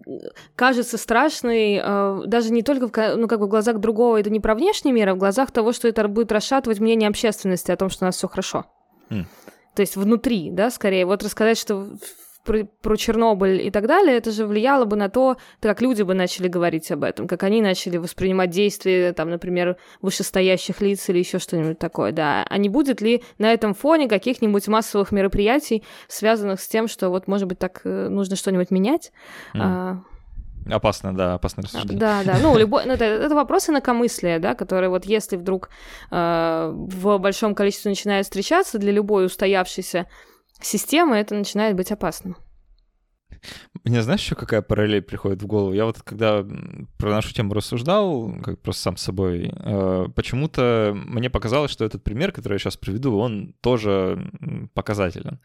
кажется 0.57 0.99
страшной 0.99 1.78
а, 1.80 2.22
даже 2.26 2.51
не 2.53 2.62
только 2.62 2.89
в, 2.89 3.16
ну, 3.16 3.28
как 3.28 3.39
бы 3.39 3.47
в 3.47 3.51
глазах 3.51 3.78
другого, 3.78 4.18
это 4.18 4.30
не 4.30 4.41
про 4.41 4.55
внешний 4.55 4.93
мир, 4.93 5.11
а 5.11 5.14
в 5.14 5.18
глазах 5.18 5.51
того, 5.53 5.72
что 5.72 5.87
это 5.87 6.09
будет 6.09 6.32
расшатывать 6.32 6.80
мнение 6.80 7.09
общественности 7.09 7.70
о 7.70 7.76
том, 7.76 7.91
что 7.91 8.05
у 8.05 8.07
нас 8.07 8.16
все 8.16 8.28
хорошо. 8.28 8.64
Mm. 9.11 9.26
То 9.75 9.83
есть 9.83 9.97
внутри, 9.97 10.51
да, 10.51 10.70
скорее. 10.70 11.07
Вот 11.07 11.22
рассказать, 11.22 11.59
что 11.59 11.89
про, 12.45 12.64
про 12.64 12.97
Чернобыль 12.97 13.66
и 13.66 13.70
так 13.70 13.87
далее, 13.87 14.16
это 14.16 14.31
же 14.31 14.47
влияло 14.47 14.85
бы 14.85 14.97
на 14.97 15.09
то, 15.09 15.37
как 15.61 15.81
люди 15.81 16.03
бы 16.03 16.14
начали 16.14 16.49
говорить 16.49 16.91
об 16.93 17.03
этом, 17.03 17.27
как 17.27 17.43
они 17.43 17.61
начали 17.61 17.97
воспринимать 17.97 18.51
действия, 18.51 19.12
там, 19.12 19.31
например, 19.31 19.77
вышестоящих 20.03 20.81
лиц 20.81 21.09
или 21.09 21.18
еще 21.18 21.39
что-нибудь 21.39 21.79
такое, 21.79 22.12
да. 22.12 22.45
А 22.49 22.59
не 22.59 22.68
будет 22.68 23.01
ли 23.01 23.22
на 23.39 23.53
этом 23.53 23.75
фоне 23.75 24.09
каких-нибудь 24.09 24.68
массовых 24.68 25.11
мероприятий, 25.11 25.83
связанных 26.07 26.61
с 26.61 26.68
тем, 26.68 26.87
что 26.87 27.09
вот, 27.09 27.27
может 27.27 27.49
быть, 27.49 27.59
так 27.59 27.81
э, 27.85 28.09
нужно 28.09 28.37
что-нибудь 28.37 28.70
менять? 28.70 29.11
Mm. 29.55 29.61
А, 29.61 30.03
Опасно, 30.66 31.14
да, 31.14 31.34
опасно 31.34 31.62
рассуждение. 31.62 31.98
Да, 31.98 32.22
да. 32.24 32.38
Ну, 32.40 32.56
любой, 32.56 32.84
ну, 32.86 32.92
это, 32.94 33.04
это 33.04 33.34
вопрос 33.34 33.68
инакомыслия, 33.68 34.38
да, 34.38 34.54
которые 34.54 34.88
вот 34.88 35.04
если 35.04 35.36
вдруг 35.36 35.68
э, 36.10 36.72
в 36.74 37.18
большом 37.18 37.54
количестве 37.54 37.90
начинают 37.90 38.26
встречаться 38.26 38.78
для 38.78 38.92
любой 38.92 39.26
устоявшейся 39.26 40.06
системы, 40.60 41.16
это 41.16 41.34
начинает 41.34 41.76
быть 41.76 41.92
опасным. 41.92 42.36
Мне 43.84 44.02
знаешь, 44.02 44.22
еще 44.22 44.34
какая 44.34 44.62
параллель 44.62 45.02
приходит 45.02 45.42
в 45.42 45.46
голову? 45.46 45.74
Я 45.74 45.84
вот 45.84 46.02
когда 46.02 46.44
про 46.98 47.10
нашу 47.10 47.34
тему 47.34 47.52
рассуждал, 47.52 48.32
как 48.42 48.60
просто 48.60 48.82
сам 48.82 48.96
с 48.96 49.02
собой, 49.02 49.52
э, 49.54 50.06
почему-то 50.14 50.92
мне 50.94 51.28
показалось, 51.28 51.70
что 51.70 51.84
этот 51.84 52.02
пример, 52.02 52.32
который 52.32 52.54
я 52.54 52.58
сейчас 52.58 52.76
приведу, 52.78 53.18
он 53.18 53.54
тоже 53.60 54.30
показателен. 54.72 55.40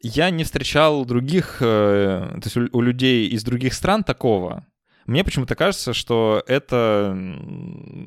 Я 0.00 0.30
не 0.30 0.44
встречал 0.44 1.04
других, 1.04 1.58
э, 1.60 2.28
то 2.34 2.42
есть 2.44 2.56
у, 2.56 2.80
людей 2.80 3.28
из 3.28 3.44
других 3.44 3.74
стран 3.74 4.04
такого. 4.04 4.66
Мне 5.06 5.22
почему-то 5.24 5.54
кажется, 5.54 5.92
что 5.94 6.42
это 6.46 7.16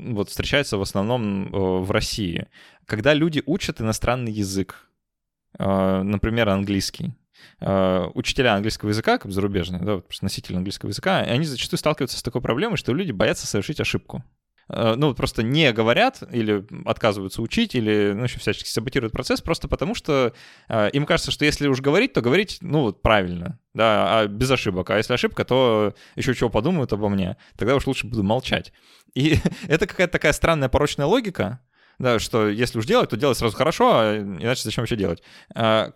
вот 0.08 0.30
встречается 0.30 0.78
в 0.78 0.82
основном 0.82 1.48
э, 1.48 1.58
в 1.82 1.92
России, 1.92 2.48
когда 2.86 3.14
люди 3.14 3.42
учат 3.46 3.82
иностранный 3.82 4.32
язык 4.32 4.90
а, 5.58 6.04
например, 6.04 6.50
английский. 6.50 7.14
Учителя 7.62 8.56
английского 8.56 8.90
языка, 8.90 9.18
как 9.18 9.32
зарубежные, 9.32 9.82
да, 9.82 10.02
носители 10.22 10.58
английского 10.58 10.90
языка, 10.90 11.20
они 11.20 11.46
зачастую 11.46 11.78
сталкиваются 11.78 12.18
с 12.18 12.24
такой 12.24 12.42
проблемой, 12.42 12.78
что 12.78 12.94
люди 12.94 13.14
боятся 13.14 13.48
совершить 13.48 13.80
ошибку. 13.80 14.24
А, 14.70 14.96
ну, 14.96 15.14
просто 15.16 15.42
не 15.42 15.72
говорят 15.74 16.22
или 16.32 16.66
отказываются 16.86 17.42
учить, 17.42 17.74
или, 17.74 18.14
ну, 18.16 18.24
еще 18.24 18.40
всячески 18.40 18.70
саботируют 18.70 19.12
процесс, 19.12 19.42
просто 19.42 19.68
потому 19.68 19.96
что 19.96 20.34
э, 20.68 20.90
им 20.92 21.06
кажется, 21.06 21.32
что 21.32 21.44
если 21.44 21.68
уж 21.68 21.82
говорить, 21.82 22.14
то 22.14 22.22
говорить, 22.22 22.60
ну, 22.62 22.82
вот 22.82 23.02
правильно, 23.02 23.60
да, 23.74 24.20
а 24.20 24.28
без 24.28 24.52
ошибок. 24.52 24.92
А 24.92 24.98
если 24.98 25.14
ошибка, 25.14 25.44
то 25.44 25.96
еще 26.16 26.36
чего 26.36 26.50
подумают 26.50 26.94
обо 26.94 27.10
мне, 27.10 27.38
тогда 27.58 27.76
уж 27.76 27.88
лучше 27.88 28.06
буду 28.06 28.22
молчать. 28.24 28.72
И 29.16 29.38
это 29.68 29.88
какая-то 29.88 30.14
такая 30.14 30.34
странная 30.34 30.70
порочная 30.70 31.08
логика, 31.08 31.62
да, 31.98 32.20
что 32.20 32.48
если 32.48 32.78
уж 32.78 32.86
делать, 32.86 33.10
то 33.10 33.18
делать 33.18 33.38
сразу 33.40 33.58
хорошо, 33.58 33.92
а 33.94 34.18
иначе 34.18 34.64
зачем 34.64 34.84
вообще 34.84 34.96
делать, 34.96 35.24
а, 35.56 35.92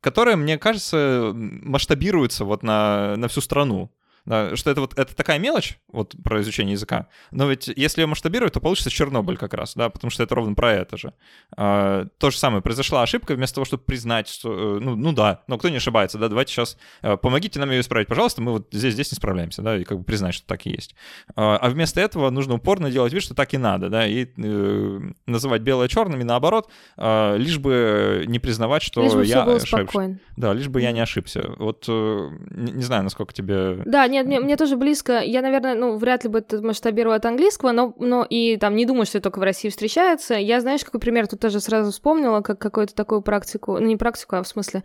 которая, 0.00 0.36
мне 0.36 0.58
кажется, 0.58 1.32
масштабируется 1.34 2.44
вот 2.44 2.62
на, 2.62 3.16
на 3.16 3.28
всю 3.28 3.40
страну 3.40 3.90
да, 4.28 4.54
что 4.56 4.70
это 4.70 4.82
вот 4.82 4.98
это 4.98 5.16
такая 5.16 5.38
мелочь, 5.38 5.78
вот 5.88 6.14
про 6.22 6.42
изучение 6.42 6.74
языка, 6.74 7.08
но 7.30 7.48
ведь 7.48 7.68
если 7.68 8.02
ее 8.02 8.06
масштабировать, 8.06 8.52
то 8.52 8.60
получится 8.60 8.90
Чернобыль 8.90 9.38
как 9.38 9.54
раз, 9.54 9.74
да, 9.74 9.88
потому 9.88 10.10
что 10.10 10.22
это 10.22 10.34
ровно 10.34 10.54
про 10.54 10.72
это 10.74 10.98
же. 10.98 11.14
А, 11.56 12.06
то 12.18 12.30
же 12.30 12.36
самое, 12.36 12.62
произошла 12.62 13.02
ошибка, 13.02 13.34
вместо 13.34 13.56
того, 13.56 13.64
чтобы 13.64 13.84
признать, 13.84 14.28
что, 14.28 14.76
э, 14.76 14.80
ну, 14.80 14.96
ну 14.96 15.12
да, 15.12 15.42
но 15.46 15.56
кто 15.56 15.70
не 15.70 15.76
ошибается, 15.76 16.18
да, 16.18 16.28
давайте 16.28 16.52
сейчас, 16.52 16.76
э, 17.00 17.16
помогите 17.16 17.58
нам 17.58 17.70
ее 17.70 17.80
исправить, 17.80 18.06
пожалуйста, 18.06 18.42
мы 18.42 18.52
вот 18.52 18.68
здесь, 18.70 18.92
здесь 18.92 19.10
не 19.12 19.16
справляемся, 19.16 19.62
да, 19.62 19.78
и 19.78 19.84
как 19.84 19.98
бы 19.98 20.04
признать, 20.04 20.34
что 20.34 20.46
так 20.46 20.66
и 20.66 20.70
есть. 20.70 20.94
А, 21.34 21.56
а 21.56 21.70
вместо 21.70 21.98
этого 22.02 22.28
нужно 22.28 22.54
упорно 22.54 22.90
делать 22.90 23.14
вид, 23.14 23.22
что 23.22 23.34
так 23.34 23.54
и 23.54 23.58
надо, 23.58 23.88
да, 23.88 24.06
и 24.06 24.26
э, 24.26 25.00
называть 25.24 25.62
белое 25.62 25.88
черным 25.88 26.20
и 26.20 26.24
наоборот, 26.24 26.70
э, 26.98 27.36
лишь 27.38 27.58
бы 27.58 28.24
не 28.26 28.38
признавать, 28.38 28.82
что 28.82 29.02
лишь 29.02 29.14
бы 29.14 29.24
я 29.24 29.44
ошибся. 29.44 30.18
Да, 30.36 30.52
лишь 30.52 30.68
бы 30.68 30.82
я 30.82 30.92
не 30.92 31.00
ошибся. 31.00 31.54
Вот 31.58 31.86
э, 31.88 32.30
не, 32.50 32.72
не 32.72 32.82
знаю, 32.82 33.04
насколько 33.04 33.32
тебе... 33.32 33.82
Да, 33.86 34.06
не 34.06 34.17
нет, 34.18 34.26
мне, 34.26 34.40
мне 34.40 34.56
тоже 34.56 34.76
близко. 34.76 35.20
Я, 35.20 35.42
наверное, 35.42 35.74
ну, 35.74 35.96
вряд 35.96 36.24
ли 36.24 36.30
бы 36.30 36.40
это 36.40 36.60
масштабировала 36.60 37.16
от 37.16 37.26
английского, 37.26 37.72
но, 37.72 37.94
но 37.98 38.26
и 38.28 38.56
там 38.56 38.74
не 38.74 38.84
думаю, 38.84 39.06
что 39.06 39.18
это 39.18 39.24
только 39.24 39.38
в 39.38 39.42
России 39.42 39.68
встречается. 39.68 40.34
Я, 40.34 40.60
знаешь, 40.60 40.84
какой 40.84 41.00
пример 41.00 41.28
тут 41.28 41.40
тоже 41.40 41.60
сразу 41.60 41.92
вспомнила, 41.92 42.40
как 42.40 42.58
какую-то 42.58 42.94
такую 42.94 43.22
практику, 43.22 43.78
ну, 43.78 43.86
не 43.86 43.96
практику, 43.96 44.36
а 44.36 44.42
в 44.42 44.48
смысле 44.48 44.82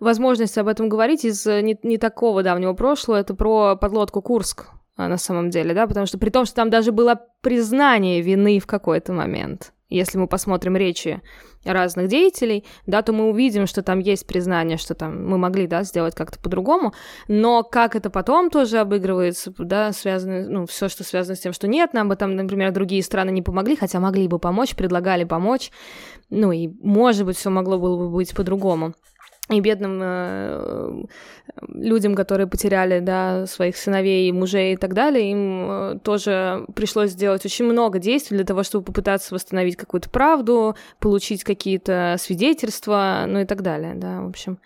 возможность 0.00 0.58
об 0.58 0.66
этом 0.66 0.88
говорить 0.88 1.24
из 1.24 1.46
не, 1.46 1.78
не 1.82 1.98
такого 1.98 2.42
давнего 2.42 2.72
прошлого. 2.72 3.18
Это 3.18 3.34
про 3.34 3.76
подлодку 3.76 4.22
Курск 4.22 4.66
а, 4.96 5.08
на 5.08 5.18
самом 5.18 5.50
деле, 5.50 5.74
да, 5.74 5.86
потому 5.86 6.06
что 6.06 6.18
при 6.18 6.30
том, 6.30 6.44
что 6.44 6.56
там 6.56 6.70
даже 6.70 6.90
было 6.90 7.20
признание 7.40 8.20
вины 8.22 8.58
в 8.58 8.66
какой-то 8.66 9.12
момент 9.12 9.73
если 9.88 10.18
мы 10.18 10.26
посмотрим 10.26 10.76
речи 10.76 11.22
разных 11.64 12.08
деятелей, 12.08 12.64
да, 12.86 13.02
то 13.02 13.12
мы 13.12 13.28
увидим, 13.30 13.66
что 13.66 13.82
там 13.82 13.98
есть 13.98 14.26
признание, 14.26 14.76
что 14.76 14.94
там 14.94 15.26
мы 15.26 15.38
могли, 15.38 15.66
да, 15.66 15.82
сделать 15.82 16.14
как-то 16.14 16.38
по-другому, 16.38 16.92
но 17.28 17.62
как 17.62 17.96
это 17.96 18.10
потом 18.10 18.50
тоже 18.50 18.78
обыгрывается, 18.78 19.52
да, 19.58 19.92
связано, 19.92 20.48
ну, 20.48 20.66
все, 20.66 20.88
что 20.88 21.04
связано 21.04 21.36
с 21.36 21.40
тем, 21.40 21.52
что 21.52 21.68
нет, 21.68 21.94
нам 21.94 22.08
бы 22.08 22.16
там, 22.16 22.36
например, 22.36 22.72
другие 22.72 23.02
страны 23.02 23.30
не 23.30 23.42
помогли, 23.42 23.76
хотя 23.76 24.00
могли 24.00 24.28
бы 24.28 24.38
помочь, 24.38 24.74
предлагали 24.74 25.24
помочь, 25.24 25.70
ну, 26.30 26.52
и, 26.52 26.68
может 26.82 27.26
быть, 27.26 27.36
все 27.36 27.50
могло 27.50 27.78
было 27.78 27.96
бы 27.96 28.10
быть 28.10 28.34
по-другому 28.34 28.94
и 29.50 29.60
бедным 29.60 30.00
э, 30.02 31.04
людям, 31.68 32.14
которые 32.14 32.46
потеряли 32.46 33.00
да, 33.00 33.46
своих 33.46 33.76
сыновей, 33.76 34.32
мужей 34.32 34.72
и 34.72 34.76
так 34.76 34.94
далее, 34.94 35.30
им 35.30 35.70
э, 35.70 35.98
тоже 36.02 36.64
пришлось 36.74 37.10
сделать 37.10 37.44
очень 37.44 37.66
много 37.66 37.98
действий 37.98 38.38
для 38.38 38.46
того, 38.46 38.62
чтобы 38.62 38.86
попытаться 38.86 39.34
восстановить 39.34 39.76
какую-то 39.76 40.08
правду, 40.08 40.76
получить 40.98 41.44
какие-то 41.44 42.16
свидетельства, 42.18 43.24
ну 43.26 43.40
и 43.40 43.44
так 43.44 43.60
далее, 43.60 43.94
да, 43.94 44.22
в 44.22 44.28
общем. 44.28 44.58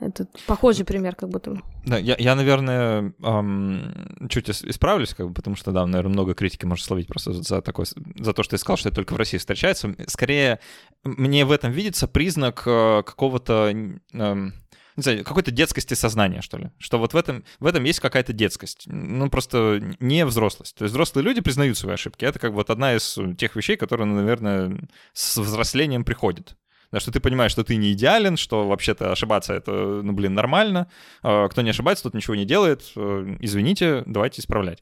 Это 0.00 0.26
похожий 0.46 0.84
пример, 0.84 1.14
как 1.14 1.28
будто. 1.28 1.62
Да, 1.86 1.98
я, 1.98 2.16
я 2.18 2.34
наверное, 2.34 3.14
эм, 3.22 4.26
чуть 4.28 4.50
исправлюсь, 4.50 5.14
как 5.14 5.28
бы, 5.28 5.34
потому 5.34 5.54
что, 5.54 5.70
да, 5.70 5.86
наверное, 5.86 6.12
много 6.12 6.34
критики 6.34 6.64
можно 6.64 6.84
словить 6.84 7.06
просто 7.06 7.32
за, 7.32 7.62
такое, 7.62 7.86
за 8.18 8.32
то, 8.32 8.42
что 8.42 8.54
я 8.54 8.58
сказал, 8.58 8.76
что 8.76 8.88
это 8.88 8.96
только 8.96 9.14
в 9.14 9.16
России 9.16 9.38
встречается. 9.38 9.94
Скорее, 10.08 10.58
мне 11.04 11.44
в 11.44 11.52
этом 11.52 11.70
видится 11.70 12.08
признак 12.08 12.64
э, 12.66 13.02
какого-то... 13.04 13.72
Э, 14.12 14.50
не 14.96 15.02
знаю, 15.02 15.24
какой-то 15.24 15.50
детскости 15.50 15.94
сознания, 15.94 16.40
что 16.40 16.56
ли. 16.56 16.70
Что 16.78 16.98
вот 16.98 17.14
в 17.14 17.16
этом, 17.16 17.44
в 17.58 17.66
этом 17.66 17.82
есть 17.82 17.98
какая-то 17.98 18.32
детскость. 18.32 18.84
Ну, 18.86 19.28
просто 19.28 19.82
не 19.98 20.24
взрослость. 20.24 20.76
То 20.76 20.84
есть 20.84 20.92
взрослые 20.92 21.24
люди 21.24 21.40
признают 21.40 21.76
свои 21.76 21.94
ошибки. 21.94 22.24
Это 22.24 22.38
как 22.38 22.52
вот 22.52 22.70
одна 22.70 22.94
из 22.94 23.18
тех 23.36 23.56
вещей, 23.56 23.76
которые, 23.76 24.06
наверное, 24.06 24.88
с 25.12 25.36
взрослением 25.36 26.04
приходит 26.04 26.56
да, 26.94 27.00
что 27.00 27.10
ты 27.10 27.18
понимаешь, 27.18 27.50
что 27.50 27.64
ты 27.64 27.74
не 27.74 27.92
идеален, 27.92 28.36
что 28.36 28.68
вообще-то 28.68 29.10
ошибаться 29.10 29.52
это, 29.52 29.72
ну, 29.72 30.12
блин, 30.12 30.32
нормально, 30.34 30.88
а, 31.24 31.48
кто 31.48 31.60
не 31.60 31.70
ошибается, 31.70 32.04
тот 32.04 32.14
ничего 32.14 32.36
не 32.36 32.44
делает, 32.44 32.92
э, 32.94 33.36
извините, 33.40 34.04
давайте 34.06 34.40
исправлять. 34.40 34.80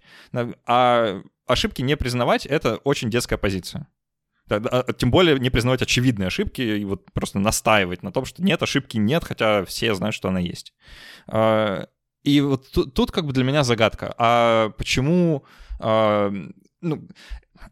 А 0.67 1.23
ошибки 1.47 1.81
не 1.81 1.97
признавать— 1.97 2.45
это 2.59 2.77
очень 2.85 3.09
детская 3.09 3.39
позиция. 3.39 3.89
А, 4.51 4.93
тем 4.93 5.11
более 5.11 5.39
не 5.39 5.49
признавать 5.49 5.81
очевидные 5.81 6.27
ошибки 6.27 6.61
и 6.61 6.85
вот 6.85 7.11
просто 7.13 7.39
настаивать 7.39 8.03
на 8.03 8.13
том, 8.13 8.27
что 8.27 8.43
нет, 8.43 8.63
ошибки 8.63 8.99
нет, 8.99 9.25
хотя 9.25 9.65
все 9.65 9.95
знают, 9.95 10.15
что 10.15 10.29
она 10.29 10.39
есть. 10.39 10.75
А, 11.29 11.87
и 12.25 12.43
вот 12.43 12.71
тут, 12.73 12.93
тут 12.93 13.11
как 13.11 13.25
бы 13.25 13.33
для 13.33 13.45
меня 13.45 13.65
загадка. 13.65 14.15
А 14.19 14.69
почему... 14.77 15.45
Ну, 15.81 17.09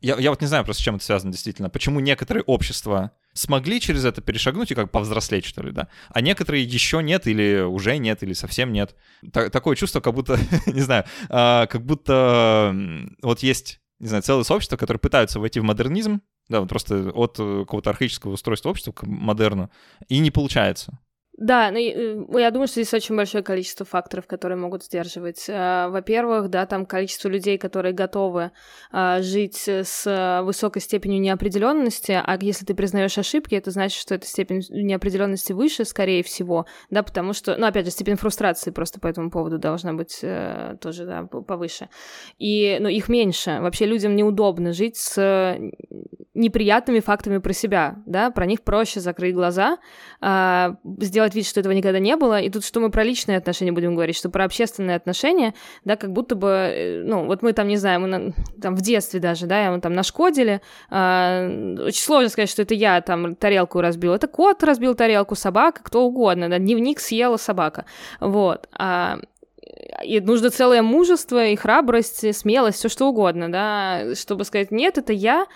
я, 0.01 0.17
я 0.19 0.31
вот 0.31 0.41
не 0.41 0.47
знаю 0.47 0.65
просто, 0.65 0.83
с 0.83 0.85
чем 0.85 0.97
это 0.97 1.05
связано 1.05 1.33
действительно. 1.33 1.69
Почему 1.69 2.01
некоторые 2.01 2.45
общества 2.45 3.13
смогли 3.33 3.81
через 3.81 4.05
это 4.05 4.21
перешагнуть 4.21 4.71
и 4.71 4.75
как 4.75 4.91
повзрослеть, 4.91 5.45
что 5.45 5.63
ли, 5.63 5.73
да. 5.73 5.89
А 6.11 6.21
некоторые 6.21 6.65
еще 6.65 7.03
нет, 7.03 7.27
или 7.27 7.61
уже 7.61 7.97
нет, 7.99 8.23
или 8.23 8.33
совсем 8.33 8.73
нет. 8.73 8.97
Т- 9.33 9.51
такое 9.51 9.77
чувство, 9.77 10.01
как 10.01 10.15
будто, 10.15 10.39
не 10.67 10.81
знаю, 10.81 11.05
э, 11.29 11.67
как 11.67 11.85
будто 11.85 12.75
вот 13.23 13.41
есть, 13.41 13.81
не 13.99 14.09
знаю, 14.09 14.23
целое 14.23 14.45
сообщество, 14.45 14.77
которое 14.77 14.99
пытаются 14.99 15.41
войти 15.41 15.61
в 15.61 15.65
модернизм, 15.65 16.21
да, 16.49 16.61
вот 16.61 16.69
просто 16.69 17.11
от 17.11 17.37
э, 17.39 17.61
какого-то 17.61 17.91
архаического 17.91 18.33
устройства 18.33 18.71
общества 18.71 18.93
к 18.93 19.05
модерну, 19.05 19.71
и 20.09 20.19
не 20.19 20.31
получается. 20.31 20.99
Да, 21.41 21.71
ну, 21.71 21.79
э, 21.79 22.43
я 22.43 22.51
думаю, 22.51 22.67
что 22.69 22.83
здесь 22.83 22.93
очень 22.93 23.17
большое 23.17 23.43
количество 23.43 23.87
факторов, 23.87 24.27
которые 24.27 24.59
могут 24.59 24.85
сдерживать. 24.85 25.47
Э, 25.49 25.89
во-первых, 25.89 26.51
да, 26.51 26.67
там 26.67 26.85
количество 26.85 27.29
людей, 27.29 27.57
которые 27.57 27.95
готовы 27.95 28.51
э, 28.93 29.23
жить 29.23 29.67
с 29.67 30.43
высокой 30.45 30.83
степенью 30.83 31.19
неопределенности, 31.19 32.13
а 32.13 32.39
если 32.43 32.67
ты 32.67 32.75
признаешь 32.75 33.17
ошибки, 33.17 33.55
это 33.55 33.71
значит, 33.71 33.99
что 33.99 34.15
эта 34.17 34.27
степень 34.27 34.63
неопределенности 34.69 35.55
выше, 35.55 35.87
скорее 35.87 36.23
всего, 36.23 36.67
да, 36.91 37.03
потому 37.03 37.33
что, 37.33 37.57
ну, 37.57 37.67
опять 37.67 37.87
же, 37.87 37.91
степень 37.91 38.17
фрустрации 38.17 38.71
просто 38.71 39.01
по 39.01 39.07
этому 39.07 39.31
поводу 39.31 39.57
должна 39.57 39.95
быть 39.95 40.21
тоже, 40.21 41.07
да, 41.07 41.23
повыше. 41.25 41.89
И, 42.39 42.77
ну, 42.81 42.89
их 42.89 43.09
меньше. 43.09 43.61
Вообще 43.63 43.87
людям 43.87 44.15
неудобно 44.15 44.75
жить 44.75 44.99
с 44.99 45.59
неприятными 46.35 47.01
фактами 47.01 47.39
про 47.39 47.53
себя, 47.55 47.97
да, 48.05 48.31
про 48.31 48.45
них 48.45 48.63
проще 48.63 49.01
закрыть 49.01 49.35
глаза, 49.35 49.79
сделать 50.21 51.30
делать 51.31 51.35
вид, 51.35 51.47
что 51.47 51.61
этого 51.61 51.73
никогда 51.73 51.99
не 51.99 52.17
было. 52.17 52.41
И 52.41 52.51
тут 52.51 52.65
что 52.65 52.81
мы 52.81 52.91
про 52.91 53.05
личные 53.05 53.39
отношения 53.39 53.73
будем 53.73 53.95
говорить, 53.95 54.17
что 54.17 54.31
про 54.31 54.45
общественные 54.45 54.97
отношения, 54.97 55.55
да, 55.85 55.97
как 55.97 56.13
будто 56.13 56.35
бы, 56.35 56.49
э, 56.49 57.03
ну, 57.05 57.27
вот 57.27 57.43
мы 57.43 57.53
там, 57.53 57.69
не 57.69 57.77
знаю, 57.77 58.01
мы 58.01 58.07
на, 58.09 58.33
там 58.61 58.75
в 58.75 58.81
детстве 58.81 59.21
даже, 59.21 59.47
да, 59.47 59.71
мы 59.71 59.81
там 59.81 59.93
нашкодили, 59.93 60.61
э, 60.91 61.77
очень 61.87 62.03
сложно 62.03 62.29
сказать, 62.29 62.51
что 62.51 62.63
это 62.63 62.75
я 62.75 63.01
там 63.01 63.35
тарелку 63.35 63.81
разбил, 63.81 64.13
это 64.13 64.27
кот 64.27 64.63
разбил 64.63 64.95
тарелку, 64.95 65.35
собака, 65.35 65.83
кто 65.83 66.05
угодно, 66.05 66.49
да, 66.49 66.59
дневник 66.59 67.01
съела 67.01 67.37
собака, 67.37 67.85
вот. 68.21 68.69
А, 68.73 69.19
и 70.05 70.21
нужно 70.21 70.51
целое 70.51 70.83
мужество 70.83 71.47
и 71.47 71.57
храбрость, 71.57 72.25
и 72.25 72.33
смелость, 72.33 72.79
все 72.79 72.89
что 72.89 73.09
угодно, 73.09 73.51
да, 73.51 74.15
чтобы 74.15 74.45
сказать, 74.45 74.71
нет, 74.71 74.99
это 74.99 75.13
я, 75.13 75.47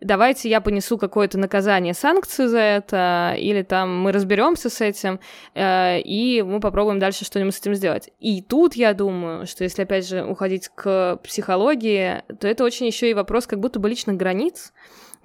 давайте 0.00 0.48
я 0.48 0.60
понесу 0.60 0.98
какое-то 0.98 1.38
наказание, 1.38 1.94
санкцию 1.94 2.48
за 2.48 2.58
это, 2.58 3.34
или 3.38 3.62
там 3.62 3.98
мы 3.98 4.12
разберемся 4.12 4.70
с 4.70 4.80
этим, 4.80 5.20
э, 5.54 6.00
и 6.00 6.42
мы 6.42 6.60
попробуем 6.60 6.98
дальше 6.98 7.24
что-нибудь 7.24 7.54
с 7.54 7.60
этим 7.60 7.74
сделать. 7.74 8.10
И 8.20 8.42
тут 8.42 8.74
я 8.74 8.94
думаю, 8.94 9.46
что 9.46 9.64
если 9.64 9.82
опять 9.82 10.08
же 10.08 10.24
уходить 10.24 10.68
к 10.74 11.18
психологии, 11.22 12.22
то 12.40 12.46
это 12.48 12.64
очень 12.64 12.86
еще 12.86 13.10
и 13.10 13.14
вопрос 13.14 13.46
как 13.46 13.60
будто 13.60 13.78
бы 13.78 13.88
личных 13.88 14.16
границ, 14.16 14.72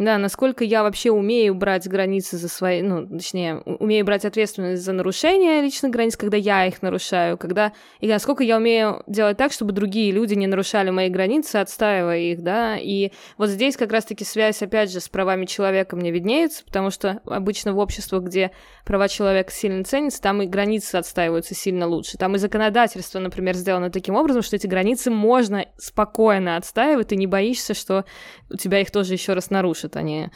да, 0.06 0.18
насколько 0.18 0.64
я 0.64 0.84
вообще 0.84 1.12
умею 1.12 1.54
брать 1.54 1.88
границы 1.88 2.38
за 2.38 2.50
свои, 2.50 2.82
ну, 2.82 3.08
точнее, 3.08 3.58
умею 3.58 4.04
брать 4.04 4.26
ответственность 4.26 4.84
за 4.84 4.94
нарушение 4.94 5.62
личных 5.62 5.92
границ, 5.92 6.18
когда 6.18 6.38
я 6.38 6.66
их 6.66 6.82
нарушаю, 6.82 7.38
когда, 7.38 7.74
и 8.00 8.08
насколько 8.08 8.44
я 8.44 8.58
умею 8.58 9.04
делать 9.06 9.38
так, 9.38 9.52
чтобы 9.52 9.74
другие 9.74 10.12
люди 10.12 10.34
не 10.34 10.48
нарушали 10.48 10.90
мои 10.90 11.10
границы, 11.10 11.58
отстаивая 11.58 12.20
их, 12.20 12.42
да, 12.42 12.78
и 12.78 13.12
вот 13.38 13.50
здесь 13.50 13.78
как 13.78 13.92
раз-таки 13.92 14.24
связь, 14.24 14.62
опять 14.64 14.92
же, 14.92 15.00
с 15.00 15.08
правами 15.08 15.46
человека 15.46 15.96
мне 15.96 16.10
виднеется, 16.10 16.64
потому 16.66 16.90
что 16.90 17.22
обычно 17.26 17.74
в 17.74 17.78
обществах, 17.78 18.24
где 18.24 18.52
права 18.86 19.08
человека 19.08 19.52
сильно 19.52 19.84
ценятся, 19.84 20.22
там 20.22 20.42
и 20.42 20.48
границы 20.48 20.96
отстаиваются 20.96 21.54
сильно 21.54 21.88
лучше, 21.88 22.18
там 22.18 22.36
и 22.36 22.40
законодательство, 22.40 23.20
например, 23.20 23.56
сделано 23.56 23.92
таким 23.92 24.16
образом, 24.16 24.42
что 24.42 24.56
эти 24.56 24.68
границы 24.68 25.12
можно 25.12 25.68
спокойно 25.78 26.58
отстаивать, 26.58 27.10
ты 27.10 27.16
не 27.16 27.28
боишься, 27.28 27.74
что 27.74 28.06
у 28.50 28.58
тебя 28.58 28.82
их 28.82 28.90
тоже 28.90 29.14
еще 29.14 29.34
раз 29.34 29.50
нарушат 29.50 29.91
пишут 29.92 29.96
они. 29.98 30.30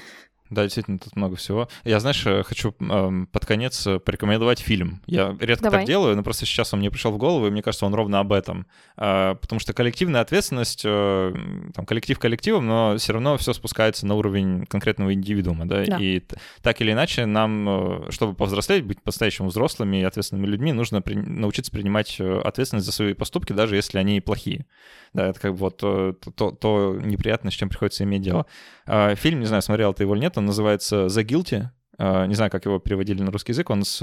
Да, 0.52 0.62
действительно, 0.62 1.00
тут 1.00 1.16
много 1.16 1.36
всего. 1.36 1.68
Я, 1.86 2.00
знаешь, 2.00 2.24
э, 2.28 2.44
хочу 2.44 2.76
э, 2.80 3.26
под 3.32 3.46
конец 3.48 3.88
э, 3.88 3.98
порекомендовать 3.98 4.60
фильм. 4.60 5.02
Я 5.08 5.36
редко 5.40 5.66
Давай. 5.66 5.80
так 5.80 5.88
делаю, 5.88 6.16
но 6.16 6.22
просто 6.22 6.46
сейчас 6.46 6.72
он 6.74 6.80
мне 6.80 6.92
пришел 6.92 7.12
в 7.12 7.18
голову, 7.18 7.48
и 7.48 7.50
мне 7.50 7.64
кажется, 7.64 7.88
он 7.88 7.96
ровно 7.96 8.20
об 8.20 8.32
этом. 8.32 8.68
Э, 8.98 9.36
потому 9.42 9.60
что 9.60 9.74
коллективная 9.74 10.22
ответственность, 10.22 10.84
э, 10.86 11.34
там, 11.74 11.86
коллектив 11.88 12.20
коллективом, 12.20 12.68
но 12.68 12.96
все 12.98 13.14
равно 13.14 13.38
все 13.38 13.54
спускается 13.54 14.06
на 14.06 14.14
уровень 14.14 14.68
конкретного 14.68 15.14
индивидуума, 15.16 15.66
да? 15.66 15.84
да. 15.84 15.98
И 16.00 16.22
так 16.62 16.80
или 16.80 16.92
иначе 16.92 17.26
нам, 17.26 18.06
э, 18.08 18.12
чтобы 18.12 18.36
повзрослеть, 18.36 18.86
быть 18.86 19.02
по-настоящему 19.02 19.48
взрослыми 19.48 19.98
и 19.98 20.04
ответственными 20.04 20.46
людьми, 20.46 20.74
нужно 20.74 21.02
при... 21.02 21.16
научиться 21.16 21.72
принимать 21.72 22.20
ответственность 22.20 22.86
за 22.86 22.92
свои 22.92 23.14
поступки, 23.14 23.52
даже 23.52 23.76
если 23.76 23.98
они 23.98 24.22
плохие. 24.22 24.68
Да, 25.14 25.28
это 25.28 25.40
как 25.40 25.54
бы 25.54 25.58
вот 25.58 25.78
то, 25.78 26.14
то, 26.14 26.52
то 26.52 27.00
неприятное, 27.02 27.52
с 27.52 27.56
чем 27.56 27.70
приходится 27.70 28.04
иметь 28.04 28.22
дело. 28.22 28.46
А, 28.86 29.16
фильм, 29.16 29.40
не 29.40 29.46
знаю, 29.46 29.62
смотрел 29.62 29.94
ты 29.94 30.04
его 30.04 30.14
или 30.14 30.22
нет, 30.22 30.35
он 30.38 30.46
называется 30.46 31.08
«The 31.08 31.24
Guilty», 31.24 31.70
не 31.98 32.36
знаю, 32.36 32.52
как 32.52 32.66
его 32.66 32.80
переводили 32.80 33.22
на 33.22 33.32
русский 33.32 33.52
язык, 33.52 33.70
он 33.70 33.84
с 33.84 34.02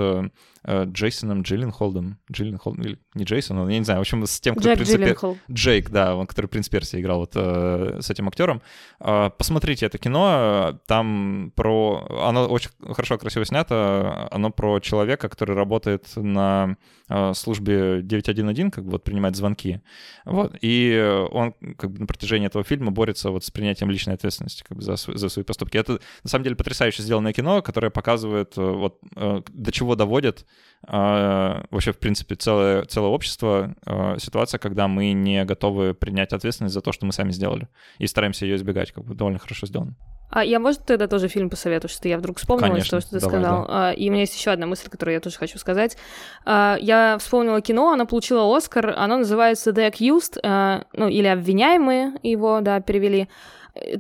э, 0.65 0.85
Джейсоном 0.85 1.43
Джилленхолдом, 1.43 2.19
Джилленхол, 2.31 2.75
или 2.75 2.99
не 3.15 3.25
Джейсон, 3.25 3.69
я 3.69 3.79
не 3.79 3.85
знаю, 3.85 4.01
в 4.01 4.03
общем, 4.03 4.27
с 4.27 4.41
тем, 4.41 4.55
кто 4.55 4.69
Джек 4.69 4.77
принципе... 4.77 5.03
Джилленхол. 5.05 5.39
Джейк, 5.51 5.91
да, 5.91 6.17
он, 6.17 6.27
который 6.27 6.47
«Принц 6.47 6.69
Персия» 6.69 7.01
играл 7.01 7.21
вот 7.21 7.33
э, 7.35 7.99
с 8.01 8.11
этим 8.11 8.29
актером. 8.29 8.63
Э, 9.01 9.31
посмотрите 9.37 9.87
это 9.87 9.99
кино, 9.99 10.81
там 10.87 11.53
про... 11.55 12.07
Оно 12.27 12.47
очень 12.47 12.71
хорошо, 12.93 13.19
красиво 13.19 13.45
снято, 13.45 14.29
оно 14.31 14.51
про 14.51 14.81
человека, 14.81 15.29
который 15.29 15.55
работает 15.55 16.07
на 16.17 16.77
э, 17.09 17.35
службе 17.35 18.01
911, 18.03 18.73
как 18.73 18.85
бы 18.85 18.93
вот 18.93 19.05
принимать 19.05 19.37
звонки, 19.37 19.81
вот, 20.25 20.57
и 20.61 21.27
он 21.31 21.53
как 21.77 21.91
бы 21.91 22.01
на 22.01 22.07
протяжении 22.07 22.47
этого 22.47 22.65
фильма 22.65 22.91
борется 22.91 23.31
вот 23.31 23.45
с 23.45 23.51
принятием 23.51 23.91
личной 23.91 24.15
ответственности 24.15 24.65
как 24.67 24.79
бы 24.79 24.83
за, 24.83 24.97
за 24.97 25.29
свои 25.29 25.45
поступки. 25.45 25.77
Это, 25.77 26.01
на 26.23 26.31
самом 26.31 26.45
деле, 26.45 26.57
потрясающе 26.57 27.03
сделанное 27.03 27.33
кино, 27.33 27.63
которое 27.63 27.82
которая 27.83 27.91
показывает, 27.91 28.57
э, 28.57 28.63
вот, 28.63 28.99
э, 29.17 29.43
до 29.49 29.73
чего 29.73 29.97
доводит 29.97 30.47
э, 30.87 31.65
вообще, 31.71 31.93
в 31.93 31.99
принципе, 31.99 32.37
целое, 32.37 32.85
целое 32.85 33.11
общество, 33.11 33.75
ситуация, 34.19 34.59
когда 34.59 34.89
мы 34.89 35.13
не 35.13 35.45
готовы 35.45 35.95
принять 35.95 36.33
ответственность 36.33 36.75
за 36.75 36.81
то, 36.81 36.93
что 36.93 37.07
мы 37.07 37.13
сами 37.13 37.33
сделали, 37.33 37.69
и 37.99 38.07
стараемся 38.07 38.47
ее 38.47 38.57
избегать, 38.57 38.93
как 38.93 39.05
бы 39.05 39.15
довольно 39.15 39.39
хорошо 39.39 39.67
сделано. 39.67 39.97
А 40.31 40.45
я, 40.45 40.59
может, 40.59 40.87
тогда 40.87 41.09
тоже 41.09 41.29
фильм 41.29 41.51
посоветую, 41.51 41.91
что 41.91 42.09
я 42.09 42.19
вдруг 42.19 42.39
вспомнила 42.39 42.69
Конечно, 42.69 42.99
то, 42.99 43.07
что 43.07 43.11
ты 43.11 43.21
давай, 43.21 43.41
сказал. 43.41 43.67
Да. 43.67 43.89
А, 43.89 43.93
и 43.93 44.09
у 44.09 44.13
меня 44.13 44.23
есть 44.23 44.37
еще 44.37 44.51
одна 44.51 44.67
мысль, 44.67 44.89
которую 44.89 45.15
я 45.15 45.21
тоже 45.21 45.37
хочу 45.37 45.59
сказать. 45.59 45.97
А, 46.45 46.77
я 46.81 47.17
вспомнила 47.19 47.61
кино, 47.61 47.93
оно 47.93 48.07
получило 48.07 48.57
Оскар, 48.57 48.95
оно 48.97 49.19
называется 49.19 49.71
The 49.71 49.91
Accused, 49.91 50.87
ну, 50.95 51.09
или 51.09 51.27
«Обвиняемые» 51.27 52.15
его, 52.23 52.61
да, 52.61 52.81
перевели. 52.81 53.29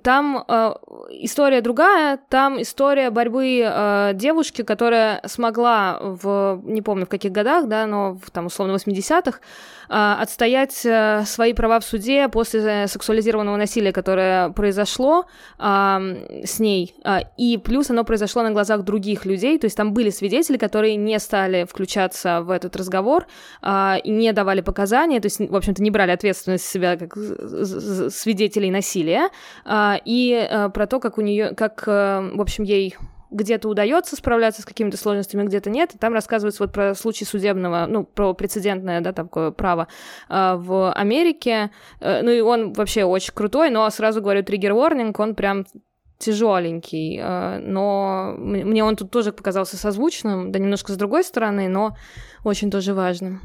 Там 0.02 0.44
э, 0.46 0.74
история 1.08 1.62
другая, 1.62 2.18
там 2.28 2.60
история 2.60 3.08
борьбы 3.08 3.62
э, 3.64 4.10
девушки, 4.12 4.62
которая 4.62 5.22
смогла 5.26 5.98
в, 5.98 6.60
не 6.64 6.82
помню 6.82 7.06
в 7.06 7.08
каких 7.08 7.32
годах, 7.32 7.68
да, 7.68 7.86
но 7.86 8.18
в, 8.22 8.30
там 8.30 8.46
условно 8.46 8.74
80-х, 8.74 9.38
э, 9.88 10.22
отстоять 10.22 10.84
э, 10.84 11.22
свои 11.24 11.54
права 11.54 11.80
в 11.80 11.84
суде 11.84 12.28
после 12.28 12.86
сексуализированного 12.86 13.56
насилия, 13.56 13.92
которое 13.92 14.50
произошло 14.50 15.24
э, 15.58 15.62
с 16.44 16.60
ней, 16.60 16.94
э, 17.02 17.20
и 17.38 17.56
плюс 17.56 17.88
оно 17.88 18.04
произошло 18.04 18.42
на 18.42 18.50
глазах 18.50 18.82
других 18.82 19.24
людей, 19.24 19.58
то 19.58 19.64
есть 19.64 19.76
там 19.78 19.94
были 19.94 20.10
свидетели, 20.10 20.58
которые 20.58 20.96
не 20.96 21.18
стали 21.18 21.64
включаться 21.64 22.42
в 22.42 22.50
этот 22.50 22.76
разговор 22.76 23.26
э, 23.62 23.96
не 24.04 24.34
давали 24.34 24.60
показания, 24.60 25.18
то 25.18 25.26
есть, 25.26 25.40
в 25.40 25.56
общем-то, 25.56 25.82
не 25.82 25.90
брали 25.90 26.10
ответственность 26.10 26.66
себя 26.66 26.98
как 26.98 27.16
свидетелей 28.12 28.70
насилия, 28.70 29.30
и 29.66 30.48
а, 30.50 30.68
про 30.70 30.86
то, 30.86 31.00
как 31.00 31.18
у 31.18 31.20
нее, 31.20 31.54
как, 31.54 31.84
а, 31.86 32.20
в 32.34 32.40
общем, 32.40 32.64
ей 32.64 32.96
где-то 33.32 33.68
удается 33.68 34.14
справляться 34.14 34.62
с 34.62 34.64
какими-то 34.64 34.96
сложностями, 34.96 35.44
где-то 35.44 35.70
нет. 35.70 35.94
И 35.94 35.98
там 35.98 36.12
рассказывается 36.12 36.62
вот 36.62 36.72
про 36.72 36.94
случай 36.94 37.24
судебного, 37.24 37.86
ну, 37.88 38.04
про 38.04 38.34
прецедентное, 38.34 39.00
да, 39.00 39.12
такое 39.12 39.50
право 39.50 39.88
э, 40.28 40.54
в 40.56 40.92
Америке. 40.92 41.70
Э, 42.00 42.22
ну, 42.22 42.30
и 42.30 42.40
он 42.40 42.72
вообще 42.72 43.04
очень 43.04 43.32
крутой, 43.32 43.70
но 43.70 43.88
сразу 43.90 44.20
говорю, 44.20 44.42
триггер-ворнинг, 44.42 45.18
он 45.18 45.34
прям 45.34 45.64
тяжеленький, 46.18 47.18
э, 47.20 47.58
но 47.58 48.34
мне 48.36 48.84
он 48.84 48.96
тут 48.96 49.10
тоже 49.10 49.32
показался 49.32 49.76
созвучным, 49.76 50.52
да 50.52 50.58
немножко 50.58 50.92
с 50.92 50.96
другой 50.96 51.24
стороны, 51.24 51.68
но 51.68 51.96
очень 52.44 52.70
тоже 52.70 52.94
важным. 52.94 53.40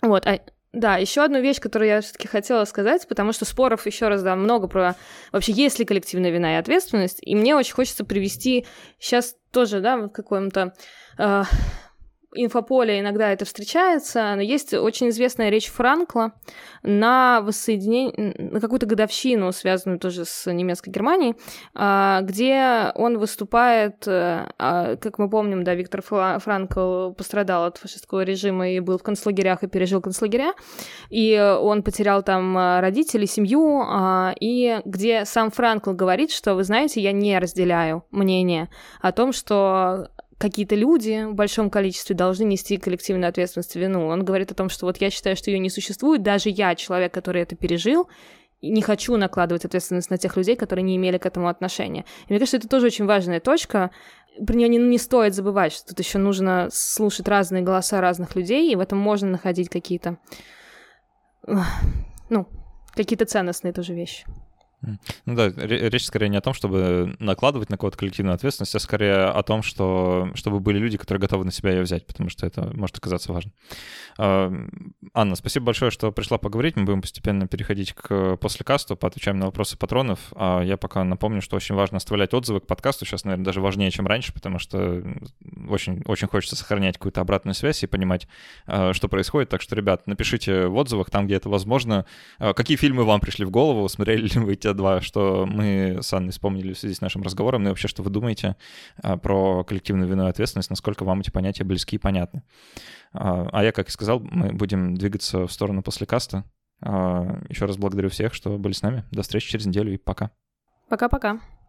Вот, 0.00 0.26
а 0.26 0.40
да, 0.72 0.96
еще 0.96 1.22
одну 1.22 1.40
вещь, 1.40 1.60
которую 1.60 1.88
я 1.88 2.00
все-таки 2.02 2.28
хотела 2.28 2.64
сказать, 2.64 3.08
потому 3.08 3.32
что 3.32 3.44
споров 3.44 3.86
еще 3.86 4.08
раз 4.08 4.22
да 4.22 4.36
много 4.36 4.68
про 4.68 4.96
вообще 5.32 5.52
есть 5.52 5.78
ли 5.78 5.86
коллективная 5.86 6.30
вина 6.30 6.54
и 6.54 6.58
ответственность, 6.58 7.18
и 7.22 7.34
мне 7.34 7.56
очень 7.56 7.74
хочется 7.74 8.04
привести 8.04 8.66
сейчас 8.98 9.34
тоже 9.50 9.80
да 9.80 9.96
в 9.96 10.08
каком-то 10.10 10.74
э, 11.18 11.42
инфополе 12.34 13.00
иногда 13.00 13.32
это 13.32 13.44
встречается, 13.44 14.34
но 14.34 14.42
есть 14.42 14.74
очень 14.74 15.08
известная 15.08 15.48
речь 15.48 15.68
Франкла 15.68 16.32
на 16.82 17.40
воссоединение, 17.40 18.34
на 18.38 18.60
какую-то 18.60 18.86
годовщину, 18.86 19.50
связанную 19.52 19.98
тоже 19.98 20.24
с 20.24 20.50
немецкой 20.50 20.90
Германией, 20.90 21.36
а, 21.74 22.20
где 22.22 22.92
он 22.94 23.18
выступает, 23.18 24.06
э, 24.06 24.46
а, 24.58 24.96
как 24.96 25.18
мы 25.18 25.30
помним, 25.30 25.64
да, 25.64 25.74
Виктор 25.74 26.02
Франкл 26.02 27.12
пострадал 27.12 27.64
от 27.64 27.78
фашистского 27.78 28.22
режима 28.22 28.70
и 28.70 28.80
был 28.80 28.98
в 28.98 29.02
концлагерях 29.02 29.62
и 29.62 29.66
пережил 29.66 30.00
концлагеря, 30.02 30.52
и 31.08 31.38
он 31.38 31.82
потерял 31.82 32.22
там 32.22 32.56
э, 32.56 32.80
родителей, 32.80 33.26
семью, 33.26 33.82
а, 33.86 34.34
и 34.38 34.80
где 34.84 35.24
сам 35.24 35.50
Франкл 35.50 35.92
говорит, 35.92 36.30
что, 36.30 36.54
вы 36.54 36.64
знаете, 36.64 37.00
я 37.00 37.12
не 37.12 37.38
разделяю 37.38 38.04
мнение 38.10 38.68
о 39.00 39.12
том, 39.12 39.32
что 39.32 40.10
какие-то 40.38 40.76
люди 40.76 41.24
в 41.24 41.34
большом 41.34 41.68
количестве 41.68 42.14
должны 42.14 42.44
нести 42.44 42.76
коллективную 42.78 43.28
ответственность 43.28 43.74
и 43.76 43.80
вину. 43.80 44.06
Он 44.06 44.24
говорит 44.24 44.52
о 44.52 44.54
том, 44.54 44.68
что 44.68 44.86
вот 44.86 44.98
я 44.98 45.10
считаю, 45.10 45.36
что 45.36 45.50
ее 45.50 45.58
не 45.58 45.70
существует, 45.70 46.22
даже 46.22 46.48
я, 46.48 46.74
человек, 46.76 47.12
который 47.12 47.42
это 47.42 47.56
пережил, 47.56 48.08
не 48.62 48.82
хочу 48.82 49.16
накладывать 49.16 49.64
ответственность 49.64 50.10
на 50.10 50.18
тех 50.18 50.36
людей, 50.36 50.56
которые 50.56 50.84
не 50.84 50.96
имели 50.96 51.18
к 51.18 51.26
этому 51.26 51.48
отношения. 51.48 52.04
И 52.26 52.32
мне 52.32 52.38
кажется, 52.38 52.56
это 52.56 52.68
тоже 52.68 52.86
очень 52.86 53.04
важная 53.04 53.40
точка. 53.40 53.90
Про 54.44 54.54
нее 54.54 54.68
не, 54.68 54.78
не 54.78 54.98
стоит 54.98 55.34
забывать, 55.34 55.72
что 55.72 55.88
тут 55.88 55.98
еще 55.98 56.18
нужно 56.18 56.68
слушать 56.72 57.28
разные 57.28 57.62
голоса 57.62 58.00
разных 58.00 58.34
людей, 58.36 58.72
и 58.72 58.76
в 58.76 58.80
этом 58.80 58.98
можно 58.98 59.28
находить 59.28 59.68
какие-то, 59.68 60.18
ну, 61.46 62.46
какие-то 62.94 63.26
ценностные 63.26 63.72
тоже 63.72 63.94
вещи. 63.94 64.24
Ну 64.80 65.34
да, 65.34 65.48
речь 65.56 66.04
скорее 66.04 66.28
не 66.28 66.36
о 66.36 66.40
том, 66.40 66.54
чтобы 66.54 67.16
накладывать 67.18 67.68
на 67.68 67.76
кого-то 67.76 67.98
коллективную 67.98 68.34
ответственность, 68.34 68.74
а 68.74 68.78
скорее 68.78 69.24
о 69.26 69.42
том, 69.42 69.62
что, 69.62 70.30
чтобы 70.34 70.60
были 70.60 70.78
люди, 70.78 70.96
которые 70.96 71.20
готовы 71.20 71.44
на 71.44 71.52
себя 71.52 71.72
ее 71.72 71.82
взять, 71.82 72.06
потому 72.06 72.30
что 72.30 72.46
это 72.46 72.70
может 72.76 72.96
оказаться 72.96 73.32
важным. 73.32 73.52
А, 74.18 74.52
Анна, 75.14 75.36
спасибо 75.36 75.66
большое, 75.66 75.90
что 75.90 76.12
пришла 76.12 76.38
поговорить. 76.38 76.76
Мы 76.76 76.84
будем 76.84 77.02
постепенно 77.02 77.46
переходить 77.46 77.92
к 77.92 78.36
послекасту, 78.36 78.96
поотвечаем 78.96 79.38
на 79.38 79.46
вопросы 79.46 79.76
патронов. 79.76 80.18
А 80.34 80.62
я 80.62 80.76
пока 80.76 81.02
напомню, 81.04 81.42
что 81.42 81.56
очень 81.56 81.74
важно 81.74 81.96
оставлять 81.96 82.34
отзывы 82.34 82.60
к 82.60 82.66
подкасту. 82.66 83.04
Сейчас, 83.04 83.24
наверное, 83.24 83.44
даже 83.44 83.60
важнее, 83.60 83.90
чем 83.90 84.06
раньше, 84.06 84.32
потому 84.32 84.58
что 84.58 85.04
очень, 85.68 86.02
очень 86.04 86.28
хочется 86.28 86.56
сохранять 86.56 86.98
какую-то 86.98 87.20
обратную 87.20 87.54
связь 87.54 87.82
и 87.82 87.86
понимать, 87.86 88.28
а, 88.66 88.92
что 88.92 89.08
происходит. 89.08 89.48
Так 89.48 89.62
что, 89.62 89.74
ребят, 89.74 90.06
напишите 90.06 90.66
в 90.66 90.76
отзывах 90.76 91.10
там, 91.10 91.26
где 91.26 91.36
это 91.36 91.48
возможно, 91.48 92.06
а, 92.38 92.54
какие 92.54 92.76
фильмы 92.76 93.04
вам 93.04 93.20
пришли 93.20 93.44
в 93.44 93.50
голову, 93.50 93.88
смотрели 93.98 94.28
ли 94.28 94.40
вы 94.40 94.56
те 94.56 94.67
два, 94.74 95.00
что 95.00 95.46
мы 95.46 95.98
с 96.00 96.12
Анной 96.12 96.32
вспомнили 96.32 96.72
в 96.72 96.78
связи 96.78 96.94
с 96.94 97.00
нашим 97.00 97.22
разговором, 97.22 97.62
ну 97.62 97.68
и 97.68 97.72
вообще, 97.72 97.88
что 97.88 98.02
вы 98.02 98.10
думаете 98.10 98.56
а, 99.02 99.16
про 99.16 99.64
коллективную 99.64 100.08
вину 100.08 100.26
и 100.26 100.30
ответственность, 100.30 100.70
насколько 100.70 101.04
вам 101.04 101.20
эти 101.20 101.30
понятия 101.30 101.64
близки 101.64 101.96
и 101.96 101.98
понятны. 101.98 102.42
А, 103.12 103.48
а 103.52 103.64
я, 103.64 103.72
как 103.72 103.88
и 103.88 103.92
сказал, 103.92 104.20
мы 104.20 104.52
будем 104.52 104.94
двигаться 104.94 105.46
в 105.46 105.52
сторону 105.52 105.82
после 105.82 106.06
каста. 106.06 106.44
А, 106.80 107.40
Еще 107.48 107.64
раз 107.64 107.76
благодарю 107.76 108.08
всех, 108.08 108.34
что 108.34 108.58
были 108.58 108.72
с 108.72 108.82
нами. 108.82 109.04
До 109.10 109.22
встречи 109.22 109.50
через 109.50 109.66
неделю 109.66 109.92
и 109.92 109.96
пока. 109.96 110.30
Пока-пока. 110.88 111.40